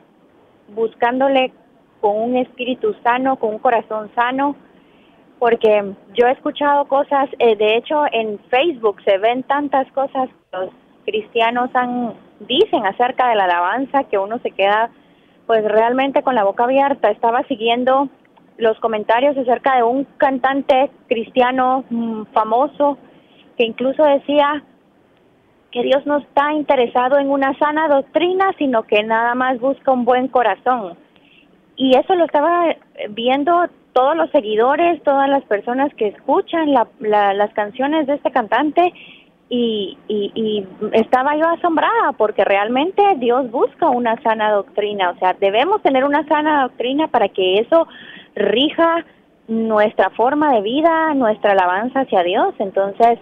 buscándole 0.70 1.53
con 2.01 2.22
un 2.22 2.38
espíritu 2.38 2.95
sano, 3.03 3.38
con 3.38 3.51
un 3.51 3.59
corazón 3.59 4.11
sano, 4.16 4.55
porque 5.39 5.93
yo 6.13 6.28
he 6.28 6.32
escuchado 6.32 6.86
cosas, 6.88 7.30
eh, 7.39 7.55
de 7.55 7.78
hecho 7.78 8.03
en 8.11 8.39
Facebook 8.49 9.01
se 9.03 9.18
ven 9.18 9.43
tantas 9.43 9.91
cosas 9.91 10.30
que 10.30 10.57
los 10.57 10.70
cristianos 11.05 11.70
han, 11.74 12.13
dicen 12.39 12.86
acerca 12.86 13.30
de 13.30 13.36
la 13.36 13.45
alabanza 13.45 14.03
que 14.05 14.18
uno 14.18 14.39
se 14.39 14.51
queda 14.51 14.89
pues 15.45 15.63
realmente 15.63 16.24
con 16.24 16.36
la 16.36 16.43
boca 16.43 16.63
abierta. 16.63 17.11
Estaba 17.11 17.43
siguiendo 17.43 18.09
los 18.57 18.80
comentarios 18.80 19.38
acerca 19.38 19.76
de 19.76 19.84
un 19.84 20.05
cantante 20.18 20.89
cristiano 21.07 21.84
mm, 21.89 22.24
famoso 22.34 22.97
que 23.57 23.66
incluso 23.66 24.03
decía 24.03 24.63
que 25.76 25.84
Dios 25.84 26.05
no 26.05 26.19
está 26.19 26.53
interesado 26.53 27.19
en 27.19 27.30
una 27.30 27.53
sana 27.59 27.89
doctrina, 27.89 28.53
sino 28.57 28.84
que 28.84 29.03
nada 29.03 29.36
más 29.36 29.59
busca 29.59 29.91
un 29.91 30.05
buen 30.05 30.30
corazón. 30.30 30.97
Y 31.76 31.97
eso 31.97 32.15
lo 32.15 32.23
estaba 32.23 32.73
viendo 33.09 33.65
todos 33.91 34.15
los 34.15 34.30
seguidores, 34.30 35.03
todas 35.03 35.28
las 35.28 35.43
personas 35.43 35.93
que 35.95 36.07
escuchan 36.07 36.71
las 36.71 37.53
canciones 37.53 38.07
de 38.07 38.13
este 38.13 38.32
cantante 38.32 38.93
y, 39.49 39.97
y, 40.07 40.65
estaba 40.93 41.36
yo 41.36 41.49
asombrada 41.49 42.13
porque 42.17 42.45
realmente 42.45 43.03
Dios 43.17 43.51
busca 43.51 43.89
una 43.89 44.15
sana 44.23 44.51
doctrina, 44.51 45.09
o 45.09 45.19
sea, 45.19 45.34
debemos 45.34 45.82
tener 45.82 46.05
una 46.05 46.26
sana 46.26 46.63
doctrina 46.63 47.09
para 47.09 47.28
que 47.28 47.55
eso 47.55 47.86
rija 48.34 49.03
nuestra 49.49 50.09
forma 50.11 50.53
de 50.53 50.61
vida, 50.61 51.13
nuestra 51.15 51.51
alabanza 51.51 51.99
hacia 51.99 52.23
Dios. 52.23 52.55
Entonces, 52.59 53.19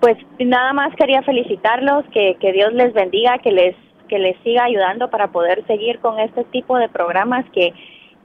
pues 0.00 0.16
nada 0.38 0.72
más 0.72 0.94
quería 0.96 1.22
felicitarlos, 1.22 2.04
que, 2.12 2.36
que 2.40 2.52
Dios 2.52 2.72
les 2.72 2.92
bendiga, 2.92 3.38
que 3.38 3.52
les 3.52 3.76
que 4.08 4.18
les 4.18 4.36
siga 4.42 4.64
ayudando 4.64 5.10
para 5.10 5.28
poder 5.32 5.66
seguir 5.66 5.98
con 5.98 6.18
este 6.18 6.42
tipo 6.44 6.78
de 6.78 6.88
programas 6.88 7.44
que, 7.52 7.74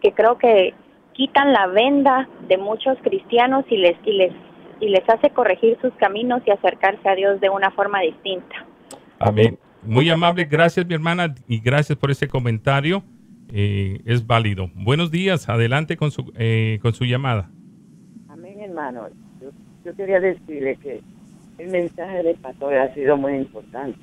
que 0.02 0.14
creo 0.14 0.38
que 0.38 0.74
quitan 1.12 1.52
la 1.52 1.68
venda 1.68 2.30
de 2.48 2.58
muchos 2.58 2.98
cristianos 3.02 3.66
y 3.70 3.78
les 3.78 3.98
y 4.06 4.14
les 4.14 4.34
y 4.80 4.90
les 4.90 5.08
hace 5.10 5.30
corregir 5.30 5.78
sus 5.82 5.94
caminos 5.96 6.42
y 6.46 6.52
acercarse 6.52 7.08
a 7.08 7.16
Dios 7.16 7.40
de 7.42 7.50
una 7.50 7.72
forma 7.72 8.02
distinta. 8.02 8.66
Amén. 9.20 9.58
Muy 9.82 10.10
amable, 10.10 10.46
gracias 10.46 10.86
mi 10.86 10.94
hermana 10.94 11.36
y 11.48 11.60
gracias 11.60 11.98
por 11.98 12.12
ese 12.12 12.28
comentario. 12.28 13.04
Eh, 13.50 14.02
es 14.06 14.26
válido. 14.26 14.70
Buenos 14.74 15.12
días, 15.12 15.48
adelante 15.48 15.98
con 15.98 16.12
su, 16.12 16.32
eh, 16.36 16.80
con 16.82 16.94
su 16.94 17.06
llamada. 17.06 17.52
Amén, 18.30 18.60
hermano. 18.62 19.10
Yo, 19.86 19.96
quería 19.96 20.20
decirle 20.20 20.78
que 20.78 21.02
el 21.58 21.70
mensaje 21.70 22.24
de 22.24 22.36
pastor 22.36 22.76
ha 22.76 22.93
sido 22.93 23.18
muy 23.18 23.36
importante. 23.36 23.99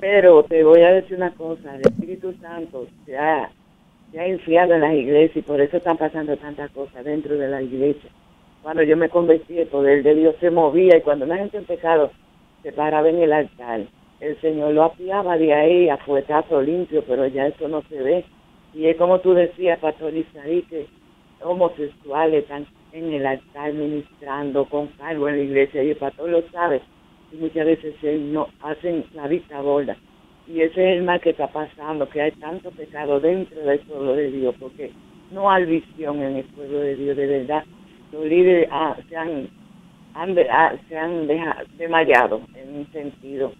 Pero 0.00 0.42
te 0.44 0.64
voy 0.64 0.82
a 0.82 0.92
decir 0.92 1.16
una 1.16 1.32
cosa, 1.32 1.76
el 1.76 1.82
Espíritu 1.82 2.34
Santo 2.40 2.86
se 3.06 3.16
ha, 3.16 3.50
se 4.10 4.26
enfriado 4.26 4.74
en 4.74 4.80
las 4.80 4.94
iglesias 4.94 5.36
y 5.36 5.42
por 5.42 5.60
eso 5.60 5.76
están 5.76 5.96
pasando 5.96 6.36
tantas 6.36 6.70
cosas 6.72 7.04
dentro 7.04 7.36
de 7.36 7.48
la 7.48 7.62
iglesia 7.62 8.10
cuando 8.62 8.84
yo 8.84 8.96
me 8.96 9.08
convertí, 9.08 9.58
el 9.58 9.66
poder 9.66 10.04
de 10.04 10.14
Dios 10.14 10.36
se 10.40 10.50
movía 10.50 10.96
y 10.96 11.00
cuando 11.02 11.24
una 11.24 11.36
gente 11.36 11.58
en 11.58 11.64
pecado 11.64 12.12
se 12.62 12.72
paraba 12.72 13.08
en 13.08 13.18
el 13.18 13.32
altar, 13.32 13.80
el 14.20 14.40
Señor 14.40 14.72
lo 14.72 14.84
apiaba 14.84 15.36
de 15.36 15.52
ahí 15.52 15.88
a 15.88 15.96
fuetazo 15.96 16.62
limpio, 16.62 17.02
pero 17.06 17.26
ya 17.26 17.48
eso 17.48 17.66
no 17.66 17.82
se 17.88 18.00
ve. 18.00 18.24
Y 18.72 18.86
es 18.86 18.96
como 18.96 19.18
tú 19.18 19.34
decías, 19.34 19.80
Pastor 19.80 20.14
Isaí, 20.14 20.62
que 20.62 20.86
homosexuales 21.42 22.44
están 22.44 22.66
en 22.92 23.12
el 23.12 23.26
altar 23.26 23.72
ministrando 23.72 24.64
con 24.66 24.88
cargo 24.88 25.28
en 25.28 25.38
la 25.38 25.42
iglesia 25.42 25.82
y 25.82 25.90
el 25.90 25.96
pastor 25.96 26.28
lo 26.30 26.42
sabe. 26.50 26.80
Y 27.32 27.36
muchas 27.36 27.66
veces 27.66 27.94
no 28.20 28.48
hacen 28.62 29.04
la 29.14 29.26
vista 29.26 29.60
gorda. 29.60 29.96
Y 30.46 30.60
ese 30.60 30.92
es 30.92 30.98
el 30.98 31.04
mal 31.04 31.20
que 31.20 31.30
está 31.30 31.46
pasando, 31.48 32.08
que 32.08 32.20
hay 32.20 32.32
tanto 32.32 32.70
pecado 32.72 33.20
dentro 33.20 33.60
del 33.60 33.78
pueblo 33.80 34.14
de 34.14 34.30
Dios, 34.30 34.54
porque 34.58 34.90
no 35.30 35.50
hay 35.50 35.64
visión 35.64 36.20
en 36.20 36.36
el 36.36 36.44
pueblo 36.44 36.80
de 36.80 36.96
Dios 36.96 37.16
de 37.16 37.26
verdad 37.26 37.64
los 38.12 38.26
líderes 38.26 38.68
ah, 38.70 38.96
se 39.08 39.16
han, 39.16 39.48
ah, 40.14 40.74
se 40.88 40.96
han 40.96 41.26
desmayado 41.78 42.42
en 42.54 42.76
un 42.76 42.92
sentido. 42.92 43.52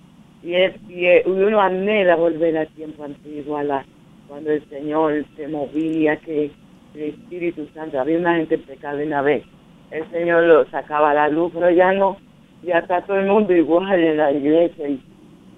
Y, 0.42 0.54
y, 0.54 1.22
uno 1.26 1.60
anhela 1.60 2.16
volver 2.16 2.58
al 2.58 2.68
tiempo 2.68 3.04
antiguo, 3.04 3.56
a 3.56 3.64
la, 3.64 3.84
cuando 4.28 4.50
el 4.50 4.62
Señor 4.68 5.24
se 5.36 5.48
movía, 5.48 6.16
que 6.16 6.50
el 6.94 7.02
Espíritu 7.02 7.66
Santo, 7.74 8.00
había 8.00 8.18
una 8.18 8.36
gente 8.36 8.56
en 8.56 8.62
pecado 8.62 9.02
una 9.02 9.22
vez, 9.22 9.44
el 9.90 10.10
Señor 10.10 10.44
lo 10.44 10.64
sacaba 10.70 11.10
a 11.10 11.14
la 11.14 11.28
luz, 11.28 11.52
pero 11.54 11.70
ya 11.70 11.92
no, 11.92 12.16
ya 12.62 12.78
está 12.78 13.02
todo 13.02 13.18
el 13.18 13.26
mundo 13.26 13.54
igual 13.54 13.92
en 13.92 14.16
la 14.16 14.32
iglesia 14.32 14.88
y, 14.88 15.00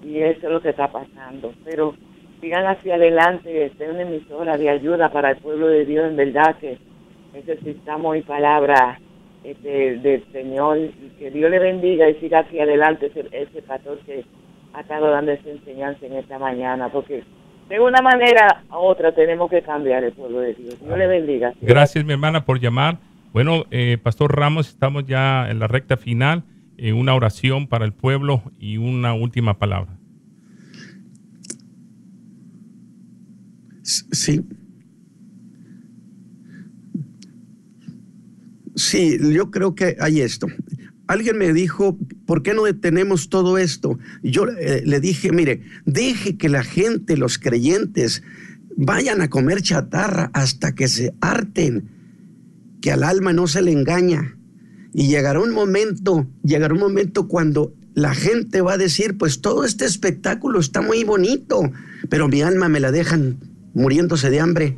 y 0.03 0.19
eso 0.19 0.47
es 0.47 0.53
lo 0.53 0.61
que 0.61 0.69
está 0.69 0.91
pasando. 0.91 1.53
Pero 1.63 1.95
sigan 2.41 2.65
hacia 2.65 2.95
adelante, 2.95 3.65
es 3.65 3.73
una 3.79 4.01
emisora 4.01 4.57
de 4.57 4.69
ayuda 4.69 5.09
para 5.09 5.31
el 5.31 5.37
pueblo 5.37 5.67
de 5.67 5.85
Dios, 5.85 6.09
en 6.09 6.17
verdad 6.17 6.57
que 6.59 6.77
necesitamos 7.33 8.17
y 8.17 8.21
palabra 8.21 8.99
este, 9.43 9.97
del 9.97 10.23
Señor 10.31 10.77
y 10.79 10.89
que 11.17 11.31
Dios 11.31 11.49
le 11.49 11.59
bendiga 11.59 12.09
y 12.09 12.15
siga 12.15 12.39
hacia 12.39 12.63
adelante 12.63 13.07
ese, 13.07 13.25
ese 13.31 13.61
pastor 13.61 13.99
que 13.99 14.25
ha 14.73 14.81
estado 14.81 15.09
dando 15.11 15.31
esa 15.31 15.49
enseñanza 15.49 16.05
en 16.05 16.13
esta 16.13 16.37
mañana, 16.39 16.89
porque 16.89 17.23
de 17.69 17.79
una 17.79 18.01
manera 18.01 18.63
u 18.69 18.75
otra 18.75 19.13
tenemos 19.13 19.49
que 19.49 19.61
cambiar 19.61 20.03
el 20.03 20.13
pueblo 20.13 20.39
de 20.39 20.53
Dios. 20.53 20.79
Dios 20.79 20.97
le 20.97 21.07
bendiga. 21.07 21.53
Gracias, 21.61 22.05
mi 22.05 22.13
hermana, 22.13 22.45
por 22.45 22.59
llamar. 22.59 22.97
Bueno, 23.33 23.65
eh, 23.71 23.97
Pastor 24.01 24.35
Ramos, 24.35 24.69
estamos 24.69 25.05
ya 25.05 25.49
en 25.49 25.59
la 25.59 25.67
recta 25.67 25.97
final. 25.97 26.43
Eh, 26.77 26.93
una 26.93 27.15
oración 27.15 27.67
para 27.67 27.85
el 27.85 27.93
pueblo 27.93 28.43
y 28.59 28.77
una 28.77 29.13
última 29.13 29.57
palabra. 29.57 29.97
Sí, 33.83 34.41
Sí, 38.75 39.17
yo 39.33 39.49
creo 39.51 39.73
que 39.73 39.95
hay 39.99 40.19
esto. 40.19 40.47
Alguien 41.07 41.37
me 41.37 41.53
dijo, 41.53 41.97
¿por 42.25 42.41
qué 42.41 42.53
no 42.53 42.63
detenemos 42.63 43.29
todo 43.29 43.57
esto? 43.57 43.99
Yo 44.23 44.47
eh, 44.47 44.81
le 44.85 44.99
dije, 44.99 45.31
mire, 45.31 45.61
deje 45.85 46.37
que 46.37 46.49
la 46.49 46.63
gente, 46.63 47.15
los 47.15 47.37
creyentes, 47.37 48.23
vayan 48.75 49.21
a 49.21 49.29
comer 49.29 49.61
chatarra 49.61 50.31
hasta 50.33 50.73
que 50.73 50.87
se 50.87 51.13
harten 51.21 51.89
que 52.81 52.91
al 52.91 53.03
alma 53.03 53.33
no 53.33 53.47
se 53.47 53.61
le 53.61 53.71
engaña. 53.71 54.37
Y 54.93 55.07
llegará 55.07 55.39
un 55.39 55.51
momento, 55.51 56.27
llegará 56.43 56.73
un 56.73 56.79
momento 56.79 57.27
cuando 57.27 57.73
la 57.93 58.13
gente 58.13 58.61
va 58.61 58.73
a 58.73 58.77
decir, 58.77 59.17
pues 59.17 59.41
todo 59.41 59.63
este 59.63 59.85
espectáculo 59.85 60.59
está 60.59 60.81
muy 60.81 61.03
bonito, 61.03 61.71
pero 62.09 62.27
mi 62.27 62.41
alma 62.41 62.67
me 62.67 62.79
la 62.79 62.91
dejan 62.91 63.37
muriéndose 63.73 64.29
de 64.29 64.39
hambre. 64.39 64.77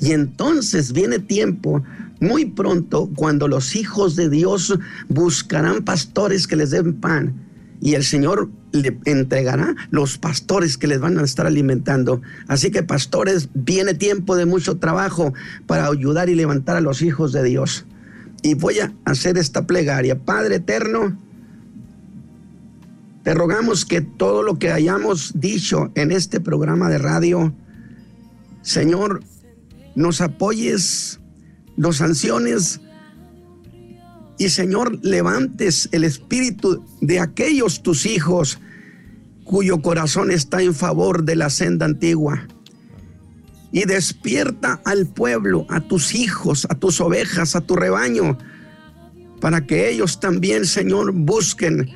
Y 0.00 0.12
entonces 0.12 0.92
viene 0.92 1.18
tiempo 1.18 1.82
muy 2.20 2.46
pronto 2.46 3.10
cuando 3.14 3.48
los 3.48 3.76
hijos 3.76 4.16
de 4.16 4.28
Dios 4.28 4.78
buscarán 5.08 5.84
pastores 5.84 6.46
que 6.46 6.56
les 6.56 6.70
den 6.70 6.94
pan 6.94 7.34
y 7.80 7.94
el 7.94 8.04
Señor 8.04 8.50
le 8.72 8.98
entregará 9.04 9.74
los 9.90 10.18
pastores 10.18 10.76
que 10.76 10.86
les 10.86 11.00
van 11.00 11.18
a 11.18 11.22
estar 11.22 11.46
alimentando. 11.46 12.20
Así 12.48 12.70
que 12.70 12.82
pastores, 12.82 13.48
viene 13.54 13.94
tiempo 13.94 14.36
de 14.36 14.46
mucho 14.46 14.78
trabajo 14.78 15.32
para 15.66 15.86
ayudar 15.86 16.28
y 16.28 16.34
levantar 16.34 16.76
a 16.76 16.80
los 16.80 17.02
hijos 17.02 17.32
de 17.32 17.44
Dios. 17.44 17.86
Y 18.42 18.54
voy 18.54 18.80
a 18.80 18.92
hacer 19.04 19.38
esta 19.38 19.66
plegaria. 19.66 20.18
Padre 20.18 20.56
eterno, 20.56 21.16
te 23.22 23.34
rogamos 23.34 23.84
que 23.84 24.00
todo 24.00 24.42
lo 24.42 24.58
que 24.58 24.72
hayamos 24.72 25.32
dicho 25.34 25.90
en 25.94 26.12
este 26.12 26.40
programa 26.40 26.88
de 26.88 26.98
radio, 26.98 27.52
Señor, 28.62 29.22
nos 29.94 30.20
apoyes, 30.20 31.20
nos 31.78 31.96
sanciones 31.96 32.80
y 34.38 34.50
Señor, 34.50 35.00
levantes 35.02 35.88
el 35.90 36.04
espíritu 36.04 36.84
de 37.00 37.18
aquellos 37.18 37.82
tus 37.82 38.06
hijos 38.06 38.60
cuyo 39.44 39.82
corazón 39.82 40.30
está 40.30 40.62
en 40.62 40.74
favor 40.74 41.24
de 41.24 41.34
la 41.34 41.50
senda 41.50 41.86
antigua. 41.86 42.46
Y 43.72 43.84
despierta 43.84 44.80
al 44.84 45.06
pueblo, 45.06 45.66
a 45.68 45.80
tus 45.80 46.14
hijos, 46.14 46.66
a 46.70 46.76
tus 46.76 47.00
ovejas, 47.00 47.56
a 47.56 47.60
tu 47.60 47.74
rebaño, 47.74 48.38
para 49.40 49.66
que 49.66 49.90
ellos 49.90 50.20
también, 50.20 50.64
Señor, 50.64 51.12
busquen, 51.12 51.90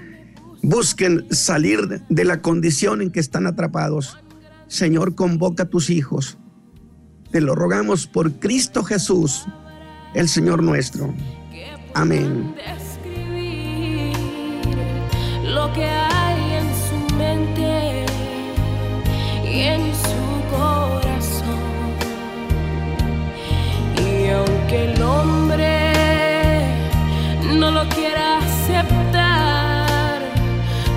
busquen 0.63 1.27
salir 1.31 2.03
de 2.09 2.25
la 2.25 2.43
condición 2.43 3.03
en 3.03 3.11
que 3.11 3.21
están 3.21 3.47
atrapados. 3.47 4.19
Señor, 4.67 5.15
convoca 5.15 5.63
a 5.63 5.69
tus 5.69 5.91
hijos. 5.91 6.39
Te 7.31 7.41
lo 7.41 7.55
rogamos 7.55 8.07
por 8.07 8.33
Cristo 8.41 8.83
Jesús, 8.83 9.47
el 10.15 10.29
Señor 10.29 10.63
nuestro. 10.63 11.13
Amén. 11.95 12.55
Lo 15.45 15.73
que 15.73 15.85
hay 15.85 16.55
en 16.55 16.69
su 16.87 17.15
mente 17.17 18.07
y 19.45 19.61
en 19.61 19.93
su 19.95 20.57
corazón. 20.57 21.61
Y 23.99 24.29
aunque 24.31 24.93
el 24.93 25.03
hombre 25.03 25.93
no 27.59 27.71
lo 27.71 27.89
quiera 27.89 28.39
aceptar, 28.39 30.23